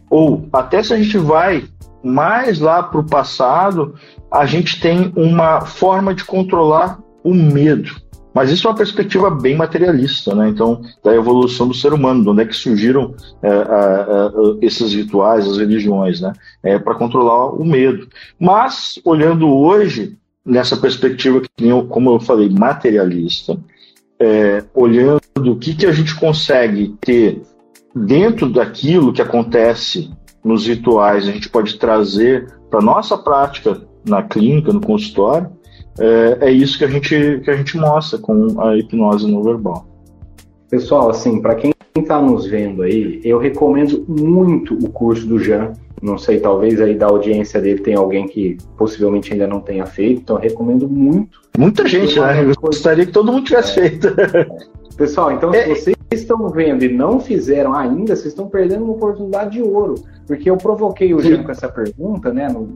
Ou 0.10 0.48
até 0.54 0.84
se 0.84 0.94
a 0.94 0.98
gente 0.98 1.18
vai 1.18 1.66
mais 2.04 2.60
lá 2.60 2.84
para 2.84 3.00
o 3.00 3.06
passado, 3.06 3.96
a 4.32 4.46
gente 4.46 4.80
tem 4.80 5.12
uma 5.16 5.62
forma 5.62 6.14
de 6.14 6.24
controlar 6.24 7.00
o 7.24 7.34
medo. 7.34 7.90
Mas 8.36 8.52
isso 8.52 8.68
é 8.68 8.70
uma 8.70 8.76
perspectiva 8.76 9.30
bem 9.30 9.56
materialista, 9.56 10.36
né? 10.36 10.50
Então, 10.50 10.82
da 11.02 11.16
evolução 11.16 11.70
do 11.70 11.74
ser 11.74 11.94
humano, 11.94 12.22
de 12.22 12.30
onde 12.30 12.42
é 12.42 12.46
que 12.46 12.54
surgiram 12.54 13.16
é, 13.42 13.50
esses 14.62 14.94
rituais, 14.94 15.48
as 15.48 15.58
religiões, 15.58 16.20
né? 16.20 16.34
É 16.62 16.78
para 16.78 16.96
controlar 16.96 17.54
o 17.54 17.64
medo. 17.64 18.10
Mas, 18.38 19.00
olhando 19.06 19.48
hoje, 19.48 20.18
nessa 20.46 20.76
perspectiva, 20.76 21.40
que, 21.40 21.70
como 21.88 22.12
eu 22.12 22.20
falei, 22.20 22.50
materialista, 22.50 23.58
é, 24.20 24.66
olhando 24.74 25.22
o 25.38 25.56
que, 25.56 25.74
que 25.74 25.86
a 25.86 25.94
gente 25.94 26.14
consegue 26.16 26.94
ter 27.00 27.42
dentro 27.96 28.50
daquilo 28.50 29.14
que 29.14 29.22
acontece 29.22 30.12
nos 30.44 30.68
rituais, 30.68 31.26
a 31.26 31.32
gente 31.32 31.48
pode 31.48 31.80
trazer 31.80 32.54
para 32.70 32.82
nossa 32.82 33.18
prática 33.18 33.82
na 34.06 34.22
clínica, 34.22 34.74
no 34.74 34.82
consultório, 34.82 35.50
é, 36.00 36.38
é, 36.42 36.52
isso 36.52 36.78
que 36.78 36.84
a, 36.84 36.88
gente, 36.88 37.42
que 37.44 37.50
a 37.50 37.56
gente 37.56 37.78
mostra 37.78 38.20
com 38.20 38.62
a 38.62 38.78
hipnose 38.78 39.30
no 39.30 39.44
verbal. 39.44 39.88
Pessoal, 40.70 41.10
assim, 41.10 41.42
para 41.42 41.56
quem 41.56 41.72
está 41.96 42.22
nos 42.22 42.46
vendo 42.48 42.82
aí, 42.82 43.22
eu 43.24 43.38
recomendo 43.40 44.04
muito 44.08 44.74
o 44.74 44.90
curso 44.90 45.26
do 45.26 45.40
Jean. 45.40 45.72
Não 46.02 46.18
sei, 46.18 46.40
talvez 46.40 46.82
aí 46.82 46.94
da 46.94 47.08
audiência 47.08 47.62
dele 47.62 47.80
tem 47.80 47.96
alguém 47.96 48.28
que 48.28 48.58
possivelmente 48.78 49.32
ainda 49.32 49.48
não 49.48 49.62
tenha 49.62 49.86
feito, 49.86 50.22
então 50.22 50.36
eu 50.36 50.42
recomendo 50.42 50.90
muito. 50.90 51.40
Muita 51.58 51.88
gente, 51.88 52.20
né? 52.20 52.44
Eu 52.44 52.54
gostaria 52.60 53.06
que 53.06 53.12
todo 53.12 53.32
mundo 53.32 53.46
tivesse 53.46 53.80
é. 53.80 53.90
feito. 53.90 54.10
Pessoal, 54.98 55.32
então 55.32 55.52
se 55.52 55.60
é. 55.60 55.68
vocês 55.68 55.96
estão 56.12 56.50
vendo 56.50 56.84
e 56.84 56.94
não 56.94 57.20
fizeram 57.20 57.74
ainda, 57.74 58.16
vocês 58.16 58.28
estão 58.28 58.48
perdendo 58.48 58.84
uma 58.84 58.94
oportunidade 58.94 59.52
de 59.52 59.62
ouro. 59.62 59.96
Porque 60.28 60.50
eu 60.50 60.58
provoquei 60.58 61.14
o 61.14 61.22
Jean 61.22 61.44
com 61.44 61.52
essa 61.52 61.70
pergunta, 61.70 62.34
né? 62.34 62.50
No, 62.50 62.70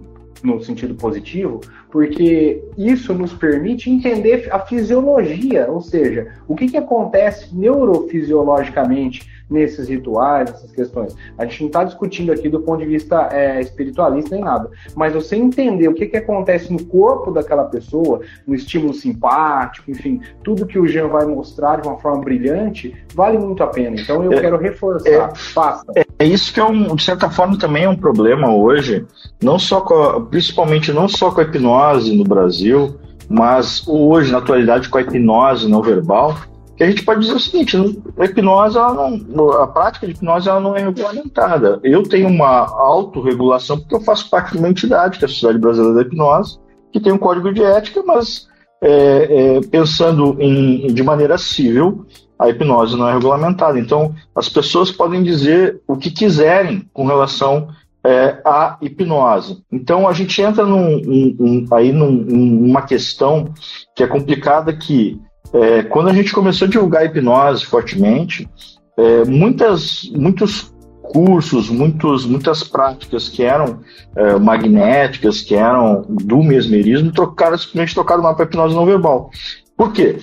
no 0.43 0.61
sentido 0.61 0.95
positivo, 0.95 1.61
porque 1.91 2.63
isso 2.77 3.13
nos 3.13 3.33
permite 3.33 3.89
entender 3.89 4.47
a 4.51 4.59
fisiologia, 4.59 5.69
ou 5.69 5.81
seja, 5.81 6.33
o 6.47 6.55
que, 6.55 6.67
que 6.67 6.77
acontece 6.77 7.55
neurofisiologicamente 7.55 9.27
nesses 9.49 9.89
rituais, 9.89 10.49
essas 10.49 10.71
questões. 10.71 11.15
A 11.37 11.45
gente 11.45 11.61
não 11.61 11.67
está 11.67 11.83
discutindo 11.83 12.31
aqui 12.31 12.47
do 12.49 12.61
ponto 12.61 12.79
de 12.79 12.85
vista 12.85 13.29
é, 13.31 13.59
espiritualista 13.59 14.35
nem 14.35 14.43
nada, 14.43 14.69
mas 14.95 15.13
você 15.13 15.35
entender 15.35 15.87
o 15.87 15.93
que, 15.93 16.05
que 16.05 16.17
acontece 16.17 16.71
no 16.71 16.83
corpo 16.85 17.31
daquela 17.31 17.63
pessoa, 17.63 18.21
no 18.45 18.53
estímulo 18.53 18.93
simpático, 18.93 19.89
enfim, 19.89 20.21
tudo 20.43 20.65
que 20.65 20.77
o 20.77 20.87
Jean 20.87 21.07
vai 21.07 21.25
mostrar 21.25 21.81
de 21.81 21.87
uma 21.87 21.97
forma 21.97 22.21
brilhante, 22.21 22.95
vale 23.15 23.37
muito 23.37 23.63
a 23.63 23.67
pena. 23.67 23.99
Então 23.99 24.23
eu 24.23 24.33
é, 24.33 24.41
quero 24.41 24.57
reforçar. 24.57 25.09
É, 25.09 25.35
Faça. 25.35 25.85
É, 25.95 26.05
é, 26.19 26.25
isso 26.25 26.53
que 26.53 26.59
é 26.59 26.63
um, 26.63 26.95
de 26.95 27.03
certa 27.03 27.29
forma 27.29 27.57
também 27.57 27.83
é 27.83 27.89
um 27.89 27.95
problema 27.95 28.53
hoje, 28.53 29.05
não 29.41 29.57
só 29.57 29.77
a, 29.77 30.21
principalmente 30.21 30.91
não 30.91 31.07
só 31.07 31.31
com 31.31 31.41
a 31.41 31.43
hipnose 31.43 32.15
no 32.15 32.23
Brasil, 32.23 32.95
mas 33.27 33.87
hoje 33.87 34.31
na 34.31 34.39
atualidade 34.39 34.89
com 34.89 34.97
a 34.97 35.01
hipnose 35.01 35.69
não 35.69 35.81
verbal 35.81 36.35
que 36.79 36.83
a 36.85 36.89
gente 36.89 37.03
pode 37.03 37.19
dizer 37.19 37.33
o 37.33 37.39
seguinte: 37.39 37.77
a 38.17 38.23
hipnose, 38.23 38.77
não, 39.27 39.51
a 39.51 39.67
prática 39.67 40.07
de 40.07 40.13
hipnose 40.13 40.47
ela 40.47 40.61
não 40.61 40.77
é 40.77 40.81
regulamentada. 40.81 41.77
Eu 41.83 42.03
tenho 42.03 42.29
uma 42.29 42.67
autorregulação 42.67 43.77
porque 43.77 43.95
eu 43.95 44.01
faço 44.01 44.29
parte 44.29 44.53
de 44.53 44.59
uma 44.59 44.69
entidade, 44.69 45.19
que 45.19 45.25
é 45.25 45.27
a 45.27 45.29
Sociedade 45.29 45.59
Brasileira 45.59 45.95
da 45.95 46.01
Hipnose, 46.03 46.57
que 46.93 47.01
tem 47.01 47.11
um 47.11 47.17
código 47.17 47.53
de 47.53 47.61
ética, 47.61 48.01
mas 48.01 48.47
é, 48.81 49.57
é, 49.57 49.61
pensando 49.69 50.37
em, 50.39 50.87
de 50.87 51.03
maneira 51.03 51.37
civil, 51.37 52.05
a 52.39 52.47
hipnose 52.47 52.95
não 52.95 53.09
é 53.09 53.13
regulamentada. 53.13 53.77
Então, 53.77 54.15
as 54.33 54.47
pessoas 54.47 54.89
podem 54.89 55.21
dizer 55.21 55.81
o 55.85 55.97
que 55.97 56.09
quiserem 56.09 56.89
com 56.93 57.05
relação 57.05 57.67
é, 58.05 58.39
à 58.45 58.77
hipnose. 58.81 59.61
Então, 59.69 60.07
a 60.07 60.13
gente 60.13 60.41
entra 60.41 60.65
num, 60.65 60.95
um, 61.37 61.65
aí 61.73 61.91
num, 61.91 62.09
numa 62.09 62.83
questão 62.83 63.53
que 63.93 64.01
é 64.01 64.07
complicada 64.07 64.71
que 64.71 65.19
é, 65.53 65.83
quando 65.83 66.09
a 66.09 66.13
gente 66.13 66.31
começou 66.31 66.67
a 66.67 66.69
divulgar 66.69 67.01
a 67.01 67.05
hipnose 67.05 67.65
fortemente, 67.65 68.49
é, 68.97 69.25
muitas, 69.25 70.03
muitos 70.15 70.73
cursos, 71.01 71.69
muitos, 71.69 72.25
muitas 72.25 72.63
práticas 72.63 73.29
que 73.29 73.43
eram 73.43 73.79
é, 74.15 74.37
magnéticas, 74.37 75.41
que 75.41 75.55
eram 75.55 76.05
do 76.07 76.43
mesmerismo, 76.43 77.11
trocaram, 77.11 77.57
simplesmente 77.57 77.95
trocaram 77.95 78.23
lá 78.23 78.33
para 78.33 78.45
hipnose 78.45 78.75
não 78.75 78.85
verbal. 78.85 79.31
Por 79.75 79.91
quê? 79.91 80.17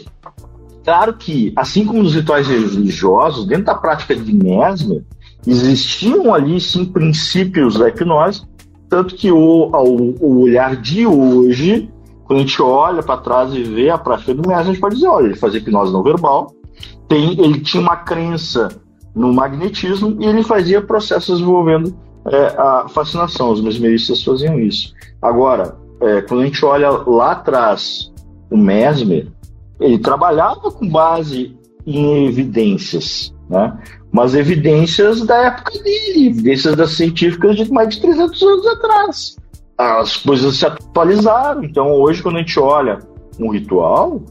Claro 0.85 1.15
que, 1.15 1.53
assim 1.57 1.85
como 1.85 2.03
nos 2.03 2.15
rituais 2.15 2.47
religiosos, 2.47 3.47
dentro 3.47 3.65
da 3.65 3.75
prática 3.75 4.15
de 4.15 4.33
Mesmer, 4.33 5.03
existiam 5.45 6.33
ali 6.33 6.61
sim 6.61 6.85
princípios 6.85 7.77
da 7.77 7.89
hipnose, 7.89 8.43
tanto 8.89 9.17
que 9.17 9.33
o, 9.33 9.39
o, 9.39 10.15
o 10.21 10.41
olhar 10.43 10.77
de 10.77 11.05
hoje 11.05 11.91
quando 12.27 12.41
a 12.41 12.43
gente 12.43 12.61
olha 12.61 13.03
para 13.03 13.21
trás 13.21 13.55
e 13.55 13.63
vê 13.63 13.89
a 13.89 13.97
prática 13.97 14.35
do 14.35 14.47
mestre, 14.47 14.71
a 14.71 14.73
gente 14.73 14.81
pode 14.81 14.97
dizer, 14.97 15.07
olha, 15.07 15.27
ele 15.27 15.37
fazia 15.37 15.61
hipnose 15.61 15.93
não 15.93 16.03
verbal, 16.03 16.53
tem, 17.09 17.41
ele 17.41 17.61
tinha 17.61 17.81
uma 17.81 17.97
crença 17.97 18.69
no 19.15 19.33
magnetismo 19.33 20.17
e 20.21 20.27
ele 20.27 20.43
fazia 20.43 20.83
processos 20.83 21.41
envolvendo 21.41 21.97
é, 22.27 22.47
a 22.59 22.89
fascinação. 22.89 23.51
Os 23.51 23.61
mesmeristas 23.61 24.23
faziam 24.23 24.59
isso. 24.59 24.93
Agora, 25.23 25.77
é, 26.01 26.21
quando 26.23 26.41
a 26.41 26.47
gente 26.47 26.65
olha 26.65 26.91
lá 26.91 27.33
atrás, 27.33 28.13
o 28.51 28.57
Mesmer, 28.57 29.29
ele 29.81 29.99
trabalhava 29.99 30.71
com 30.73 30.89
base 30.89 31.57
em 31.87 32.27
evidências, 32.27 33.33
né? 33.49 33.79
Mas 34.11 34.35
evidências 34.35 35.25
da 35.25 35.37
época 35.37 35.79
dele, 35.79 36.29
evidências 36.29 36.75
das 36.75 36.91
científicas 36.93 37.57
de 37.57 37.71
mais 37.71 37.91
de 37.91 38.01
300 38.01 38.43
anos 38.43 38.67
atrás 38.67 39.37
as 39.77 40.17
coisas 40.17 40.57
se 40.57 40.67
atualizaram. 40.67 41.65
Então, 41.65 41.93
hoje, 41.93 42.23
quando 42.23 42.37
a 42.37 42.41
gente 42.41 42.59
olha 42.59 42.99
um 43.39 43.51
ritual, 43.51 44.23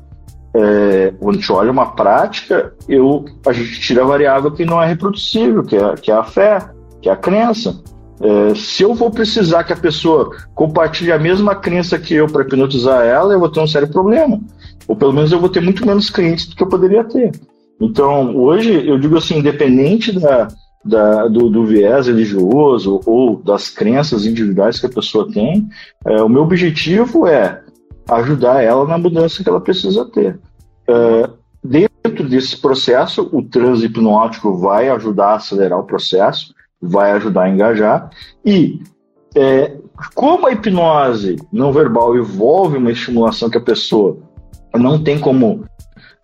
é, 0.55 1.13
quando 1.19 1.35
a 1.35 1.39
gente 1.39 1.51
olha 1.51 1.71
uma 1.71 1.87
prática, 1.87 2.73
eu, 2.87 3.25
a 3.45 3.51
gente 3.51 3.79
tira 3.79 4.03
a 4.03 4.07
variável 4.07 4.51
que 4.51 4.65
não 4.65 4.81
é 4.81 4.87
reproducível, 4.87 5.63
que 5.63 5.75
é, 5.75 5.95
que 5.95 6.11
é 6.11 6.15
a 6.15 6.23
fé, 6.23 6.59
que 7.01 7.09
é 7.09 7.11
a 7.11 7.17
crença. 7.17 7.83
É, 8.21 8.55
se 8.55 8.81
eu 8.81 8.93
vou 8.93 9.11
precisar 9.11 9.65
que 9.65 9.73
a 9.73 9.77
pessoa 9.77 10.31
compartilhe 10.53 11.11
a 11.11 11.19
mesma 11.19 11.53
crença 11.53 11.99
que 11.99 12.13
eu 12.13 12.27
para 12.27 12.43
hipnotizar 12.43 13.03
ela, 13.03 13.33
eu 13.33 13.39
vou 13.39 13.49
ter 13.49 13.59
um 13.59 13.67
sério 13.67 13.89
problema. 13.89 14.39
Ou 14.87 14.95
pelo 14.95 15.13
menos 15.13 15.31
eu 15.31 15.39
vou 15.39 15.49
ter 15.49 15.61
muito 15.61 15.85
menos 15.85 16.09
clientes 16.09 16.47
do 16.47 16.55
que 16.55 16.63
eu 16.63 16.69
poderia 16.69 17.03
ter. 17.03 17.31
Então, 17.81 18.35
hoje, 18.37 18.87
eu 18.87 18.97
digo 18.97 19.17
assim, 19.17 19.39
independente 19.39 20.17
da, 20.17 20.47
da, 20.85 21.27
do, 21.27 21.49
do, 21.49 21.65
viés 21.65 22.05
religioso 22.05 23.01
ou 23.05 23.41
das 23.41 23.69
crenças 23.69 24.25
individuais 24.25 24.79
que 24.79 24.85
a 24.85 24.89
pessoa 24.89 25.27
tem, 25.31 25.67
é, 26.05 26.21
o 26.21 26.29
meu 26.29 26.43
objetivo 26.43 27.25
é 27.25 27.61
ajudar 28.09 28.61
ela 28.61 28.85
na 28.85 28.97
mudança 28.97 29.43
que 29.43 29.49
ela 29.49 29.59
precisa 29.59 30.05
ter. 30.05 30.39
É, 30.87 31.29
dentro 31.63 32.29
desse 32.29 32.57
processo, 32.57 33.27
o 33.33 33.41
transe 33.41 33.87
hipnótico 33.87 34.55
vai 34.55 34.89
ajudar 34.89 35.29
a 35.29 35.35
acelerar 35.35 35.79
o 35.79 35.85
processo, 35.85 36.53
vai 36.79 37.11
ajudar 37.13 37.43
a 37.43 37.49
engajar, 37.49 38.09
e 38.45 38.79
é, 39.35 39.75
como 40.13 40.45
a 40.45 40.51
hipnose 40.51 41.37
não 41.51 41.71
verbal 41.71 42.15
envolve 42.15 42.77
uma 42.77 42.91
estimulação 42.91 43.49
que 43.49 43.57
a 43.57 43.61
pessoa 43.61 44.17
não 44.73 45.01
tem 45.01 45.17
como 45.17 45.65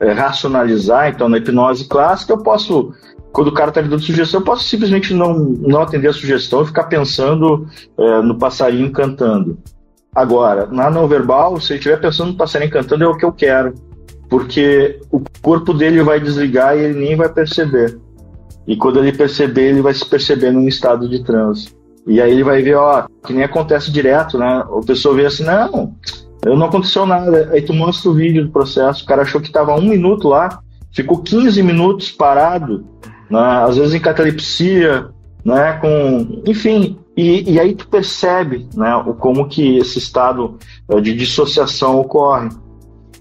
racionalizar, 0.09 1.09
então 1.09 1.29
na 1.29 1.37
hipnose 1.37 1.87
clássica 1.87 2.33
eu 2.33 2.37
posso 2.39 2.93
quando 3.31 3.47
o 3.47 3.53
cara 3.53 3.69
está 3.69 3.81
me 3.81 3.87
dando 3.87 4.01
sugestão, 4.01 4.41
eu 4.41 4.45
posso 4.45 4.63
simplesmente 4.65 5.13
não, 5.13 5.33
não 5.33 5.81
atender 5.81 6.09
a 6.09 6.13
sugestão 6.13 6.63
e 6.63 6.67
ficar 6.67 6.83
pensando 6.85 7.65
é, 7.97 8.21
no 8.21 8.37
passarinho 8.37 8.91
cantando. 8.91 9.57
Agora, 10.13 10.65
na 10.65 10.89
não 10.89 11.07
verbal, 11.07 11.59
se 11.59 11.71
ele 11.71 11.79
estiver 11.79 11.99
pensando 11.99 12.31
no 12.31 12.37
passarinho 12.37 12.71
cantando, 12.71 13.05
é 13.05 13.07
o 13.07 13.15
que 13.15 13.23
eu 13.23 13.31
quero. 13.31 13.73
Porque 14.29 14.99
o 15.09 15.21
corpo 15.41 15.73
dele 15.73 16.03
vai 16.03 16.19
desligar 16.19 16.77
e 16.77 16.81
ele 16.81 16.99
nem 16.99 17.15
vai 17.15 17.29
perceber. 17.29 17.97
E 18.67 18.75
quando 18.75 18.99
ele 18.99 19.13
perceber, 19.13 19.69
ele 19.69 19.81
vai 19.81 19.93
se 19.93 20.05
perceber 20.05 20.51
num 20.51 20.67
estado 20.67 21.07
de 21.07 21.23
transe. 21.23 21.73
E 22.05 22.19
aí 22.19 22.31
ele 22.31 22.43
vai 22.43 22.61
ver, 22.61 22.75
ó, 22.75 23.05
que 23.25 23.33
nem 23.33 23.43
acontece 23.43 23.91
direto, 23.91 24.37
né? 24.37 24.65
A 24.65 24.85
pessoa 24.85 25.15
vê 25.15 25.25
assim, 25.25 25.43
não, 25.43 25.95
não 26.45 26.65
aconteceu 26.67 27.05
nada. 27.05 27.49
Aí 27.51 27.61
tu 27.61 27.73
mostra 27.73 28.09
o 28.09 28.13
vídeo 28.13 28.45
do 28.45 28.51
processo, 28.51 29.03
o 29.03 29.07
cara 29.07 29.21
achou 29.21 29.39
que 29.39 29.47
estava 29.47 29.75
um 29.75 29.81
minuto 29.81 30.27
lá, 30.27 30.61
ficou 30.91 31.19
15 31.19 31.61
minutos 31.61 32.11
parado, 32.11 32.85
né? 33.29 33.39
às 33.39 33.77
vezes 33.77 33.93
em 33.93 33.99
catalepsia, 33.99 35.09
né? 35.45 35.73
com, 35.73 36.41
enfim, 36.45 36.97
e, 37.15 37.53
e 37.53 37.59
aí 37.59 37.75
tu 37.75 37.87
percebe 37.87 38.67
né? 38.75 38.95
o, 38.95 39.13
como 39.13 39.47
que 39.47 39.77
esse 39.77 39.99
estado 39.99 40.57
eh, 40.89 41.01
de 41.01 41.13
dissociação 41.13 41.99
ocorre. 41.99 42.49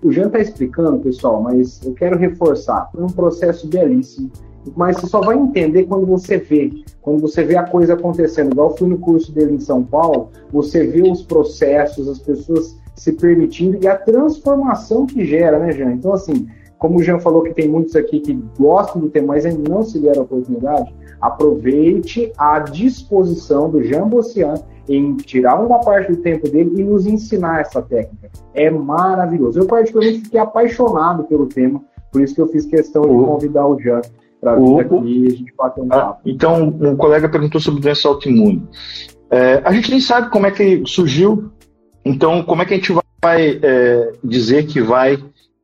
O 0.03 0.11
Jean 0.11 0.29
está 0.29 0.39
explicando, 0.39 0.99
pessoal, 1.01 1.43
mas 1.43 1.81
eu 1.85 1.93
quero 1.93 2.19
reforçar. 2.19 2.89
Foi 2.93 3.05
um 3.05 3.09
processo 3.09 3.67
belíssimo. 3.67 4.31
mas 4.75 4.97
você 4.97 5.07
só 5.07 5.21
vai 5.21 5.37
entender 5.37 5.85
quando 5.85 6.07
você 6.07 6.39
vê, 6.39 6.73
quando 7.03 7.21
você 7.21 7.45
vê 7.45 7.57
a 7.57 7.65
coisa 7.65 7.93
acontecendo. 7.93 8.53
Igual 8.53 8.71
eu 8.71 8.77
fui 8.79 8.89
no 8.89 8.99
curso 8.99 9.31
dele 9.31 9.57
em 9.57 9.61
São 9.61 9.83
Paulo, 9.83 10.31
você 10.51 10.87
vê 10.87 11.03
os 11.03 11.23
processos, 11.23 12.09
as 12.09 12.19
pessoas 12.19 12.80
se 13.01 13.13
permitindo 13.13 13.79
e 13.83 13.89
a 13.89 13.97
transformação 13.97 15.07
que 15.07 15.25
gera, 15.25 15.59
né, 15.59 15.73
Jean? 15.73 15.93
Então, 15.93 16.13
assim, 16.13 16.47
como 16.79 16.99
o 16.99 17.03
Jean 17.03 17.19
falou 17.19 17.43
que 17.43 17.55
tem 17.55 17.67
muitos 17.67 17.97
aqui 17.97 18.21
que 18.21 18.39
gostam 18.59 19.01
do 19.01 19.09
tema, 19.09 19.29
mas 19.29 19.47
ainda 19.47 19.71
não 19.71 19.83
se 19.83 19.99
deram 19.99 20.21
a 20.21 20.25
oportunidade, 20.25 20.95
aproveite 21.19 22.31
a 22.37 22.59
disposição 22.59 23.71
do 23.71 23.83
Jean 23.83 24.07
Bossian 24.07 24.53
em 24.87 25.17
tirar 25.17 25.59
uma 25.65 25.81
parte 25.81 26.13
do 26.13 26.19
tempo 26.19 26.47
dele 26.47 26.73
e 26.77 26.85
nos 26.85 27.07
ensinar 27.07 27.63
essa 27.63 27.81
técnica. 27.81 28.29
É 28.53 28.71
maravilhoso. 28.71 29.61
Eu, 29.61 29.67
particularmente, 29.67 30.25
fiquei 30.25 30.39
apaixonado 30.39 31.25
pelo 31.25 31.47
tema, 31.47 31.83
por 32.13 32.21
isso 32.21 32.35
que 32.35 32.43
eu 32.43 32.49
fiz 32.49 32.67
questão 32.67 33.01
de 33.01 33.09
convidar 33.09 33.67
o 33.67 33.81
Jean 33.81 34.03
para 34.43 34.57
vir 34.57 34.81
aqui 34.81 34.95
e 35.07 35.27
a 35.27 35.31
gente 35.31 35.55
bater 35.57 35.81
um 35.81 35.87
ah, 35.87 35.97
papo. 35.97 36.21
Então, 36.27 36.65
um 36.69 36.97
colega 36.97 37.31
perguntou 37.31 37.63
sobre 37.63 37.81
doença 37.81 38.07
autoimune. 38.09 38.63
É, 39.31 39.63
a 39.65 39.73
gente 39.73 39.91
nem 39.91 40.01
sabe 40.01 40.29
como 40.31 40.45
é 40.45 40.51
que 40.51 40.83
surgiu, 40.85 41.51
então 42.05 42.43
como 42.43 42.63
é 42.63 42.65
que 42.65 42.75
a 42.75 42.77
gente 42.77 42.93
vai 43.23 43.61
é, 43.63 44.13
dizer 44.23 44.67
que 44.67 44.81
vai 44.81 45.19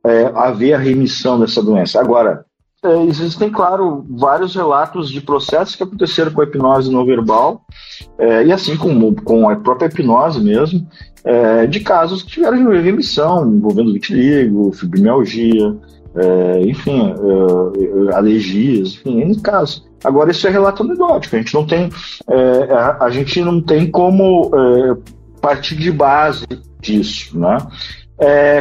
é, 0.05 0.33
haver 0.35 0.75
a 0.75 0.79
remissão 0.79 1.39
dessa 1.41 1.63
doença? 1.63 2.01
Agora, 2.01 2.45
é, 2.85 3.05
existem, 3.05 3.51
claro, 3.51 4.05
vários 4.09 4.55
relatos 4.55 5.11
de 5.11 5.21
processos 5.21 5.75
que 5.75 5.83
aconteceram 5.83 6.31
com 6.31 6.41
a 6.41 6.45
hipnose 6.45 6.91
não 6.91 7.05
verbal, 7.05 7.63
é, 8.19 8.45
e 8.45 8.53
assim 8.53 8.77
como 8.77 9.15
com 9.23 9.49
a 9.49 9.57
própria 9.57 9.89
hipnose 9.89 10.41
mesmo, 10.41 10.87
é, 11.25 11.67
de 11.67 11.81
casos 11.81 12.23
que 12.23 12.31
tiveram 12.31 12.71
remissão, 12.71 13.51
envolvendo 13.51 13.93
vitiligo, 13.93 14.73
fibromialgia, 14.73 15.77
é, 16.15 16.61
enfim, 16.63 17.13
é, 17.13 18.15
alergias, 18.15 18.95
enfim, 18.95 19.21
em 19.21 19.35
casos. 19.35 19.85
Agora, 20.05 20.31
isso 20.31 20.47
é 20.47 20.51
relato 20.51 20.85
anedótico, 20.85 21.35
a 21.35 21.39
gente 21.41 21.55
não 21.55 21.67
tem, 21.67 21.91
é, 22.29 22.73
a, 22.73 23.05
a, 23.05 23.11
gente 23.11 23.41
não 23.41 23.61
tem 23.61 23.91
como 23.91 24.51
partir 25.49 25.77
de 25.77 25.93
base 25.93 26.47
disso, 26.81 27.39
né? 27.39 27.59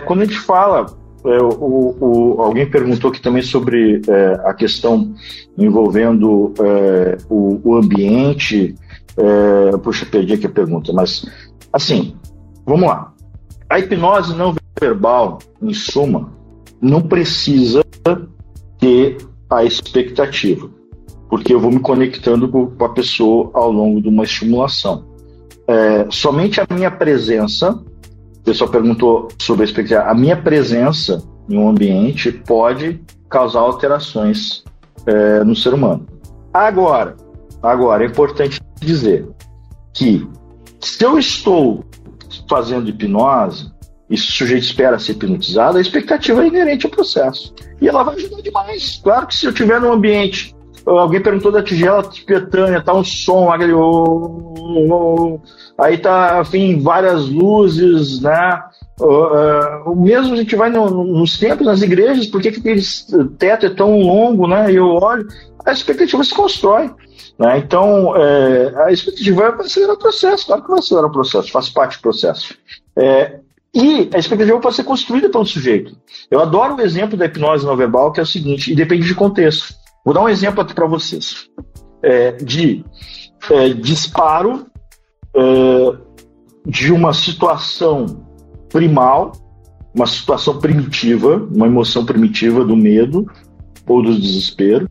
quando 0.05 0.21
a 0.21 0.25
gente 0.25 0.39
fala 0.39 0.85
é, 1.25 1.41
o, 1.41 1.95
o, 1.99 2.41
alguém 2.41 2.69
perguntou 2.69 3.09
aqui 3.09 3.19
também 3.19 3.41
sobre 3.41 3.99
é, 4.07 4.41
a 4.45 4.53
questão 4.53 5.15
envolvendo 5.57 6.53
é, 6.59 7.17
o, 7.27 7.59
o, 7.63 7.75
ambiente. 7.75 8.75
É, 9.17 9.77
puxa, 9.77 10.05
perdi 10.05 10.33
aqui 10.33 10.45
a 10.45 10.49
pergunta, 10.49 10.93
mas 10.93 11.25
assim, 11.73 12.15
vamos 12.63 12.87
lá. 12.87 13.11
A 13.67 13.79
hipnose 13.79 14.35
não 14.35 14.53
verbal, 14.79 15.39
em 15.61 15.73
suma, 15.73 16.31
não 16.79 17.01
precisa 17.01 17.83
ter 18.77 19.17
a 19.49 19.63
expectativa, 19.63 20.69
porque 21.27 21.53
eu 21.53 21.59
vou 21.59 21.71
me 21.71 21.79
conectando 21.79 22.47
com 22.47 22.85
a 22.85 22.89
pessoa 22.89 23.49
ao 23.55 23.71
longo 23.71 23.99
de 23.99 24.09
uma 24.09 24.25
estimulação. 24.25 25.14
É, 25.67 26.07
somente 26.11 26.61
a 26.61 26.67
minha 26.69 26.91
presença 26.91 27.83
pessoal 28.45 28.69
perguntou 28.69 29.27
sobre 29.39 29.63
a 29.63 29.65
expectativa. 29.65 30.09
A 30.09 30.13
minha 30.13 30.37
presença 30.37 31.21
em 31.49 31.57
um 31.57 31.67
ambiente 31.67 32.31
pode 32.31 33.01
causar 33.27 33.59
alterações 33.59 34.63
é, 35.05 35.43
no 35.43 35.55
ser 35.55 35.73
humano. 35.73 36.05
Agora, 36.53 37.17
agora 37.61 38.03
é 38.03 38.07
importante 38.07 38.61
dizer 38.79 39.27
que 39.93 40.25
se 40.79 41.03
eu 41.03 41.17
estou 41.17 41.83
fazendo 42.47 42.87
hipnose 42.87 43.73
e 44.09 44.15
se 44.15 44.29
o 44.29 44.31
sujeito 44.31 44.63
espera 44.63 44.99
ser 44.99 45.13
hipnotizado, 45.13 45.79
a 45.79 45.81
expectativa 45.81 46.43
é 46.43 46.47
inerente 46.47 46.85
ao 46.85 46.91
processo. 46.91 47.53
E 47.81 47.87
ela 47.87 48.03
vai 48.03 48.15
ajudar 48.15 48.41
demais. 48.41 48.99
Claro 49.03 49.25
que 49.25 49.35
se 49.35 49.47
eu 49.47 49.51
estiver 49.51 49.81
num 49.81 49.91
ambiente 49.91 50.54
alguém 50.85 51.21
perguntou 51.21 51.51
da 51.51 51.63
tigela 51.63 52.03
tibetânia, 52.03 52.81
tá 52.81 52.93
um 52.93 53.03
som, 53.03 53.51
aquele, 53.51 53.73
oh, 53.73 55.39
aí 55.77 55.97
tá, 55.97 56.41
enfim, 56.41 56.79
várias 56.79 57.27
luzes, 57.27 58.21
né? 58.21 58.63
Uh, 58.99 59.89
uh, 59.89 59.95
mesmo 59.95 60.33
a 60.33 60.37
gente 60.37 60.55
vai 60.55 60.69
no, 60.69 61.03
nos 61.03 61.37
templos, 61.37 61.67
nas 61.67 61.81
igrejas, 61.81 62.27
por 62.27 62.41
que 62.41 62.49
aquele 62.49 62.81
teto 63.37 63.65
é 63.65 63.69
tão 63.69 63.99
longo, 63.99 64.47
né? 64.47 64.71
E 64.71 64.75
eu 64.75 64.87
olho, 64.87 65.27
a 65.65 65.71
expectativa 65.71 66.23
se 66.23 66.33
constrói. 66.33 66.91
Né? 67.37 67.57
Então, 67.57 68.15
é, 68.15 68.73
a 68.85 68.91
expectativa 68.91 69.51
vai 69.51 69.65
acelerar 69.65 69.95
o 69.95 69.99
processo, 69.99 70.45
claro 70.45 70.61
que 70.61 70.69
vai 70.69 70.79
acelerar 70.79 71.09
o 71.09 71.13
processo, 71.13 71.51
faz 71.51 71.69
parte 71.69 71.97
do 71.97 72.01
processo. 72.01 72.55
É, 72.95 73.39
e 73.73 74.09
a 74.13 74.17
expectativa 74.17 74.57
pode 74.59 74.75
ser 74.75 74.85
construída 74.85 75.29
pelo 75.29 75.45
sujeito. 75.45 75.97
Eu 76.31 76.39
adoro 76.39 76.75
o 76.75 76.81
exemplo 76.81 77.17
da 77.17 77.25
hipnose 77.25 77.65
não 77.65 77.75
verbal, 77.75 78.13
que 78.13 78.21
é 78.21 78.23
o 78.23 78.25
seguinte, 78.25 78.71
e 78.71 78.75
depende 78.75 79.05
de 79.05 79.13
contexto. 79.13 79.73
Vou 80.05 80.13
dar 80.13 80.21
um 80.21 80.29
exemplo 80.29 80.61
aqui 80.61 80.75
para 80.75 80.85
vocês. 80.85 81.49
É, 82.03 82.33
de 82.33 82.85
é, 83.49 83.69
disparo 83.69 84.67
é, 85.35 85.97
de 86.67 86.91
uma 86.93 87.11
situação 87.11 88.23
primal, 88.69 89.31
uma 89.95 90.05
situação 90.05 90.59
primitiva, 90.59 91.37
uma 91.51 91.65
emoção 91.65 92.05
primitiva 92.05 92.63
do 92.63 92.77
medo 92.77 93.25
ou 93.87 94.03
do 94.03 94.13
desespero, 94.13 94.87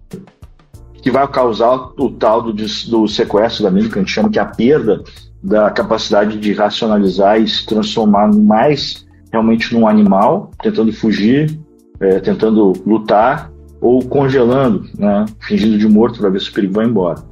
que 0.95 1.13
vai 1.13 1.29
causar 1.29 1.93
o 1.97 2.11
tal 2.11 2.43
do, 2.43 2.53
do 2.53 3.07
sequestro 3.07 3.63
da 3.63 3.71
mente, 3.71 3.91
que 3.91 3.99
a 3.99 4.03
gente 4.03 4.11
chama 4.11 4.31
que 4.31 4.39
é 4.39 4.43
a 4.43 4.47
perda 4.47 5.05
da 5.41 5.71
capacidade 5.71 6.39
de 6.39 6.53
racionalizar 6.53 7.41
e 7.41 7.47
se 7.47 7.65
transformar 7.67 8.35
mais 8.35 9.07
realmente 9.31 9.73
num 9.75 9.87
animal, 9.87 10.51
tentando 10.61 10.93
fugir, 10.93 11.57
é, 12.01 12.19
tentando 12.19 12.73
lutar 12.85 13.54
ou 13.85 14.03
congelando, 14.03 14.89
né, 14.99 15.27
fingindo 15.41 15.77
de 15.77 15.87
morto 15.87 16.19
para 16.19 16.31
ver 16.31 16.41
se 16.41 16.49
o 16.49 16.55
perigo 16.55 16.73
vai 16.73 16.87
embora. 16.87 17.23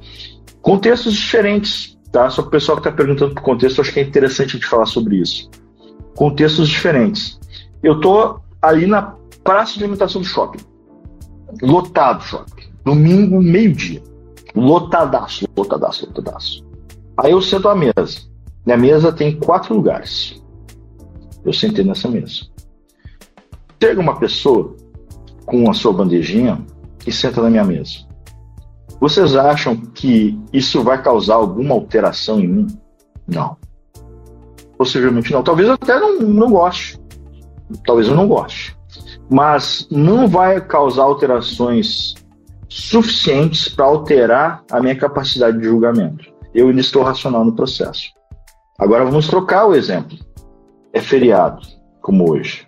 Contextos 0.61 1.14
diferentes, 1.14 1.98
tá? 2.12 2.28
Só 2.28 2.42
para 2.42 2.48
o 2.48 2.50
pessoal 2.50 2.76
que 2.76 2.86
está 2.86 2.92
perguntando 2.92 3.34
por 3.34 3.42
contexto, 3.42 3.80
acho 3.80 3.90
que 3.90 4.00
é 4.00 4.03
interessante 4.03 4.50
a 4.50 4.53
gente 4.59 4.66
falar 4.66 4.84
sobre 4.84 5.16
isso. 5.16 5.50
Contextos 6.14 6.68
diferentes. 6.68 7.40
Eu 7.82 8.00
tô 8.00 8.38
ali 8.61 8.86
na 8.86 9.16
praça 9.42 9.78
de 9.78 9.84
alimentação 9.84 10.20
do 10.20 10.26
shopping, 10.26 10.59
lotado 11.62 12.22
shopping, 12.22 12.64
domingo 12.84 13.40
meio-dia, 13.40 14.03
lotadaço, 14.55 15.48
lotadaço, 15.57 16.05
lotadaço. 16.05 16.66
Aí 17.16 17.32
eu 17.32 17.40
sento 17.40 17.66
à 17.66 17.74
mesa. 17.74 18.20
Minha 18.66 18.76
mesa 18.76 19.11
tem 19.11 19.38
quatro 19.38 19.74
lugares. 19.74 20.38
Eu 21.46 21.53
sentei 21.55 21.82
nessa 21.82 22.11
mesa. 22.11 22.42
Chega 23.82 23.98
uma 23.98 24.18
pessoa 24.18 24.76
com 25.53 25.70
a 25.70 25.74
sua 25.74 25.92
bandejinha 25.92 26.59
e 27.07 27.12
senta 27.12 27.42
na 27.42 27.50
minha 27.50 27.62
mesa. 27.62 28.07
Vocês 28.98 29.36
acham 29.36 29.76
que 29.76 30.40
isso 30.50 30.82
vai 30.82 31.03
causar 31.03 31.34
alguma 31.34 31.74
alteração 31.74 32.40
em 32.40 32.46
mim? 32.46 32.66
Não. 33.28 33.59
Possivelmente 34.78 35.30
não. 35.30 35.42
Talvez 35.42 35.68
eu 35.68 35.74
até 35.74 36.00
não, 36.00 36.20
não 36.20 36.50
goste. 36.50 36.98
Talvez 37.84 38.09
eu 38.09 38.14
não 38.14 38.26
goste. 38.26 38.74
Mas 39.28 39.86
não 39.90 40.26
vai 40.26 40.59
causar 40.59 41.03
alterações 41.03 42.14
suficientes 42.66 43.68
para 43.68 43.84
alterar 43.84 44.64
a 44.70 44.80
minha 44.80 44.96
capacidade 44.96 45.59
de 45.59 45.64
julgamento. 45.64 46.32
Eu 46.55 46.68
ainda 46.68 46.80
estou 46.80 47.03
racional 47.03 47.44
no 47.44 47.55
processo. 47.55 48.09
Agora 48.78 49.05
vamos 49.05 49.28
trocar 49.28 49.66
o 49.66 49.74
exemplo. 49.74 50.16
É 50.94 51.00
feriado, 51.00 51.61
como 52.00 52.30
hoje. 52.30 52.66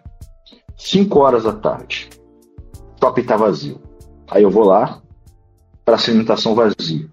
5 0.76 1.18
horas 1.18 1.44
da 1.44 1.52
tarde 1.52 2.10
shopping 3.04 3.20
está 3.20 3.36
vazio. 3.36 3.80
Aí 4.30 4.42
eu 4.42 4.50
vou 4.50 4.64
lá 4.64 5.02
para 5.84 5.96
a 5.96 6.00
alimentação 6.00 6.54
vazia. 6.54 7.06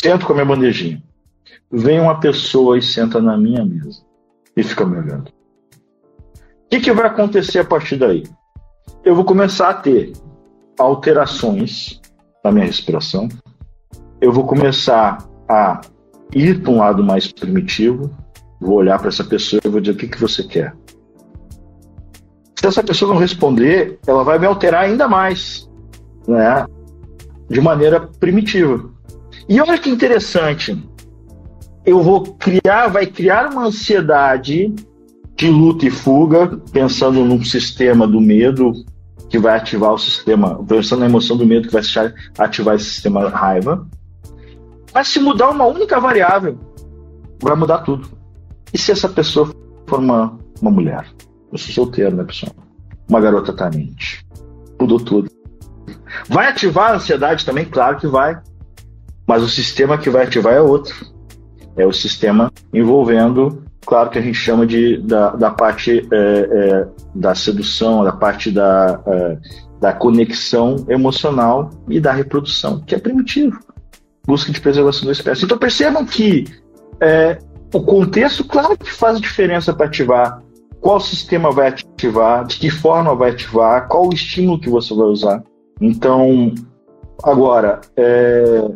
Sento 0.00 0.26
com 0.26 0.32
a 0.32 0.36
minha 0.36 0.46
bandejinha. 0.46 1.02
Vem 1.72 1.98
uma 1.98 2.20
pessoa 2.20 2.76
e 2.76 2.82
senta 2.82 3.20
na 3.20 3.36
minha 3.36 3.64
mesa 3.64 4.02
e 4.54 4.62
fica 4.62 4.84
me 4.84 4.98
olhando. 4.98 5.28
O 5.28 6.68
que, 6.68 6.80
que 6.80 6.92
vai 6.92 7.06
acontecer 7.06 7.60
a 7.60 7.64
partir 7.64 7.96
daí? 7.96 8.24
Eu 9.02 9.14
vou 9.14 9.24
começar 9.24 9.70
a 9.70 9.74
ter 9.74 10.12
alterações 10.78 12.00
na 12.44 12.52
minha 12.52 12.66
respiração. 12.66 13.28
Eu 14.20 14.32
vou 14.32 14.44
começar 14.44 15.18
a 15.48 15.80
ir 16.34 16.60
para 16.62 16.70
um 16.70 16.78
lado 16.78 17.02
mais 17.02 17.30
primitivo. 17.32 18.10
Vou 18.60 18.76
olhar 18.76 18.98
para 18.98 19.08
essa 19.08 19.24
pessoa 19.24 19.60
e 19.64 19.68
vou 19.68 19.80
dizer: 19.80 19.94
o 19.94 19.98
que, 19.98 20.08
que 20.08 20.20
você 20.20 20.42
quer? 20.42 20.74
Se 22.64 22.68
essa 22.68 22.82
pessoa 22.82 23.12
não 23.12 23.20
responder, 23.20 23.98
ela 24.06 24.24
vai 24.24 24.38
me 24.38 24.46
alterar 24.46 24.84
ainda 24.84 25.06
mais, 25.06 25.68
né? 26.26 26.64
De 27.48 27.60
maneira 27.60 28.00
primitiva. 28.00 28.88
E 29.46 29.60
olha 29.60 29.76
que 29.76 29.90
interessante, 29.90 30.82
eu 31.84 32.02
vou 32.02 32.22
criar, 32.22 32.88
vai 32.88 33.06
criar 33.06 33.52
uma 33.52 33.66
ansiedade 33.66 34.74
de 35.36 35.50
luta 35.50 35.84
e 35.84 35.90
fuga, 35.90 36.58
pensando 36.72 37.22
num 37.22 37.44
sistema 37.44 38.06
do 38.06 38.18
medo 38.18 38.72
que 39.28 39.38
vai 39.38 39.58
ativar 39.58 39.92
o 39.92 39.98
sistema, 39.98 40.64
pensando 40.64 41.00
na 41.00 41.06
emoção 41.06 41.36
do 41.36 41.44
medo 41.44 41.68
que 41.68 41.74
vai 41.74 41.82
ativar 42.38 42.76
esse 42.76 42.86
sistema 42.86 43.28
raiva. 43.28 43.86
Mas 44.94 45.08
se 45.08 45.20
mudar 45.20 45.50
uma 45.50 45.66
única 45.66 46.00
variável, 46.00 46.58
vai 47.42 47.56
mudar 47.56 47.80
tudo. 47.80 48.08
E 48.72 48.78
se 48.78 48.90
essa 48.90 49.08
pessoa 49.08 49.50
for 49.86 49.98
uma, 49.98 50.38
uma 50.62 50.70
mulher? 50.70 51.04
Eu 51.54 51.58
sou 51.58 51.72
solteiro, 51.72 52.16
né, 52.16 52.24
pessoal? 52.24 52.52
Uma 53.08 53.20
garota 53.20 53.52
talente. 53.52 54.26
Mudou 54.80 54.98
tudo. 54.98 55.30
Vai 56.28 56.48
ativar 56.48 56.90
a 56.90 56.96
ansiedade 56.96 57.46
também? 57.46 57.64
Claro 57.64 57.96
que 57.96 58.08
vai. 58.08 58.42
Mas 59.24 59.40
o 59.40 59.48
sistema 59.48 59.96
que 59.96 60.10
vai 60.10 60.24
ativar 60.24 60.52
é 60.52 60.60
outro. 60.60 61.06
É 61.76 61.86
o 61.86 61.92
sistema 61.92 62.52
envolvendo, 62.72 63.62
claro 63.86 64.10
que 64.10 64.18
a 64.18 64.20
gente 64.20 64.36
chama 64.36 64.66
de 64.66 64.98
da, 64.98 65.30
da 65.30 65.50
parte 65.50 66.06
é, 66.12 66.16
é, 66.16 66.88
da 67.14 67.36
sedução, 67.36 68.02
da 68.02 68.12
parte 68.12 68.50
da, 68.50 69.00
é, 69.06 69.38
da 69.80 69.92
conexão 69.92 70.84
emocional 70.88 71.70
e 71.88 72.00
da 72.00 72.12
reprodução, 72.12 72.80
que 72.80 72.96
é 72.96 72.98
primitivo. 72.98 73.60
Busca 74.26 74.50
de 74.50 74.60
preservação 74.60 75.06
da 75.06 75.12
espécie. 75.12 75.44
Então 75.44 75.58
percebam 75.58 76.04
que 76.04 76.46
é, 77.00 77.38
o 77.72 77.80
contexto, 77.80 78.44
claro 78.44 78.76
que 78.76 78.90
faz 78.90 79.20
diferença 79.20 79.72
para 79.72 79.86
ativar 79.86 80.42
qual 80.84 81.00
sistema 81.00 81.50
vai 81.50 81.68
ativar, 81.68 82.44
de 82.44 82.58
que 82.58 82.68
forma 82.68 83.14
vai 83.14 83.30
ativar, 83.30 83.88
qual 83.88 84.06
o 84.06 84.12
estímulo 84.12 84.60
que 84.60 84.68
você 84.68 84.92
vai 84.94 85.06
usar. 85.06 85.42
Então, 85.80 86.54
agora, 87.22 87.80
é, 87.96 88.68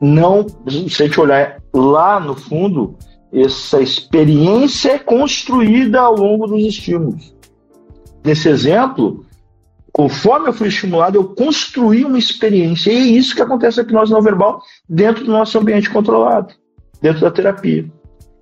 não, 0.00 0.46
se 0.88 1.02
a 1.02 1.06
gente 1.06 1.20
olhar 1.20 1.60
lá 1.74 2.18
no 2.18 2.34
fundo, 2.34 2.96
essa 3.30 3.78
experiência 3.78 4.92
é 4.92 4.98
construída 4.98 6.00
ao 6.00 6.16
longo 6.16 6.46
dos 6.46 6.64
estímulos. 6.64 7.36
Nesse 8.24 8.48
exemplo, 8.48 9.26
conforme 9.92 10.48
eu 10.48 10.54
fui 10.54 10.68
estimulado, 10.68 11.18
eu 11.18 11.24
construí 11.24 12.06
uma 12.06 12.18
experiência. 12.18 12.90
E 12.90 12.96
é 12.96 13.00
isso 13.00 13.36
que 13.36 13.42
acontece 13.42 13.76
na 13.76 13.82
hipnose 13.82 14.12
não 14.12 14.22
verbal 14.22 14.62
dentro 14.88 15.26
do 15.26 15.32
nosso 15.32 15.58
ambiente 15.58 15.90
controlado, 15.90 16.54
dentro 17.02 17.20
da 17.20 17.30
terapia. 17.30 17.84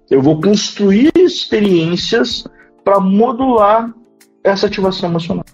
Eu 0.09 0.23
vou 0.23 0.41
construir 0.41 1.11
experiências 1.16 2.45
para 2.89 3.01
modular 3.01 3.95
essa 4.43 4.66
ativação 4.66 5.11
emocional. 5.11 5.45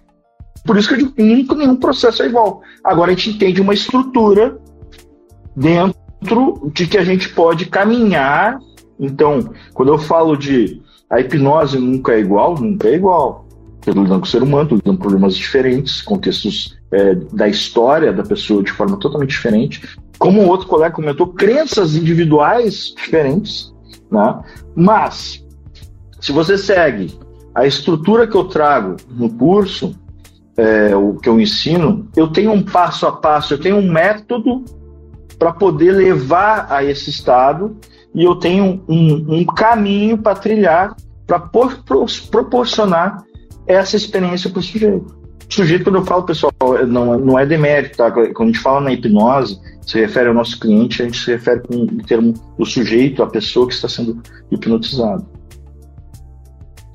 Por 0.65 0.77
isso 0.77 0.87
que 0.87 0.95
eu 0.95 0.99
digo, 0.99 1.13
nunca 1.19 1.57
nenhum 1.57 1.75
processo 1.75 2.23
é 2.23 2.27
igual. 2.27 2.63
Agora 2.85 3.11
a 3.11 3.15
gente 3.15 3.31
entende 3.31 3.61
uma 3.61 3.75
estrutura 3.75 4.57
dentro 5.57 6.71
de 6.73 6.87
que 6.87 6.97
a 6.97 7.03
gente 7.03 7.29
pode 7.31 7.67
caminhar. 7.67 8.61
Então, 9.01 9.53
quando 9.73 9.89
eu 9.89 9.99
falo 9.99 10.37
de 10.37 10.81
a 11.11 11.19
hipnose 11.19 11.77
nunca 11.77 12.13
é 12.13 12.21
igual, 12.21 12.55
nunca 12.55 12.87
é 12.87 12.95
igual. 12.95 13.49
Estou 13.81 14.05
lidando 14.05 14.21
com 14.21 14.27
o 14.27 14.31
ser 14.31 14.43
humano, 14.45 14.63
estou 14.63 14.79
lidando 14.79 14.97
com 14.97 15.03
problemas 15.03 15.37
diferentes, 15.37 16.03
contextos 16.03 16.79
é, 16.93 17.17
da 17.17 17.49
história 17.49 18.13
da 18.13 18.23
pessoa 18.23 18.63
de 18.63 18.71
forma 18.71 18.97
totalmente 18.97 19.31
diferente. 19.31 19.99
Como 20.19 20.47
outro 20.47 20.69
colega 20.69 20.95
comentou, 20.95 21.27
crenças 21.27 21.97
individuais 21.97 22.95
diferentes. 22.97 23.75
Né? 24.09 24.41
Mas, 24.77 25.44
se 26.25 26.33
você 26.33 26.57
segue 26.57 27.15
a 27.55 27.67
estrutura 27.67 28.27
que 28.27 28.35
eu 28.35 28.45
trago 28.45 28.97
no 29.11 29.29
curso, 29.29 29.95
é, 30.57 30.97
o 30.97 31.17
que 31.17 31.29
eu 31.29 31.39
ensino, 31.39 32.09
eu 32.17 32.29
tenho 32.29 32.51
um 32.51 32.63
passo 32.63 33.07
a 33.07 33.13
passo, 33.13 33.53
eu 33.53 33.59
tenho 33.59 33.77
um 33.77 33.93
método 33.93 34.65
para 35.39 35.53
poder 35.53 35.93
levar 35.93 36.73
a 36.73 36.83
esse 36.83 37.11
estado 37.11 37.77
e 38.15 38.25
eu 38.25 38.37
tenho 38.37 38.83
um, 38.89 39.41
um 39.41 39.45
caminho 39.45 40.17
para 40.17 40.35
trilhar 40.35 40.97
para 41.27 41.41
proporcionar 42.31 43.23
essa 43.67 43.95
experiência 43.95 44.49
para 44.49 44.61
o 44.61 44.63
sujeito. 44.63 45.15
O 45.47 45.55
sujeito, 45.55 45.85
quando 45.85 45.97
eu 45.97 46.07
falo, 46.07 46.23
pessoal, 46.23 46.53
não, 46.89 47.19
não 47.19 47.39
é 47.39 47.45
demérito, 47.45 47.99
tá? 47.99 48.11
Quando 48.11 48.49
a 48.49 48.53
gente 48.53 48.61
fala 48.61 48.81
na 48.81 48.93
hipnose, 48.95 49.61
se 49.83 50.01
refere 50.01 50.29
ao 50.29 50.35
nosso 50.35 50.59
cliente, 50.59 51.03
a 51.03 51.05
gente 51.05 51.23
se 51.23 51.31
refere 51.31 51.61
com 51.61 51.83
o 51.83 52.03
termo 52.03 52.33
do 52.59 52.65
sujeito, 52.65 53.23
a 53.23 53.27
pessoa 53.27 53.67
que 53.67 53.75
está 53.75 53.89
sendo 53.89 54.23
hipnotizado. 54.51 55.34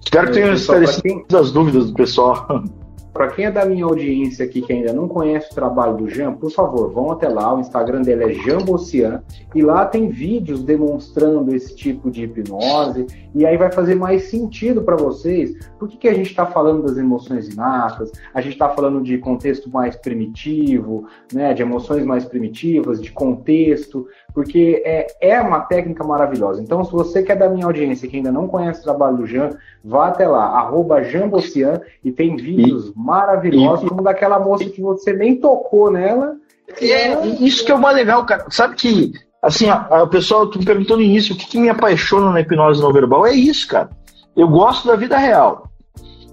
Espero 0.04 0.28
que 0.28 0.34
tenha 0.34 0.54
esclarecido 0.54 1.38
as 1.38 1.52
dúvidas 1.52 1.88
do 1.88 1.94
pessoal. 1.94 2.64
Para 3.20 3.32
quem 3.32 3.44
é 3.44 3.52
da 3.52 3.66
minha 3.66 3.84
audiência 3.84 4.46
aqui 4.46 4.62
que 4.62 4.72
ainda 4.72 4.94
não 4.94 5.06
conhece 5.06 5.52
o 5.52 5.54
trabalho 5.54 5.98
do 5.98 6.08
Jean, 6.08 6.32
por 6.32 6.50
favor, 6.52 6.90
vão 6.90 7.12
até 7.12 7.28
lá. 7.28 7.54
O 7.54 7.60
Instagram 7.60 8.02
dele 8.02 8.24
é 8.24 8.34
Jambocian 8.34 9.22
e 9.54 9.62
lá 9.62 9.86
tem 9.86 10.08
vídeos 10.08 10.64
demonstrando 10.64 11.54
esse 11.54 11.76
tipo 11.76 12.10
de 12.10 12.24
hipnose. 12.24 13.06
E 13.36 13.46
aí 13.46 13.58
vai 13.58 13.74
fazer 13.74 13.96
mais 13.96 14.30
sentido 14.30 14.84
para 14.84 14.96
vocês. 14.96 15.54
Por 15.78 15.90
que, 15.90 15.98
que 15.98 16.08
a 16.08 16.14
gente 16.14 16.30
está 16.30 16.46
falando 16.46 16.84
das 16.84 16.96
emoções 16.96 17.50
inatas? 17.50 18.10
A 18.34 18.40
gente 18.40 18.54
está 18.54 18.70
falando 18.70 19.04
de 19.04 19.18
contexto 19.18 19.70
mais 19.70 19.98
primitivo, 19.98 21.06
né? 21.34 21.54
De 21.54 21.62
emoções 21.62 22.06
mais 22.06 22.24
primitivas, 22.24 23.02
de 23.02 23.12
contexto 23.12 24.08
porque 24.34 24.82
é, 24.86 25.08
é 25.20 25.42
uma 25.42 25.62
técnica 25.62 26.04
maravilhosa. 26.04 26.62
Então, 26.62 26.84
se 26.84 26.92
você 26.92 27.24
quer 27.24 27.36
da 27.36 27.50
minha 27.50 27.66
audiência 27.66 28.08
que 28.08 28.18
ainda 28.18 28.32
não 28.32 28.48
conhece 28.48 28.82
o 28.82 28.84
trabalho 28.84 29.18
do 29.18 29.26
Jean, 29.26 29.50
vá 29.84 30.08
até 30.08 30.28
lá, 30.28 30.46
arroba 30.58 31.04
Jambocian, 31.04 31.82
e 32.04 32.12
tem 32.12 32.36
vídeos 32.36 32.90
e, 32.90 32.94
maravilhosos, 33.10 33.86
e, 33.86 33.90
como 33.90 34.02
daquela 34.02 34.40
moça 34.40 34.66
que 34.66 34.82
você 34.82 35.14
nem 35.14 35.36
tocou 35.36 35.92
nela. 35.92 36.36
É, 36.80 37.26
isso 37.40 37.66
que 37.66 37.72
é 37.72 37.76
o 37.76 37.82
mais 37.82 37.96
legal, 37.96 38.26
cara. 38.26 38.46
Sabe 38.50 38.76
que, 38.76 39.12
assim, 39.42 39.68
o 39.70 40.08
pessoal, 40.08 40.48
tu 40.48 40.60
me 40.60 40.66
perguntou 40.66 40.98
no 40.98 41.04
início, 41.04 41.34
o 41.34 41.38
que, 41.38 41.48
que 41.48 41.60
me 41.60 41.70
apaixona 41.70 42.32
na 42.32 42.42
hipnose 42.42 42.82
não 42.82 42.94
verbal? 42.94 43.26
É 43.26 43.34
isso, 43.34 43.68
cara. 43.68 43.90
Eu 44.36 44.48
gosto 44.48 44.88
da 44.88 44.96
vida 44.96 45.18
real. 45.18 45.69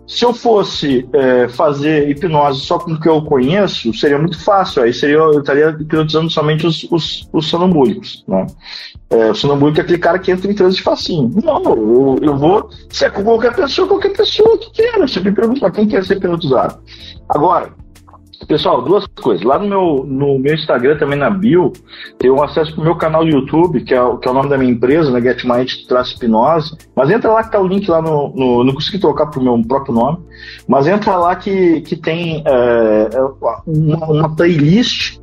Se 0.07 0.25
eu 0.25 0.33
fosse 0.33 1.09
é, 1.13 1.49
fazer 1.49 2.09
hipnose 2.09 2.61
só 2.61 2.79
com 2.79 2.93
o 2.93 3.01
que 3.01 3.09
eu 3.09 3.23
conheço, 3.23 3.93
seria 3.93 4.19
muito 4.19 4.43
fácil. 4.43 4.83
Aí 4.83 4.93
seria, 4.93 5.17
eu 5.17 5.41
estaria 5.41 5.71
hipnotizando 5.71 6.31
somente 6.31 6.67
os, 6.67 6.87
os, 6.91 7.29
os 7.33 7.47
sonambúlicos. 7.49 8.25
Né? 8.29 8.47
É, 9.11 9.31
o 9.31 9.35
sonambúlico 9.35 9.81
é 9.81 9.83
aquele 9.83 9.99
cara 9.99 10.19
que 10.19 10.31
entra 10.31 10.51
em 10.51 10.55
transe 10.55 10.81
facinho. 10.81 11.33
Não, 11.43 11.63
eu, 11.65 12.19
eu 12.23 12.37
vou 12.37 12.71
ser 12.89 13.11
com 13.11 13.25
qualquer 13.25 13.55
pessoa, 13.55 13.89
qualquer 13.89 14.13
pessoa 14.17 14.57
que 14.59 14.71
queira. 14.71 15.07
Você 15.07 15.19
me 15.21 15.33
pergunta 15.33 15.71
quem 15.71 15.89
quer 15.89 16.05
ser 16.05 16.19
hipnotizado. 16.19 16.79
Agora, 17.29 17.73
Pessoal, 18.47 18.83
duas 18.83 19.07
coisas. 19.07 19.45
Lá 19.45 19.59
no 19.59 19.69
meu, 19.69 20.05
no 20.07 20.39
meu 20.39 20.55
Instagram, 20.55 20.97
também 20.99 21.19
na 21.19 21.31
bio, 21.31 21.73
tem 22.19 22.31
um 22.31 22.43
acesso 22.43 22.75
pro 22.75 22.85
meu 22.85 22.97
canal 22.97 23.25
do 23.25 23.31
YouTube, 23.31 23.83
que 23.83 23.95
é, 23.95 24.17
que 24.17 24.29
é 24.29 24.31
o 24.31 24.35
nome 24.35 24.49
da 24.49 24.59
minha 24.59 24.71
empresa, 24.71 25.11
né? 25.11 25.21
GetMind 25.21 25.87
Traço 25.89 26.17
Hipnose. 26.17 26.77
Mas 26.95 27.11
entra 27.11 27.33
lá 27.33 27.43
que 27.43 27.53
tá 27.53 27.61
o 27.61 27.67
link 27.67 27.89
lá 27.89 28.03
no, 28.03 28.33
no. 28.35 28.65
Não 28.65 28.75
consegui 28.75 28.99
trocar 28.99 29.27
pro 29.27 29.43
meu 29.43 29.61
próprio 29.67 29.95
nome. 29.95 30.19
Mas 30.69 30.87
entra 30.87 31.17
lá 31.17 31.35
que, 31.35 31.81
que 31.83 31.97
tem 31.97 32.43
é, 32.47 33.09
é 33.13 33.21
uma, 33.67 34.05
uma 34.07 34.37
playlist 34.37 35.19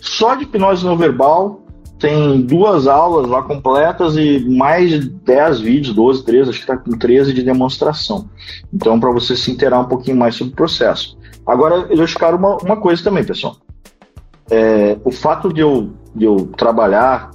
só 0.00 0.34
de 0.34 0.44
hipnose 0.44 0.84
não 0.84 0.96
verbal. 0.96 1.62
Tem 1.98 2.42
duas 2.42 2.86
aulas 2.86 3.28
lá 3.28 3.42
completas 3.42 4.16
e 4.16 4.38
mais 4.48 4.88
de 4.88 5.00
10 5.00 5.60
vídeos, 5.60 5.96
12, 5.96 6.24
13, 6.24 6.50
acho 6.50 6.60
que 6.60 6.66
tá 6.66 6.76
com 6.76 6.92
13 6.92 7.32
de 7.32 7.42
demonstração. 7.42 8.28
Então, 8.72 9.00
para 9.00 9.10
você 9.10 9.34
se 9.34 9.50
inteirar 9.50 9.80
um 9.80 9.86
pouquinho 9.86 10.16
mais 10.16 10.36
sobre 10.36 10.52
o 10.52 10.56
processo. 10.56 11.18
Agora, 11.48 11.88
claro 12.14 12.36
uma, 12.36 12.56
uma 12.58 12.76
coisa 12.76 13.02
também, 13.02 13.24
pessoal. 13.24 13.56
É, 14.50 14.98
o 15.02 15.10
fato 15.10 15.50
de 15.50 15.60
eu, 15.60 15.90
de 16.14 16.26
eu 16.26 16.50
trabalhar 16.56 17.30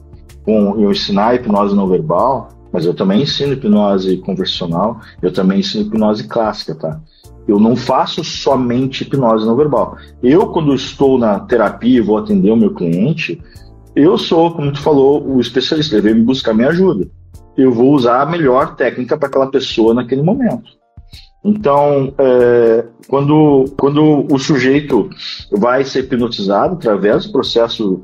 com, 0.45 0.80
eu 0.80 0.91
ensinar 0.91 1.34
hipnose 1.34 1.76
não 1.76 1.88
verbal, 1.88 2.49
mas 2.72 2.86
eu 2.86 2.93
também 2.93 3.24
ensino 3.24 3.53
hipnose 3.53 4.18
conversacional, 4.18 4.99
eu 5.20 5.34
também 5.34 5.61
ensino 5.61 5.86
hipnose 5.86 6.28
clássica, 6.28 6.76
tá? 6.76 6.99
Eu 7.47 7.59
não 7.59 7.76
faço 7.76 8.24
somente 8.24 9.03
hipnose 9.03 9.45
não 9.45 9.55
verbal. 9.55 9.97
Eu, 10.22 10.47
quando 10.47 10.76
estou 10.76 11.18
na 11.18 11.39
terapia 11.39 11.97
e 11.97 12.01
vou 12.01 12.20
atender 12.20 12.51
o 12.51 12.55
meu 12.55 12.74
cliente, 12.74 13.41
eu 13.95 14.18
sou, 14.18 14.51
como 14.53 14.72
tu 14.72 14.80
falou, 14.80 15.28
o 15.28 15.41
especialista. 15.41 15.95
Ele 15.95 16.03
veio 16.03 16.16
me 16.16 16.24
buscar 16.24 16.53
minha 16.53 16.70
ajuda. 16.70 17.07
Eu 17.57 17.72
vou 17.72 17.93
usar 17.93 18.22
a 18.22 18.26
melhor 18.26 18.76
técnica 18.76 19.18
para 19.18 19.28
aquela 19.28 19.47
pessoa 19.47 19.93
naquele 19.93 20.22
momento. 20.22 20.82
Então, 21.43 22.13
é, 22.17 22.85
quando, 23.07 23.65
quando 23.77 24.25
o 24.31 24.39
sujeito 24.39 25.09
vai 25.51 25.83
ser 25.83 25.99
hipnotizado 25.99 26.75
através 26.75 27.25
do 27.25 27.31
processo 27.33 28.01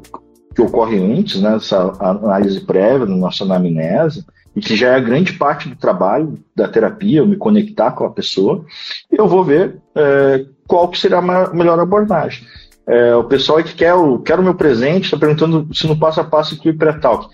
que 0.53 0.61
ocorre 0.61 0.99
antes, 0.99 1.41
né, 1.41 1.55
essa 1.55 1.93
análise 1.99 2.59
prévia, 2.61 3.05
nossa 3.05 3.45
anamnese, 3.45 4.25
e 4.55 4.59
que 4.59 4.75
já 4.75 4.97
é 4.97 5.01
grande 5.01 5.33
parte 5.33 5.69
do 5.69 5.75
trabalho 5.75 6.37
da 6.55 6.67
terapia, 6.67 7.19
eu 7.19 7.27
me 7.27 7.37
conectar 7.37 7.91
com 7.91 8.03
a 8.03 8.09
pessoa, 8.09 8.65
eu 9.09 9.27
vou 9.27 9.43
ver 9.43 9.79
é, 9.95 10.45
qual 10.67 10.89
que 10.89 10.99
será 10.99 11.19
a 11.19 11.53
melhor 11.53 11.79
abordagem. 11.79 12.45
É, 12.85 13.15
o 13.15 13.23
pessoal 13.23 13.63
que 13.63 13.75
quer 13.75 13.93
o, 13.93 14.19
quer 14.19 14.39
o 14.39 14.43
meu 14.43 14.55
presente 14.55 15.05
está 15.05 15.17
perguntando 15.17 15.67
se 15.73 15.87
no 15.87 15.97
passo 15.97 16.19
a 16.19 16.23
passo 16.23 16.55
inclui 16.55 16.73
pré-talk, 16.73 17.27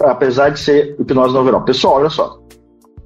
apesar 0.00 0.50
de 0.50 0.60
ser 0.60 0.96
hipnose 0.98 1.34
não 1.34 1.42
verbal. 1.42 1.64
Pessoal, 1.64 1.96
olha 1.96 2.08
só, 2.08 2.40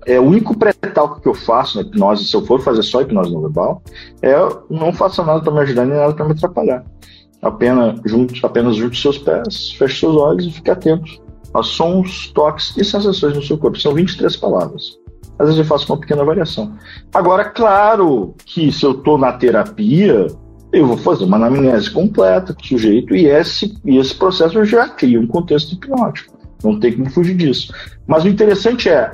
é, 0.07 0.21
o 0.21 0.25
único 0.25 0.57
pré-talk 0.57 1.21
que 1.21 1.29
eu 1.29 1.35
faço 1.35 1.77
na 1.77 1.83
hipnose, 1.83 2.27
se 2.27 2.35
eu 2.35 2.45
for 2.45 2.61
fazer 2.61 2.83
só 2.83 3.01
hipnose 3.01 3.33
não 3.33 3.43
verbal, 3.43 3.83
é 4.23 4.35
não 4.71 4.93
faça 4.93 5.25
nada 5.25 5.41
para 5.41 5.53
me 5.53 5.61
ajudar 5.61 5.85
nem 5.87 5.97
nada 5.97 6.13
para 6.13 6.25
me 6.25 6.33
atrapalhar. 6.33 6.85
Apenas 7.43 8.01
junte, 8.07 8.45
apenas 8.45 8.77
junte 8.77 9.01
seus 9.01 9.19
pés, 9.19 9.73
feche 9.73 10.01
seus 10.01 10.17
olhos 10.17 10.47
e 10.47 10.51
fique 10.51 10.71
atento 10.71 11.23
a 11.53 11.63
sons, 11.63 12.33
toques 12.35 12.77
e 12.77 12.85
sensações 12.85 13.37
no 13.37 13.43
seu 13.43 13.57
corpo. 13.57 13.79
São 13.79 13.95
23 13.95 14.37
palavras. 14.37 14.99
Às 15.39 15.47
vezes 15.47 15.59
eu 15.59 15.65
faço 15.65 15.93
uma 15.93 16.01
pequena 16.01 16.25
variação. 16.25 16.73
Agora, 17.13 17.45
claro 17.45 18.35
que 18.45 18.73
se 18.73 18.85
eu 18.85 18.93
estou 18.93 19.19
na 19.19 19.33
terapia, 19.33 20.27
eu 20.73 20.87
vou 20.87 20.97
fazer 20.97 21.25
uma 21.25 21.37
anamnese 21.37 21.91
completa 21.91 22.53
com 22.53 22.61
o 22.61 22.67
sujeito 22.67 23.15
e 23.15 23.27
esse, 23.27 23.77
e 23.85 23.99
esse 23.99 24.15
processo 24.15 24.65
já 24.65 24.89
cria 24.89 25.21
um 25.21 25.27
contexto 25.27 25.75
hipnótico. 25.75 26.35
Não 26.63 26.81
tem 26.81 26.93
como 26.93 27.11
fugir 27.11 27.37
disso. 27.37 27.73
Mas 28.07 28.25
o 28.25 28.29
interessante 28.29 28.89
é, 28.89 29.11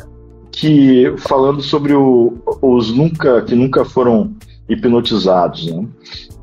que 0.52 1.14
falando 1.18 1.62
sobre 1.62 1.94
o, 1.94 2.34
os 2.60 2.92
nunca 2.92 3.42
que 3.42 3.54
nunca 3.54 3.84
foram 3.84 4.34
hipnotizados, 4.68 5.66
né? 5.66 5.86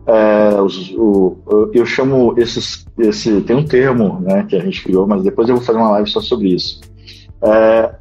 é, 0.08 0.62
os, 0.62 0.90
o, 0.92 1.38
eu 1.74 1.86
chamo 1.86 2.34
esses, 2.38 2.86
esse, 2.98 3.42
tem 3.42 3.56
um 3.56 3.66
termo 3.66 4.20
né, 4.22 4.46
que 4.48 4.56
a 4.56 4.60
gente 4.60 4.82
criou, 4.82 5.06
mas 5.06 5.22
depois 5.22 5.50
eu 5.50 5.56
vou 5.58 5.64
fazer 5.64 5.78
uma 5.78 5.92
live 5.92 6.10
só 6.10 6.22
sobre 6.22 6.54
isso. 6.54 6.80
É, 7.42 7.94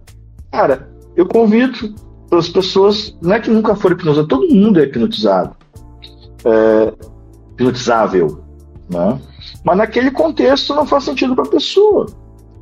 cara, 0.52 0.88
eu 1.16 1.26
convido 1.26 1.94
as 2.30 2.48
pessoas, 2.48 3.16
não 3.20 3.34
é 3.34 3.40
que 3.40 3.50
nunca 3.50 3.74
foram 3.74 3.96
hipnotizadas, 3.96 4.28
todo 4.28 4.54
mundo 4.54 4.78
é 4.78 4.84
hipnotizado, 4.84 5.56
é, 6.44 6.92
hipnotizável, 7.52 8.40
né? 8.88 9.20
mas 9.64 9.76
naquele 9.76 10.12
contexto 10.12 10.74
não 10.74 10.86
faz 10.86 11.04
sentido 11.04 11.34
para 11.34 11.44
a 11.44 11.50
pessoa. 11.50 12.06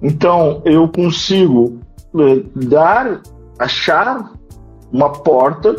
Então 0.03 0.63
eu 0.65 0.89
consigo 0.89 1.81
é, 2.19 2.43
dar, 2.67 3.21
achar 3.59 4.33
uma 4.93 5.11
porta 5.11 5.75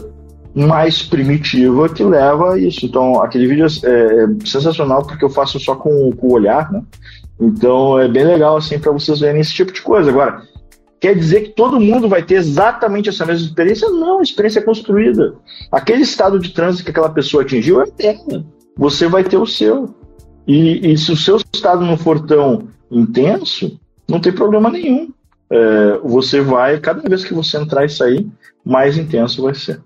mais 0.56 1.04
primitiva 1.04 1.90
que 1.90 2.04
leva 2.04 2.54
a 2.54 2.58
isso. 2.58 2.86
Então, 2.86 3.22
aquele 3.22 3.48
vídeo 3.48 3.66
é, 3.66 3.90
é 3.90 4.28
sensacional 4.46 5.06
porque 5.06 5.26
eu 5.26 5.30
faço 5.30 5.60
só 5.60 5.76
com, 5.76 6.12
com 6.14 6.28
o 6.28 6.34
olhar, 6.34 6.72
né? 6.72 6.82
Então, 7.40 8.00
é 8.00 8.08
bem 8.08 8.26
legal, 8.26 8.56
assim, 8.56 8.80
para 8.80 8.94
vocês 8.94 9.20
verem 9.20 9.42
esse 9.42 9.54
tipo 9.54 9.74
de 9.74 9.82
coisa. 9.82 10.10
Agora, 10.10 10.44
quer 11.02 11.14
dizer 11.14 11.42
que 11.42 11.50
todo 11.50 11.80
mundo 11.80 12.08
vai 12.08 12.24
ter 12.24 12.36
exatamente 12.36 13.10
essa 13.10 13.26
mesma 13.26 13.48
experiência? 13.48 13.90
Não, 13.90 14.20
a 14.20 14.24
experiência 14.24 14.60
é 14.60 14.64
construída. 14.64 15.36
Aquele 15.70 16.04
estado 16.04 16.40
de 16.40 16.54
trânsito 16.54 16.86
que 16.86 16.92
aquela 16.92 17.10
pessoa 17.10 17.44
atingiu 17.44 17.82
é 17.82 17.84
eterno. 17.84 18.46
Você 18.78 19.08
vai 19.08 19.24
ter 19.24 19.38
o 19.38 19.46
seu. 19.46 19.94
E, 20.48 20.92
e 20.94 20.98
se 20.98 21.12
o 21.12 21.18
seu 21.18 21.38
estado 21.54 21.86
não 21.86 21.98
for 21.98 22.26
tão 22.26 22.70
intenso, 22.90 23.78
não 24.08 24.20
tem 24.22 24.32
problema 24.32 24.70
nenhum. 24.70 25.10
É, 25.50 25.98
você 26.04 26.42
vai, 26.42 26.80
cada 26.80 27.08
vez 27.08 27.24
que 27.24 27.34
você 27.34 27.58
entrar 27.58 27.86
e 27.86 27.90
sair, 27.90 28.28
mais 28.64 28.98
intenso 28.98 29.44
vai 29.44 29.54
ser. 29.54 29.82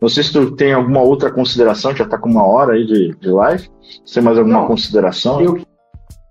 Não 0.00 0.08
sei 0.08 0.22
se 0.22 0.32
tu 0.32 0.52
tem 0.52 0.72
alguma 0.72 1.00
outra 1.00 1.30
consideração, 1.30 1.94
já 1.94 2.04
está 2.04 2.16
com 2.16 2.30
uma 2.30 2.46
hora 2.46 2.72
aí 2.72 2.86
de, 2.86 3.14
de 3.20 3.28
live. 3.28 3.68
Se 4.04 4.14
tem 4.14 4.22
mais 4.22 4.38
alguma 4.38 4.60
Não, 4.60 4.66
consideração? 4.66 5.40
Eu 5.40 5.58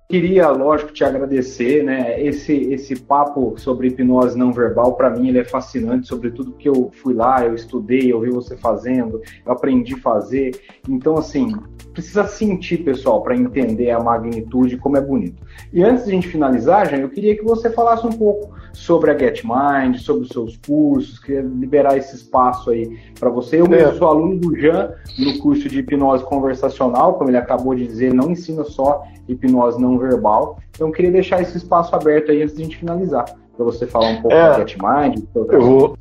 queria, 0.10 0.49
lógico, 0.49 0.91
te 0.91 1.03
agradecer, 1.03 1.84
né? 1.84 2.20
Esse, 2.20 2.51
esse 2.74 2.95
papo 2.95 3.53
sobre 3.57 3.89
hipnose 3.89 4.36
não 4.36 4.51
verbal, 4.51 4.93
para 4.93 5.12
mim, 5.12 5.30
ele 5.30 5.38
é 5.38 5.43
fascinante, 5.43 6.07
sobretudo 6.07 6.51
porque 6.51 6.68
eu 6.68 6.89
fui 6.91 7.14
lá, 7.14 7.45
eu 7.45 7.53
estudei, 7.53 8.12
eu 8.12 8.20
vi 8.20 8.32
você 8.32 8.57
fazendo, 8.57 9.22
eu 9.45 9.51
aprendi 9.51 9.93
a 9.93 9.99
fazer. 9.99 10.60
Então, 10.89 11.16
assim, 11.16 11.55
precisa 11.93 12.26
sentir, 12.26 12.80
pessoal, 12.80 13.22
para 13.22 13.36
entender 13.36 13.91
a 13.91 13.99
magnitude, 13.99 14.78
como 14.78 14.97
é 14.97 15.01
bonito. 15.01 15.43
E 15.72 15.84
antes 15.84 16.05
de 16.05 16.12
a 16.12 16.14
gente 16.16 16.28
finalizar, 16.28 16.89
Jean, 16.89 16.97
eu 16.97 17.10
queria 17.10 17.36
que 17.38 17.43
você 17.43 17.70
falasse 17.70 18.07
um 18.07 18.12
pouco 18.12 18.57
sobre 18.74 19.12
a 19.12 19.18
GetMind, 19.18 19.99
sobre 19.99 20.24
os 20.24 20.30
seus 20.30 20.57
cursos, 20.57 21.20
queria 21.20 21.41
liberar 21.41 21.97
esse 21.97 22.16
espaço 22.16 22.72
aí 22.72 22.97
para 23.20 23.30
você. 23.30 23.62
Eu 23.62 23.66
é. 23.74 23.93
sou 23.93 24.07
aluno 24.07 24.38
do 24.38 24.55
Jean 24.57 24.91
no 25.20 25.38
curso 25.38 25.70
de 25.70 25.80
hipnose 25.80 26.24
conversacional, 26.24 27.14
como 27.14 27.30
ele 27.30 27.38
acabou 27.38 27.76
de 27.76 27.86
dizer, 27.86 28.12
não 28.12 28.32
ensina 28.32 28.64
só 28.64 29.03
hipnose 29.32 29.82
não 29.82 29.97
verbal. 29.97 30.59
Então 30.71 30.88
eu 30.88 30.93
queria 30.93 31.11
deixar 31.11 31.41
esse 31.41 31.57
espaço 31.57 31.95
aberto 31.95 32.32
aí 32.32 32.41
antes 32.41 32.55
de 32.55 32.61
a 32.61 32.65
gente 32.65 32.77
finalizar, 32.77 33.25
para 33.55 33.65
você 33.65 33.86
falar 33.86 34.09
um 34.09 34.21
pouco 34.21 34.36
é, 34.36 34.49
da 34.49 34.59
GetMind. 34.59 35.23
Eu 35.36 35.61
vou, 35.61 35.97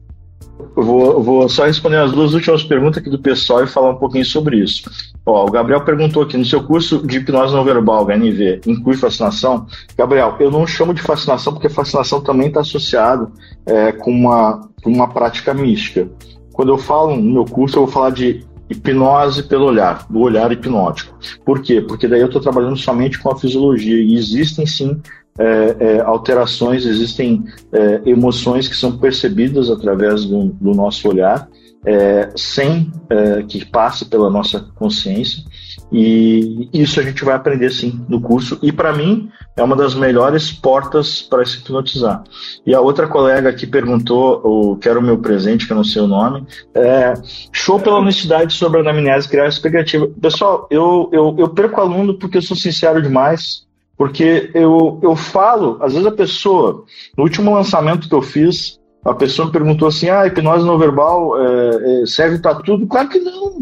eu 0.76 0.82
vou, 0.82 1.12
eu 1.12 1.22
vou 1.22 1.48
só 1.48 1.66
responder 1.66 1.96
as 1.96 2.12
duas 2.12 2.34
últimas 2.34 2.64
perguntas 2.64 2.98
aqui 2.98 3.10
do 3.10 3.18
pessoal 3.18 3.62
e 3.62 3.66
falar 3.66 3.90
um 3.90 3.96
pouquinho 3.96 4.24
sobre 4.24 4.58
isso. 4.58 4.90
Ó, 5.24 5.46
o 5.46 5.50
Gabriel 5.50 5.84
perguntou 5.84 6.22
aqui, 6.22 6.36
no 6.36 6.44
seu 6.44 6.62
curso 6.64 7.06
de 7.06 7.18
hipnose 7.18 7.54
não 7.54 7.64
verbal, 7.64 8.06
HNV, 8.06 8.62
inclui 8.66 8.96
fascinação? 8.96 9.66
Gabriel, 9.96 10.36
eu 10.40 10.50
não 10.50 10.66
chamo 10.66 10.94
de 10.94 11.02
fascinação 11.02 11.52
porque 11.52 11.68
fascinação 11.68 12.20
também 12.20 12.48
está 12.48 12.60
associado 12.60 13.30
é, 13.66 13.92
com, 13.92 14.10
uma, 14.10 14.68
com 14.82 14.90
uma 14.90 15.08
prática 15.08 15.52
mística. 15.52 16.08
Quando 16.52 16.72
eu 16.72 16.78
falo 16.78 17.14
no 17.14 17.22
meu 17.22 17.44
curso, 17.44 17.76
eu 17.76 17.84
vou 17.84 17.92
falar 17.92 18.10
de 18.10 18.44
hipnose 18.68 19.42
pelo 19.44 19.66
olhar, 19.66 20.06
do 20.08 20.20
olhar 20.20 20.52
hipnótico. 20.52 21.18
Por 21.44 21.62
quê? 21.62 21.80
Porque 21.80 22.06
daí 22.06 22.20
eu 22.20 22.26
estou 22.26 22.40
trabalhando 22.40 22.76
somente 22.76 23.18
com 23.18 23.30
a 23.30 23.38
fisiologia 23.38 23.96
e 23.96 24.14
existem 24.14 24.66
sim 24.66 25.00
é, 25.38 25.76
é, 25.78 26.00
alterações, 26.00 26.84
existem 26.84 27.44
é, 27.72 28.02
emoções 28.04 28.66
que 28.66 28.76
são 28.76 28.98
percebidas 28.98 29.70
através 29.70 30.24
do, 30.24 30.46
do 30.46 30.74
nosso 30.74 31.08
olhar, 31.08 31.48
é, 31.86 32.30
sem 32.34 32.90
é, 33.08 33.42
que 33.44 33.64
passe 33.64 34.04
pela 34.04 34.28
nossa 34.28 34.60
consciência. 34.74 35.44
E 35.90 36.68
isso 36.72 37.00
a 37.00 37.02
gente 37.02 37.24
vai 37.24 37.34
aprender 37.34 37.70
sim 37.70 38.04
no 38.08 38.20
curso. 38.20 38.58
E 38.62 38.70
para 38.70 38.92
mim 38.92 39.30
é 39.56 39.62
uma 39.62 39.74
das 39.74 39.94
melhores 39.94 40.52
portas 40.52 41.22
para 41.22 41.44
se 41.44 41.58
hipnotizar. 41.58 42.22
E 42.66 42.74
a 42.74 42.80
outra 42.80 43.06
colega 43.06 43.52
que 43.52 43.66
perguntou, 43.66 44.40
o 44.44 44.76
quero 44.76 45.00
o 45.00 45.02
meu 45.02 45.18
presente, 45.18 45.66
que 45.66 45.72
eu 45.72 45.76
não 45.76 45.84
sei 45.84 46.02
o 46.02 46.06
nome, 46.06 46.46
é, 46.74 47.14
show 47.52 47.80
pela 47.80 47.98
honestidade 47.98 48.52
sobre 48.52 48.78
a 48.78 48.82
anamnese 48.82 49.28
criar 49.28 49.48
expectativa. 49.48 50.08
Pessoal, 50.20 50.66
eu, 50.70 51.08
eu, 51.12 51.34
eu 51.38 51.48
perco 51.48 51.80
aluno 51.80 52.18
porque 52.18 52.38
eu 52.38 52.42
sou 52.42 52.56
sincero 52.56 53.02
demais. 53.02 53.66
Porque 53.96 54.52
eu, 54.54 55.00
eu 55.02 55.16
falo, 55.16 55.76
às 55.80 55.92
vezes 55.92 56.06
a 56.06 56.12
pessoa, 56.12 56.84
no 57.16 57.24
último 57.24 57.52
lançamento 57.52 58.08
que 58.08 58.14
eu 58.14 58.22
fiz, 58.22 58.78
a 59.04 59.12
pessoa 59.12 59.46
me 59.46 59.52
perguntou 59.52 59.88
assim: 59.88 60.08
ah, 60.08 60.24
hipnose 60.24 60.64
não 60.64 60.78
verbal 60.78 61.36
é, 61.36 62.02
é, 62.02 62.06
serve 62.06 62.38
para 62.38 62.56
tudo? 62.56 62.86
Claro 62.86 63.08
que 63.08 63.18
não. 63.18 63.58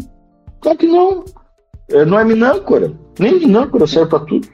Claro 0.61 0.77
que 0.77 0.85
não. 0.85 1.25
É, 1.89 2.05
não 2.05 2.19
é 2.19 2.23
minâncora. 2.23 2.91
Nem 3.19 3.39
minâncora 3.39 3.87
serve 3.87 4.09
para 4.09 4.19
tudo. 4.19 4.47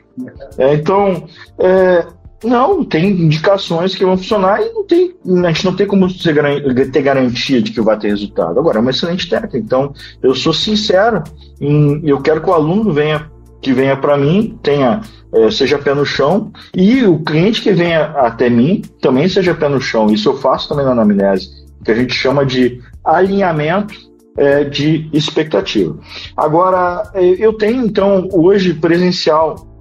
É, 0.58 0.74
então, 0.74 1.26
é, 1.60 2.06
não, 2.44 2.84
tem 2.84 3.10
indicações 3.10 3.96
que 3.96 4.06
vão 4.06 4.18
funcionar 4.18 4.62
e 4.62 4.72
não 4.74 4.84
tem, 4.86 5.16
a 5.44 5.52
gente 5.52 5.66
não 5.66 5.76
tem 5.76 5.88
como 5.88 6.08
ter 6.14 7.02
garantia 7.02 7.62
de 7.62 7.72
que 7.72 7.82
vai 7.82 7.98
ter 7.98 8.10
resultado. 8.10 8.60
Agora, 8.60 8.78
é 8.78 8.82
uma 8.82 8.92
excelente 8.92 9.30
técnica. 9.30 9.58
Então, 9.58 9.94
eu 10.22 10.36
sou 10.36 10.54
sincero, 10.54 11.24
em, 11.60 12.02
eu 12.04 12.22
quero 12.22 12.42
que 12.42 12.50
o 12.50 12.54
aluno 12.54 12.92
venha 12.92 13.32
que 13.62 13.72
venha 13.72 13.96
para 13.96 14.18
mim 14.18 14.60
tenha 14.62 15.00
é, 15.34 15.50
seja 15.50 15.80
pé 15.80 15.94
no 15.94 16.06
chão 16.06 16.52
e 16.76 17.06
o 17.06 17.20
cliente 17.20 17.62
que 17.62 17.72
venha 17.72 18.08
até 18.08 18.50
mim 18.50 18.82
também 19.02 19.30
seja 19.30 19.56
pé 19.56 19.70
no 19.70 19.80
chão. 19.80 20.08
Isso 20.12 20.30
eu 20.30 20.38
faço 20.38 20.68
também 20.68 20.86
na 20.86 20.92
anamnese, 20.92 21.50
que 21.84 21.90
a 21.90 21.96
gente 21.96 22.14
chama 22.14 22.46
de 22.46 22.82
alinhamento 23.04 23.96
é, 24.38 24.64
de 24.64 25.10
expectativa. 25.14 25.98
Agora, 26.36 27.10
é, 27.14 27.24
eu 27.24 27.54
tenho 27.54 27.86
então 27.86 28.28
hoje 28.32 28.74
presencial 28.74 29.74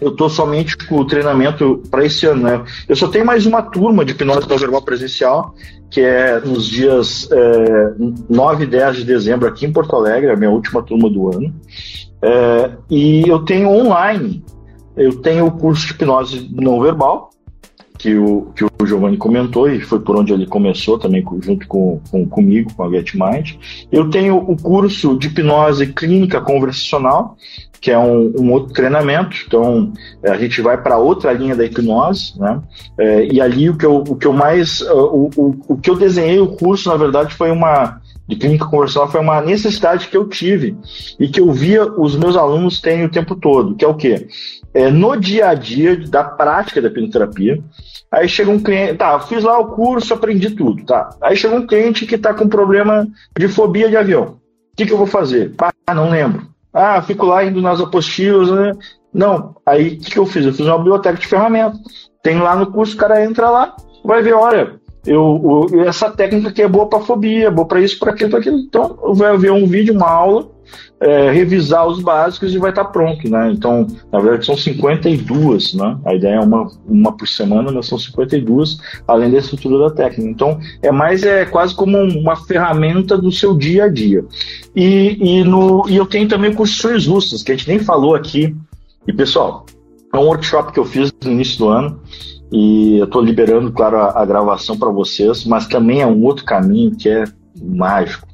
eu 0.00 0.10
estou 0.10 0.28
somente 0.28 0.76
com 0.86 0.96
o 0.96 1.04
treinamento 1.04 1.82
para 1.90 2.04
esse 2.04 2.24
ano, 2.26 2.42
né? 2.42 2.64
Eu 2.88 2.94
só 2.94 3.08
tenho 3.08 3.26
mais 3.26 3.46
uma 3.46 3.62
turma 3.62 4.04
de 4.04 4.12
hipnose 4.12 4.46
verbal 4.46 4.82
presencial, 4.82 5.54
que 5.90 6.00
é 6.00 6.40
nos 6.40 6.66
dias 6.66 7.28
é, 7.32 7.94
9 8.28 8.64
e 8.64 8.66
10 8.66 8.96
de 8.98 9.04
dezembro 9.04 9.48
aqui 9.48 9.66
em 9.66 9.72
Porto 9.72 9.96
Alegre, 9.96 10.30
a 10.30 10.36
minha 10.36 10.50
última 10.50 10.82
turma 10.82 11.10
do 11.10 11.28
ano. 11.32 11.52
É, 12.22 12.70
e 12.88 13.28
eu 13.28 13.40
tenho 13.40 13.70
online, 13.70 14.44
eu 14.96 15.20
tenho 15.20 15.46
o 15.46 15.52
curso 15.52 15.86
de 15.86 15.92
hipnose 15.92 16.48
não 16.52 16.80
verbal, 16.80 17.27
que 17.98 18.16
o, 18.16 18.52
que 18.54 18.64
o 18.64 18.86
Giovanni 18.86 19.16
comentou, 19.16 19.68
e 19.68 19.80
foi 19.80 19.98
por 19.98 20.16
onde 20.16 20.32
ele 20.32 20.46
começou 20.46 20.98
também, 20.98 21.24
junto 21.42 21.66
com, 21.66 22.00
com 22.10 22.26
comigo, 22.26 22.72
com 22.74 22.84
a 22.84 22.90
GetMind. 22.90 23.58
Eu 23.90 24.08
tenho 24.08 24.36
o 24.36 24.56
curso 24.56 25.18
de 25.18 25.26
hipnose 25.26 25.88
clínica 25.88 26.40
conversacional, 26.40 27.36
que 27.80 27.90
é 27.90 27.98
um, 27.98 28.32
um 28.38 28.52
outro 28.52 28.72
treinamento, 28.72 29.36
então 29.46 29.92
a 30.24 30.36
gente 30.36 30.60
vai 30.60 30.80
para 30.80 30.98
outra 30.98 31.32
linha 31.32 31.56
da 31.56 31.64
hipnose, 31.64 32.38
né? 32.38 32.60
É, 32.98 33.26
e 33.26 33.40
ali 33.40 33.68
o 33.68 33.76
que 33.76 33.86
eu, 33.86 33.96
o 33.96 34.16
que 34.16 34.26
eu 34.26 34.32
mais. 34.32 34.80
O, 34.80 35.30
o, 35.36 35.56
o 35.68 35.76
que 35.76 35.90
eu 35.90 35.96
desenhei 35.96 36.38
o 36.38 36.48
curso, 36.48 36.88
na 36.88 36.96
verdade, 36.96 37.34
foi 37.34 37.50
uma 37.50 38.00
de 38.28 38.36
clínica 38.36 38.66
conversacional 38.66 39.10
foi 39.10 39.20
uma 39.20 39.40
necessidade 39.40 40.08
que 40.08 40.16
eu 40.16 40.28
tive 40.28 40.76
e 41.18 41.28
que 41.28 41.40
eu 41.40 41.50
via 41.50 41.84
os 41.84 42.14
meus 42.14 42.36
alunos 42.36 42.78
terem 42.78 43.06
o 43.06 43.10
tempo 43.10 43.34
todo, 43.34 43.74
que 43.74 43.84
é 43.84 43.88
o 43.88 43.94
quê? 43.94 44.28
É, 44.78 44.92
no 44.92 45.16
dia 45.16 45.48
a 45.48 45.54
dia 45.54 45.96
da 46.08 46.22
prática 46.22 46.80
da 46.80 46.86
hipnoterapia, 46.86 47.60
aí 48.12 48.28
chega 48.28 48.48
um 48.48 48.60
cliente, 48.60 48.94
tá, 48.94 49.18
fiz 49.18 49.42
lá 49.42 49.58
o 49.58 49.74
curso, 49.74 50.14
aprendi 50.14 50.50
tudo, 50.50 50.86
tá. 50.86 51.10
Aí 51.20 51.36
chega 51.36 51.56
um 51.56 51.66
cliente 51.66 52.06
que 52.06 52.14
está 52.14 52.32
com 52.32 52.48
problema 52.48 53.04
de 53.36 53.48
fobia 53.48 53.88
de 53.88 53.96
avião. 53.96 54.38
O 54.72 54.76
que, 54.76 54.86
que 54.86 54.92
eu 54.92 54.96
vou 54.96 55.08
fazer? 55.08 55.52
Ah, 55.84 55.92
não 55.92 56.08
lembro. 56.08 56.46
Ah, 56.72 57.02
fico 57.02 57.26
lá 57.26 57.44
indo 57.44 57.60
nas 57.60 57.80
apostilas, 57.80 58.52
né? 58.52 58.72
Não, 59.12 59.56
aí 59.66 59.88
o 59.88 59.98
que, 59.98 60.12
que 60.12 60.18
eu 60.20 60.24
fiz? 60.24 60.46
Eu 60.46 60.52
fiz 60.52 60.64
uma 60.64 60.78
biblioteca 60.78 61.18
de 61.18 61.26
ferramentas. 61.26 61.80
Tem 62.22 62.38
lá 62.38 62.54
no 62.54 62.70
curso, 62.70 62.94
o 62.94 62.98
cara 62.98 63.24
entra 63.24 63.50
lá, 63.50 63.74
vai 64.04 64.22
ver, 64.22 64.34
olha, 64.34 64.78
eu, 65.06 65.68
eu, 65.72 65.82
essa 65.82 66.10
técnica 66.10 66.48
aqui 66.48 66.62
é 66.62 66.68
boa 66.68 66.88
para 66.88 67.00
fobia, 67.00 67.50
boa 67.50 67.66
para 67.66 67.80
isso, 67.80 67.98
para 67.98 68.12
aquilo, 68.12 68.30
para 68.30 68.40
aquilo. 68.40 68.58
Então, 68.58 68.98
vai 69.14 69.36
ver 69.36 69.52
um 69.52 69.66
vídeo, 69.66 69.94
uma 69.94 70.10
aula, 70.10 70.48
é, 71.00 71.30
revisar 71.30 71.86
os 71.86 72.00
básicos 72.00 72.52
e 72.52 72.58
vai 72.58 72.70
estar 72.70 72.84
tá 72.84 72.90
pronto, 72.90 73.28
né? 73.30 73.50
Então, 73.52 73.86
na 74.12 74.18
verdade, 74.18 74.46
são 74.46 74.56
52, 74.56 75.74
né? 75.74 75.98
A 76.04 76.14
ideia 76.14 76.34
é 76.34 76.40
uma, 76.40 76.70
uma 76.86 77.16
por 77.16 77.28
semana, 77.28 77.70
mas 77.70 77.86
são 77.86 77.98
52, 77.98 78.78
além 79.06 79.30
da 79.30 79.38
estrutura 79.38 79.88
da 79.88 79.94
técnica. 79.94 80.30
Então, 80.30 80.58
é 80.82 80.90
mais 80.90 81.22
é 81.22 81.44
quase 81.44 81.74
como 81.74 81.96
uma 81.98 82.36
ferramenta 82.36 83.16
do 83.16 83.30
seu 83.30 83.56
dia 83.56 83.84
a 83.84 83.88
dia. 83.88 84.24
E, 84.74 85.16
e, 85.20 85.44
no, 85.44 85.88
e 85.88 85.96
eu 85.96 86.06
tenho 86.06 86.28
também 86.28 86.52
construções 86.52 87.06
rustas, 87.06 87.42
que 87.42 87.52
a 87.52 87.56
gente 87.56 87.68
nem 87.68 87.78
falou 87.78 88.14
aqui. 88.14 88.54
E, 89.06 89.12
pessoal, 89.12 89.64
é 90.12 90.18
um 90.18 90.24
workshop 90.24 90.72
que 90.72 90.78
eu 90.78 90.84
fiz 90.84 91.12
no 91.24 91.32
início 91.32 91.58
do 91.58 91.68
ano 91.68 92.00
e 92.50 92.98
eu 92.98 93.04
estou 93.04 93.20
liberando, 93.22 93.70
claro, 93.72 93.98
a, 93.98 94.22
a 94.22 94.24
gravação 94.24 94.78
para 94.78 94.90
vocês, 94.90 95.44
mas 95.44 95.66
também 95.66 96.00
é 96.00 96.06
um 96.06 96.22
outro 96.24 96.44
caminho 96.44 96.96
que 96.96 97.08
é 97.08 97.24
mágico. 97.60 98.26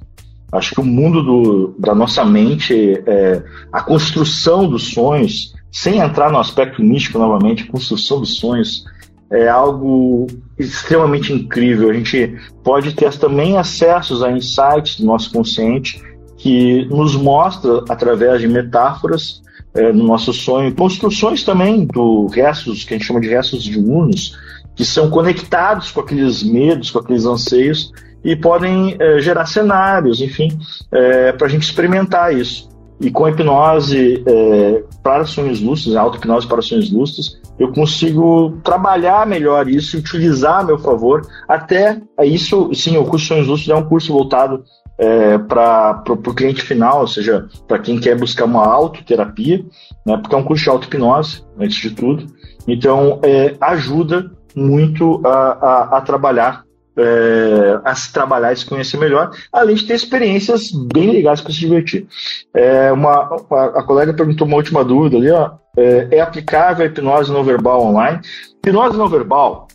Acho 0.53 0.75
que 0.75 0.81
o 0.81 0.85
mundo 0.85 1.23
do, 1.23 1.75
da 1.81 1.95
nossa 1.95 2.25
mente, 2.25 3.03
é, 3.07 3.43
a 3.73 3.83
construção 3.83 4.69
dos 4.69 4.93
sonhos, 4.93 5.53
sem 5.73 5.99
entrar 5.99 6.31
no 6.31 6.39
aspecto 6.39 6.81
místico 6.81 7.19
novamente, 7.19 7.65
a 7.65 7.73
construção 7.73 8.21
dos 8.21 8.37
sonhos 8.37 8.85
é 9.33 9.49
algo 9.49 10.29
extremamente 10.57 11.33
incrível. 11.33 11.91
A 11.91 11.95
gente 11.95 12.37
pode 12.63 12.95
ter 12.95 13.13
também 13.15 13.59
acessos 13.59 14.23
a 14.23 14.31
insights 14.31 15.01
do 15.01 15.07
nosso 15.07 15.33
consciente 15.33 16.01
que 16.45 16.85
nos 16.91 17.17
mostra 17.17 17.83
através 17.89 18.39
de 18.39 18.47
metáforas 18.47 19.41
é, 19.73 19.91
no 19.91 20.05
nosso 20.05 20.31
sonho, 20.31 20.75
construções 20.75 21.43
também 21.43 21.87
do 21.87 22.27
restos 22.27 22.85
que 22.85 22.93
a 22.93 22.99
gente 22.99 23.07
chama 23.07 23.19
de 23.19 23.31
restos 23.31 23.65
diurnos, 23.65 24.39
que 24.77 24.85
são 24.85 25.09
conectados 25.09 25.91
com 25.91 26.03
aqueles 26.03 26.43
medos, 26.43 26.91
com 26.91 26.99
aqueles 26.99 27.25
anseios 27.25 27.91
e 28.23 28.37
podem 28.37 28.95
é, 29.01 29.21
gerar 29.21 29.47
cenários, 29.47 30.21
enfim, 30.21 30.51
é, 30.93 31.33
para 31.33 31.47
a 31.47 31.51
gente 31.51 31.63
experimentar 31.63 32.37
isso. 32.37 32.69
E 33.01 33.11
com 33.11 33.25
a 33.25 33.31
hipnose 33.31 34.23
é, 34.27 34.85
para 35.03 35.25
sonhos 35.25 35.63
lúcidos, 35.63 35.97
a 35.97 36.03
auto-hipnose 36.03 36.47
para 36.47 36.61
sonhos 36.61 36.93
lúcidos, 36.93 37.41
eu 37.59 37.73
consigo 37.73 38.59
trabalhar 38.63 39.27
melhor 39.27 39.67
isso 39.67 39.97
utilizar 39.97 40.61
a 40.61 40.65
meu 40.65 40.79
favor. 40.79 41.27
Até 41.49 42.03
isso, 42.23 42.71
sim, 42.75 42.99
o 42.99 43.05
curso 43.05 43.29
Sonhos 43.29 43.47
Lúcidos 43.47 43.75
é 43.75 43.75
um 43.75 43.89
curso 43.89 44.13
voltado 44.13 44.63
é, 44.99 45.39
para 45.39 46.03
o 46.09 46.35
cliente 46.35 46.63
final, 46.63 47.01
ou 47.01 47.07
seja, 47.07 47.49
para 47.67 47.79
quem 47.79 47.99
quer 47.99 48.17
buscar 48.17 48.45
uma 48.45 48.65
autoterapia, 48.65 49.65
né, 50.07 50.17
porque 50.17 50.35
é 50.35 50.39
um 50.39 50.45
curso 50.45 50.65
de 50.65 50.71
auto-hipnose, 50.71 51.45
antes 51.59 51.77
de 51.77 51.91
tudo. 51.91 52.27
Então, 52.67 53.21
é, 53.23 53.57
ajuda 53.61 54.31
muito 54.55 55.21
a, 55.25 55.31
a, 55.31 55.99
a 55.99 56.01
trabalhar 56.01 56.65
é, 56.97 57.81
a 57.85 57.95
se 57.95 58.13
trabalhar 58.13 58.53
e 58.53 58.57
se 58.57 58.67
conhecer 58.67 58.97
melhor, 58.97 59.31
além 59.53 59.75
de 59.75 59.85
ter 59.85 59.95
experiências 59.95 60.71
bem 60.93 61.11
legais 61.11 61.41
para 61.41 61.53
se 61.53 61.59
divertir. 61.59 62.07
É, 62.55 62.93
uma, 62.93 63.37
a, 63.51 63.65
a, 63.81 63.83
colega 63.83 64.15
perguntou 64.15 64.47
uma 64.47 64.57
última 64.57 64.85
dúvida 64.85 65.17
ali, 65.17 65.31
ó, 65.31 65.53
é, 65.77 66.09
é, 66.13 66.21
aplicável 66.21 66.85
a 66.85 66.89
hipnose 66.89 67.33
não 67.33 67.43
verbal 67.43 67.83
online? 67.83 68.21
Hipnose 68.59 68.97
não 68.97 69.09
verbal 69.09 69.67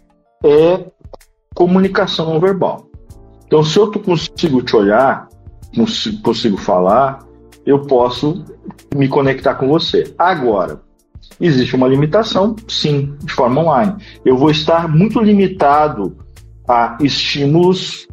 é 0.44 0.86
comunicação 1.54 2.34
não 2.34 2.40
verbal. 2.40 2.89
Então, 3.50 3.64
se 3.64 3.80
eu 3.80 3.92
consigo 3.92 4.62
te 4.62 4.76
olhar, 4.76 5.28
consigo 6.22 6.56
falar, 6.56 7.18
eu 7.66 7.80
posso 7.80 8.46
me 8.96 9.08
conectar 9.08 9.56
com 9.56 9.68
você. 9.68 10.14
Agora, 10.20 10.82
existe 11.42 11.76
uma 11.76 11.88
limitação, 11.88 12.56
sim, 12.68 13.16
de 13.24 13.34
forma 13.34 13.62
online. 13.62 13.96
Eu 14.24 14.38
vou 14.38 14.52
estar 14.52 14.88
muito 14.88 15.20
limitado 15.20 16.16
a 16.68 16.96
estímulos 17.02 18.08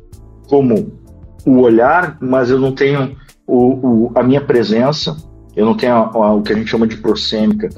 como 0.48 0.98
o 1.44 1.60
olhar, 1.60 2.16
mas 2.18 2.48
eu 2.48 2.58
não 2.58 2.72
tenho 2.72 3.14
o, 3.46 4.06
o, 4.06 4.12
a 4.14 4.22
minha 4.22 4.40
presença, 4.40 5.14
eu 5.54 5.66
não 5.66 5.76
tenho 5.76 5.92
a, 5.92 5.98
a, 5.98 6.34
o 6.34 6.40
que 6.40 6.54
a 6.54 6.56
gente 6.56 6.70
chama 6.70 6.86
de 6.86 6.96
prosêmica, 6.96 7.68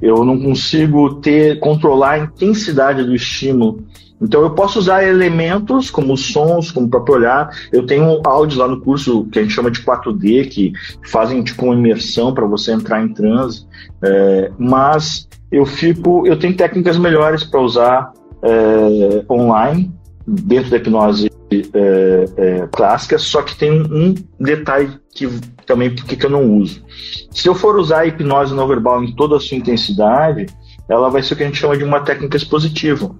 eu 0.00 0.24
não 0.24 0.38
consigo 0.38 1.16
ter 1.16 1.58
controlar 1.58 2.12
a 2.12 2.18
intensidade 2.20 3.02
do 3.02 3.12
estímulo. 3.12 3.84
Então 4.20 4.42
eu 4.42 4.50
posso 4.50 4.78
usar 4.78 5.04
elementos 5.04 5.90
como 5.90 6.16
sons, 6.16 6.70
como 6.70 6.86
o 6.86 6.90
próprio 6.90 7.16
olhar. 7.16 7.50
Eu 7.72 7.86
tenho 7.86 8.20
áudios 8.24 8.58
lá 8.58 8.66
no 8.66 8.80
curso 8.80 9.26
que 9.30 9.38
a 9.38 9.42
gente 9.42 9.54
chama 9.54 9.70
de 9.70 9.82
4D, 9.82 10.48
que 10.48 10.72
fazem 11.06 11.42
tipo 11.42 11.64
uma 11.64 11.74
imersão 11.74 12.34
para 12.34 12.46
você 12.46 12.72
entrar 12.72 13.02
em 13.02 13.12
transe. 13.12 13.66
É, 14.02 14.50
mas 14.58 15.28
eu 15.50 15.64
fico, 15.64 16.26
eu 16.26 16.38
tenho 16.38 16.56
técnicas 16.56 16.98
melhores 16.98 17.44
para 17.44 17.60
usar 17.60 18.12
é, 18.42 19.24
online 19.30 19.92
dentro 20.26 20.70
da 20.70 20.76
hipnose 20.76 21.30
é, 21.50 22.24
é, 22.36 22.68
clássica, 22.70 23.18
só 23.18 23.40
que 23.40 23.56
tem 23.56 23.70
um 23.72 24.14
detalhe 24.38 24.98
que 25.14 25.26
também 25.64 25.94
porque 25.94 26.16
que 26.16 26.26
eu 26.26 26.30
não 26.30 26.54
uso. 26.56 26.82
Se 27.30 27.48
eu 27.48 27.54
for 27.54 27.76
usar 27.76 28.00
a 28.00 28.06
hipnose 28.06 28.54
não 28.54 28.68
verbal 28.68 29.02
em 29.02 29.14
toda 29.14 29.36
a 29.36 29.40
sua 29.40 29.56
intensidade, 29.56 30.46
ela 30.88 31.08
vai 31.08 31.22
ser 31.22 31.34
o 31.34 31.36
que 31.36 31.42
a 31.42 31.46
gente 31.46 31.58
chama 31.58 31.76
de 31.76 31.84
uma 31.84 32.00
técnica 32.00 32.36
expositiva. 32.36 33.14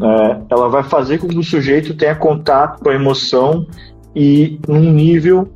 É, 0.00 0.40
ela 0.50 0.68
vai 0.68 0.82
fazer 0.82 1.18
com 1.18 1.28
que 1.28 1.38
o 1.38 1.42
sujeito 1.42 1.94
tenha 1.94 2.14
contato 2.14 2.82
com 2.82 2.88
a 2.88 2.94
emoção 2.94 3.66
e 4.14 4.60
num 4.66 4.92
nível 4.92 5.52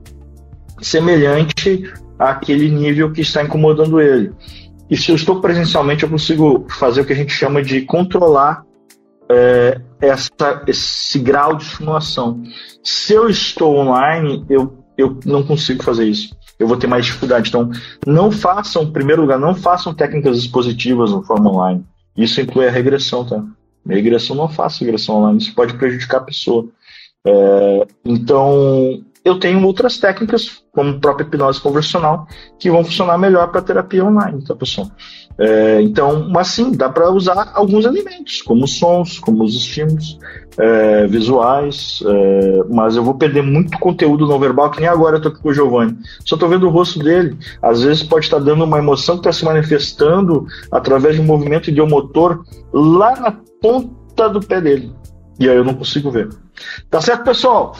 semelhante 0.80 1.84
àquele 2.18 2.68
nível 2.68 3.12
que 3.12 3.20
está 3.20 3.42
incomodando 3.42 4.00
ele. 4.00 4.32
E 4.90 4.96
se 4.96 5.10
eu 5.10 5.16
estou 5.16 5.40
presencialmente, 5.40 6.02
eu 6.02 6.10
consigo 6.10 6.66
fazer 6.68 7.00
o 7.00 7.04
que 7.04 7.12
a 7.12 7.16
gente 7.16 7.32
chama 7.32 7.62
de 7.62 7.82
controlar 7.82 8.64
é, 9.30 9.80
essa, 10.00 10.62
esse 10.66 11.18
grau 11.18 11.56
de 11.56 11.64
estimulação. 11.64 12.42
Se 12.82 13.14
eu 13.14 13.28
estou 13.28 13.76
online, 13.76 14.44
eu, 14.50 14.84
eu 14.98 15.18
não 15.24 15.42
consigo 15.42 15.82
fazer 15.82 16.06
isso. 16.06 16.36
Eu 16.58 16.66
vou 16.66 16.76
ter 16.76 16.86
mais 16.86 17.06
dificuldade. 17.06 17.48
Então, 17.48 17.70
não 18.06 18.30
façam, 18.30 18.82
em 18.82 18.92
primeiro 18.92 19.22
lugar, 19.22 19.38
não 19.38 19.54
façam 19.54 19.94
técnicas 19.94 20.36
expositivas 20.36 21.10
no 21.10 21.22
forma 21.22 21.50
online. 21.50 21.84
Isso 22.16 22.40
inclui 22.40 22.68
a 22.68 22.70
regressão, 22.70 23.24
tá? 23.24 23.42
Regressão 23.86 24.36
não 24.36 24.48
faça 24.48 24.84
regressão 24.84 25.16
online, 25.16 25.38
isso 25.38 25.54
pode 25.54 25.74
prejudicar 25.74 26.18
a 26.18 26.24
pessoa. 26.24 26.66
É, 27.24 27.86
então, 28.04 29.02
eu 29.24 29.38
tenho 29.38 29.64
outras 29.64 29.98
técnicas, 29.98 30.62
como 30.72 30.98
própria 31.00 31.24
hipnose 31.24 31.60
conversacional, 31.60 32.26
que 32.58 32.70
vão 32.70 32.84
funcionar 32.84 33.16
melhor 33.18 33.50
para 33.52 33.62
terapia 33.62 34.04
online, 34.04 34.42
tá, 34.44 34.54
pessoal? 34.54 34.90
É, 35.38 35.80
então, 35.80 36.28
mas 36.28 36.48
sim, 36.48 36.72
dá 36.72 36.88
para 36.88 37.10
usar 37.10 37.52
alguns 37.54 37.84
elementos, 37.84 38.42
como 38.42 38.66
sons, 38.66 39.18
como 39.18 39.44
os 39.44 39.54
estímulos 39.54 40.18
é, 40.58 41.06
visuais, 41.06 42.02
é, 42.04 42.64
mas 42.68 42.96
eu 42.96 43.04
vou 43.04 43.14
perder 43.14 43.42
muito 43.42 43.78
conteúdo 43.78 44.26
não 44.26 44.40
verbal, 44.40 44.70
que 44.70 44.80
nem 44.80 44.88
agora 44.88 45.16
eu 45.16 45.22
tô 45.22 45.28
aqui 45.28 45.40
com 45.40 45.48
o 45.50 45.54
Giovanni. 45.54 45.96
Só 46.24 46.36
tô 46.36 46.48
vendo 46.48 46.66
o 46.66 46.70
rosto 46.70 46.98
dele. 46.98 47.36
Às 47.62 47.82
vezes 47.82 48.02
pode 48.02 48.26
estar 48.26 48.40
dando 48.40 48.64
uma 48.64 48.78
emoção 48.78 49.16
que 49.16 49.20
está 49.20 49.32
se 49.32 49.44
manifestando 49.44 50.46
através 50.70 51.14
de 51.14 51.20
um 51.20 51.24
movimento 51.24 51.70
idiomotor 51.70 52.44
lá 52.72 53.18
na 53.18 53.32
ponta 53.62 54.28
do 54.28 54.40
pé 54.40 54.60
dele. 54.60 54.92
E 55.38 55.48
aí 55.48 55.56
eu 55.56 55.64
não 55.64 55.74
consigo 55.74 56.10
ver. 56.10 56.28
Tá 56.90 57.00
certo, 57.00 57.24
pessoal? 57.24 57.74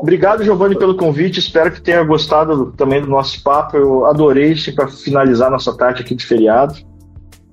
Obrigado, 0.00 0.44
Giovanni, 0.44 0.78
pelo 0.78 0.96
convite. 0.96 1.40
Espero 1.40 1.72
que 1.72 1.80
tenha 1.80 2.04
gostado 2.04 2.72
também 2.76 3.00
do 3.00 3.08
nosso 3.08 3.42
papo. 3.42 3.76
Eu 3.76 4.06
adorei 4.06 4.54
para 4.74 4.86
finalizar 4.86 5.50
nossa 5.50 5.76
tarde 5.76 6.02
aqui 6.02 6.14
de 6.14 6.24
feriado. 6.24 6.74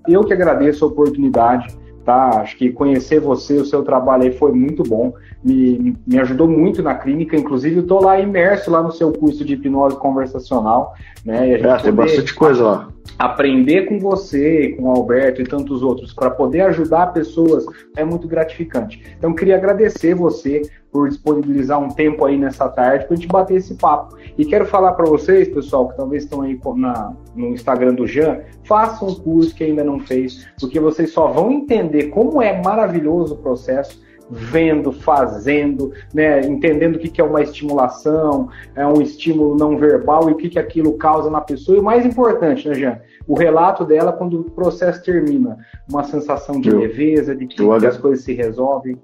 Eu 0.08 0.24
que 0.24 0.34
agradeço 0.34 0.86
a 0.86 0.88
oportunidade 0.88 1.76
tá? 2.04 2.42
Acho 2.42 2.58
que 2.58 2.72
conhecer 2.72 3.20
você, 3.20 3.58
o 3.58 3.66
seu 3.66 3.84
trabalho 3.84 4.24
aí 4.24 4.34
foi 4.34 4.52
muito 4.52 4.84
bom, 4.84 5.14
me, 5.44 5.96
me 6.06 6.20
ajudou 6.20 6.48
muito 6.48 6.82
na 6.84 6.96
clínica, 6.96 7.36
inclusive 7.36 7.78
eu 7.78 7.88
tô 7.88 8.00
lá 8.00 8.20
imerso 8.20 8.70
lá 8.70 8.82
no 8.82 8.92
seu 8.92 9.12
curso 9.12 9.44
de 9.44 9.54
hipnose 9.54 9.98
conversacional, 9.98 10.94
né? 11.26 11.50
E 11.50 11.54
é, 11.54 11.78
tem 11.78 11.94
bastante 11.94 12.34
coisa 12.34 12.64
lá. 12.64 12.88
Aprender 13.18 13.84
com 13.84 14.00
você, 14.00 14.70
com 14.70 14.84
o 14.84 14.92
Alberto 14.92 15.42
e 15.42 15.46
tantos 15.46 15.84
outros, 15.84 16.14
para 16.14 16.32
poder 16.32 16.62
ajudar 16.62 17.14
pessoas 17.14 17.66
é 17.96 18.04
muito 18.04 18.28
gratificante. 18.28 19.02
Então, 19.18 19.34
queria 19.34 19.56
agradecer 19.56 20.14
você 20.14 20.62
por 20.92 21.10
disponibilizar 21.10 21.80
um 21.80 21.90
tempo 21.90 22.24
aí 22.24 22.38
nessa 22.38 22.70
tarde 22.70 23.06
para 23.06 23.16
a 23.16 23.18
gente 23.18 23.28
bater 23.28 23.56
esse 23.58 23.74
papo. 23.74 24.16
E 24.38 24.46
quero 24.46 24.66
falar 24.66 24.94
para 24.94 25.06
vocês, 25.06 25.48
pessoal, 25.50 25.90
que 25.90 25.98
talvez 25.98 26.24
estão 26.24 26.42
aí 26.42 26.60
na, 26.76 27.14
no 27.36 27.48
Instagram 27.48 27.96
do 27.96 28.06
Jean, 28.06 28.42
façam 28.64 29.08
um 29.10 29.16
curso 29.16 29.56
que 29.56 29.64
ainda 29.64 29.84
não 29.84 30.00
fez, 30.00 30.48
porque 30.60 30.80
vocês 30.80 31.12
só 31.12 31.28
vão 31.28 31.52
entender 31.52 32.10
como 32.10 32.42
é 32.42 32.62
maravilhoso 32.62 33.34
o 33.34 33.38
processo 33.38 34.03
vendo, 34.30 34.92
fazendo, 34.92 35.92
né, 36.14 36.42
entendendo 36.42 36.96
o 36.96 37.00
que, 37.00 37.10
que 37.10 37.22
é 37.22 37.24
uma 37.24 37.42
estimulação, 37.42 38.50
é 38.76 38.86
um 38.86 39.02
estímulo 39.02 39.56
não 39.58 39.78
verbal 39.78 40.30
e 40.30 40.34
o 40.34 40.36
que, 40.36 40.50
que 40.50 40.60
aquilo 40.60 40.98
causa 40.98 41.30
na 41.30 41.42
pessoa. 41.42 41.78
E 41.78 41.80
o 41.80 41.84
mais 41.84 42.06
importante, 42.06 42.68
né, 42.68 42.76
Jean? 42.76 43.00
O 43.28 43.36
relato 43.36 43.86
dela 43.86 44.12
quando 44.12 44.42
o 44.42 44.52
processo 44.52 45.04
termina. 45.04 45.58
Uma 45.90 46.04
sensação 46.04 46.60
de 46.60 46.70
eu, 46.70 46.80
leveza, 46.80 47.36
de 47.36 47.48
que, 47.48 47.56
que 47.56 47.86
as 47.86 47.98
coisas 47.98 48.24
se 48.24 48.34
resolvem 48.34 48.98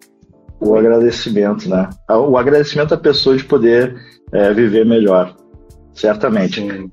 o 0.59 0.76
agradecimento, 0.76 1.70
né? 1.70 1.89
O 2.09 2.38
agradecimento 2.38 2.93
à 2.93 2.97
pessoa 2.97 3.38
de 3.38 3.43
poder 3.43 3.95
é, 4.32 4.53
viver 4.53 4.86
melhor, 4.86 5.36
certamente. 5.93 6.61
Sim. 6.61 6.91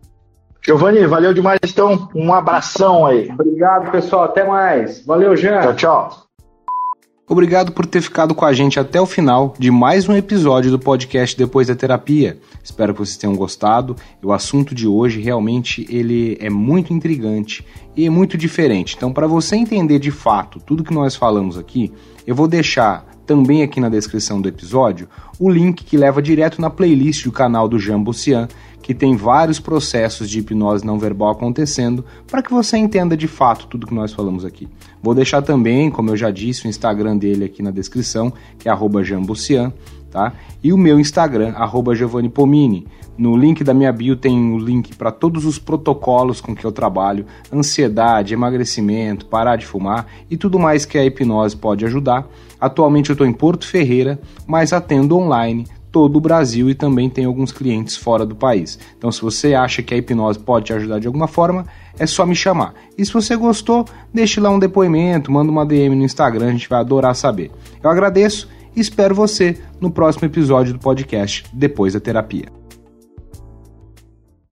Giovanni, 0.64 1.06
valeu 1.06 1.32
demais, 1.32 1.58
então. 1.64 2.08
Um 2.14 2.32
abração 2.32 3.06
aí. 3.06 3.30
Obrigado, 3.30 3.90
pessoal. 3.90 4.24
Até 4.24 4.44
mais. 4.44 5.04
Valeu, 5.04 5.36
Jean. 5.36 5.62
Tchau, 5.62 5.74
tchau. 5.74 6.25
Obrigado 7.28 7.72
por 7.72 7.84
ter 7.84 8.00
ficado 8.00 8.36
com 8.36 8.44
a 8.44 8.52
gente 8.52 8.78
até 8.78 9.00
o 9.00 9.06
final 9.06 9.52
de 9.58 9.68
mais 9.68 10.08
um 10.08 10.14
episódio 10.14 10.70
do 10.70 10.78
podcast 10.78 11.36
Depois 11.36 11.66
da 11.66 11.74
Terapia. 11.74 12.38
Espero 12.62 12.92
que 12.92 13.00
vocês 13.00 13.16
tenham 13.16 13.34
gostado. 13.34 13.96
O 14.22 14.32
assunto 14.32 14.76
de 14.76 14.86
hoje 14.86 15.20
realmente 15.20 15.84
ele 15.90 16.38
é 16.40 16.48
muito 16.48 16.92
intrigante 16.92 17.66
e 17.96 18.08
muito 18.08 18.38
diferente. 18.38 18.94
Então, 18.96 19.12
para 19.12 19.26
você 19.26 19.56
entender 19.56 19.98
de 19.98 20.12
fato 20.12 20.60
tudo 20.60 20.84
que 20.84 20.94
nós 20.94 21.16
falamos 21.16 21.58
aqui, 21.58 21.92
eu 22.24 22.32
vou 22.32 22.46
deixar 22.46 23.04
também 23.26 23.64
aqui 23.64 23.80
na 23.80 23.88
descrição 23.88 24.40
do 24.40 24.48
episódio 24.48 25.08
o 25.36 25.50
link 25.50 25.82
que 25.82 25.96
leva 25.96 26.22
direto 26.22 26.60
na 26.60 26.70
playlist 26.70 27.24
do 27.24 27.32
canal 27.32 27.68
do 27.68 27.76
Jean 27.76 28.00
Bossian, 28.00 28.46
que 28.86 28.94
tem 28.94 29.16
vários 29.16 29.58
processos 29.58 30.30
de 30.30 30.38
hipnose 30.38 30.86
não 30.86 30.96
verbal 30.96 31.30
acontecendo, 31.30 32.04
para 32.24 32.40
que 32.40 32.52
você 32.52 32.78
entenda 32.78 33.16
de 33.16 33.26
fato 33.26 33.66
tudo 33.66 33.84
que 33.84 33.92
nós 33.92 34.12
falamos 34.12 34.44
aqui. 34.44 34.68
Vou 35.02 35.12
deixar 35.12 35.42
também, 35.42 35.90
como 35.90 36.10
eu 36.10 36.16
já 36.16 36.30
disse, 36.30 36.64
o 36.64 36.68
Instagram 36.68 37.16
dele 37.16 37.46
aqui 37.46 37.64
na 37.64 37.72
descrição, 37.72 38.32
que 38.56 38.68
é 38.68 38.72
@jambucian. 39.02 39.72
tá? 40.08 40.32
E 40.62 40.72
o 40.72 40.78
meu 40.78 41.00
Instagram, 41.00 41.52
arroba 41.56 41.96
Giovanni 41.96 42.28
Pomini. 42.28 42.86
No 43.18 43.36
link 43.36 43.64
da 43.64 43.74
minha 43.74 43.92
bio 43.92 44.14
tem 44.14 44.52
o 44.52 44.56
link 44.56 44.94
para 44.94 45.10
todos 45.10 45.44
os 45.44 45.58
protocolos 45.58 46.40
com 46.40 46.54
que 46.54 46.64
eu 46.64 46.70
trabalho, 46.70 47.26
ansiedade, 47.52 48.34
emagrecimento, 48.34 49.26
parar 49.26 49.56
de 49.56 49.66
fumar 49.66 50.06
e 50.30 50.36
tudo 50.36 50.60
mais 50.60 50.84
que 50.84 50.96
a 50.96 51.04
hipnose 51.04 51.56
pode 51.56 51.84
ajudar. 51.84 52.28
Atualmente 52.60 53.10
eu 53.10 53.14
estou 53.14 53.26
em 53.26 53.32
Porto 53.32 53.66
Ferreira, 53.66 54.20
mas 54.46 54.72
atendo 54.72 55.18
online 55.18 55.66
todo 55.96 56.16
o 56.16 56.20
Brasil 56.20 56.68
e 56.68 56.74
também 56.74 57.08
tem 57.08 57.24
alguns 57.24 57.50
clientes 57.50 57.96
fora 57.96 58.26
do 58.26 58.36
país. 58.36 58.78
Então, 58.98 59.10
se 59.10 59.22
você 59.22 59.54
acha 59.54 59.82
que 59.82 59.94
a 59.94 59.96
hipnose 59.96 60.38
pode 60.38 60.66
te 60.66 60.74
ajudar 60.74 60.98
de 60.98 61.06
alguma 61.06 61.26
forma, 61.26 61.64
é 61.98 62.06
só 62.06 62.26
me 62.26 62.34
chamar. 62.34 62.74
E 62.98 63.06
se 63.06 63.10
você 63.10 63.34
gostou, 63.34 63.86
deixe 64.12 64.38
lá 64.38 64.50
um 64.50 64.58
depoimento, 64.58 65.32
manda 65.32 65.50
uma 65.50 65.64
DM 65.64 65.96
no 65.96 66.04
Instagram, 66.04 66.48
a 66.48 66.52
gente 66.52 66.68
vai 66.68 66.80
adorar 66.80 67.16
saber. 67.16 67.50
Eu 67.82 67.88
agradeço 67.88 68.46
e 68.76 68.80
espero 68.82 69.14
você 69.14 69.56
no 69.80 69.90
próximo 69.90 70.26
episódio 70.26 70.74
do 70.74 70.78
podcast 70.78 71.46
Depois 71.50 71.94
da 71.94 72.00
Terapia. 72.00 72.65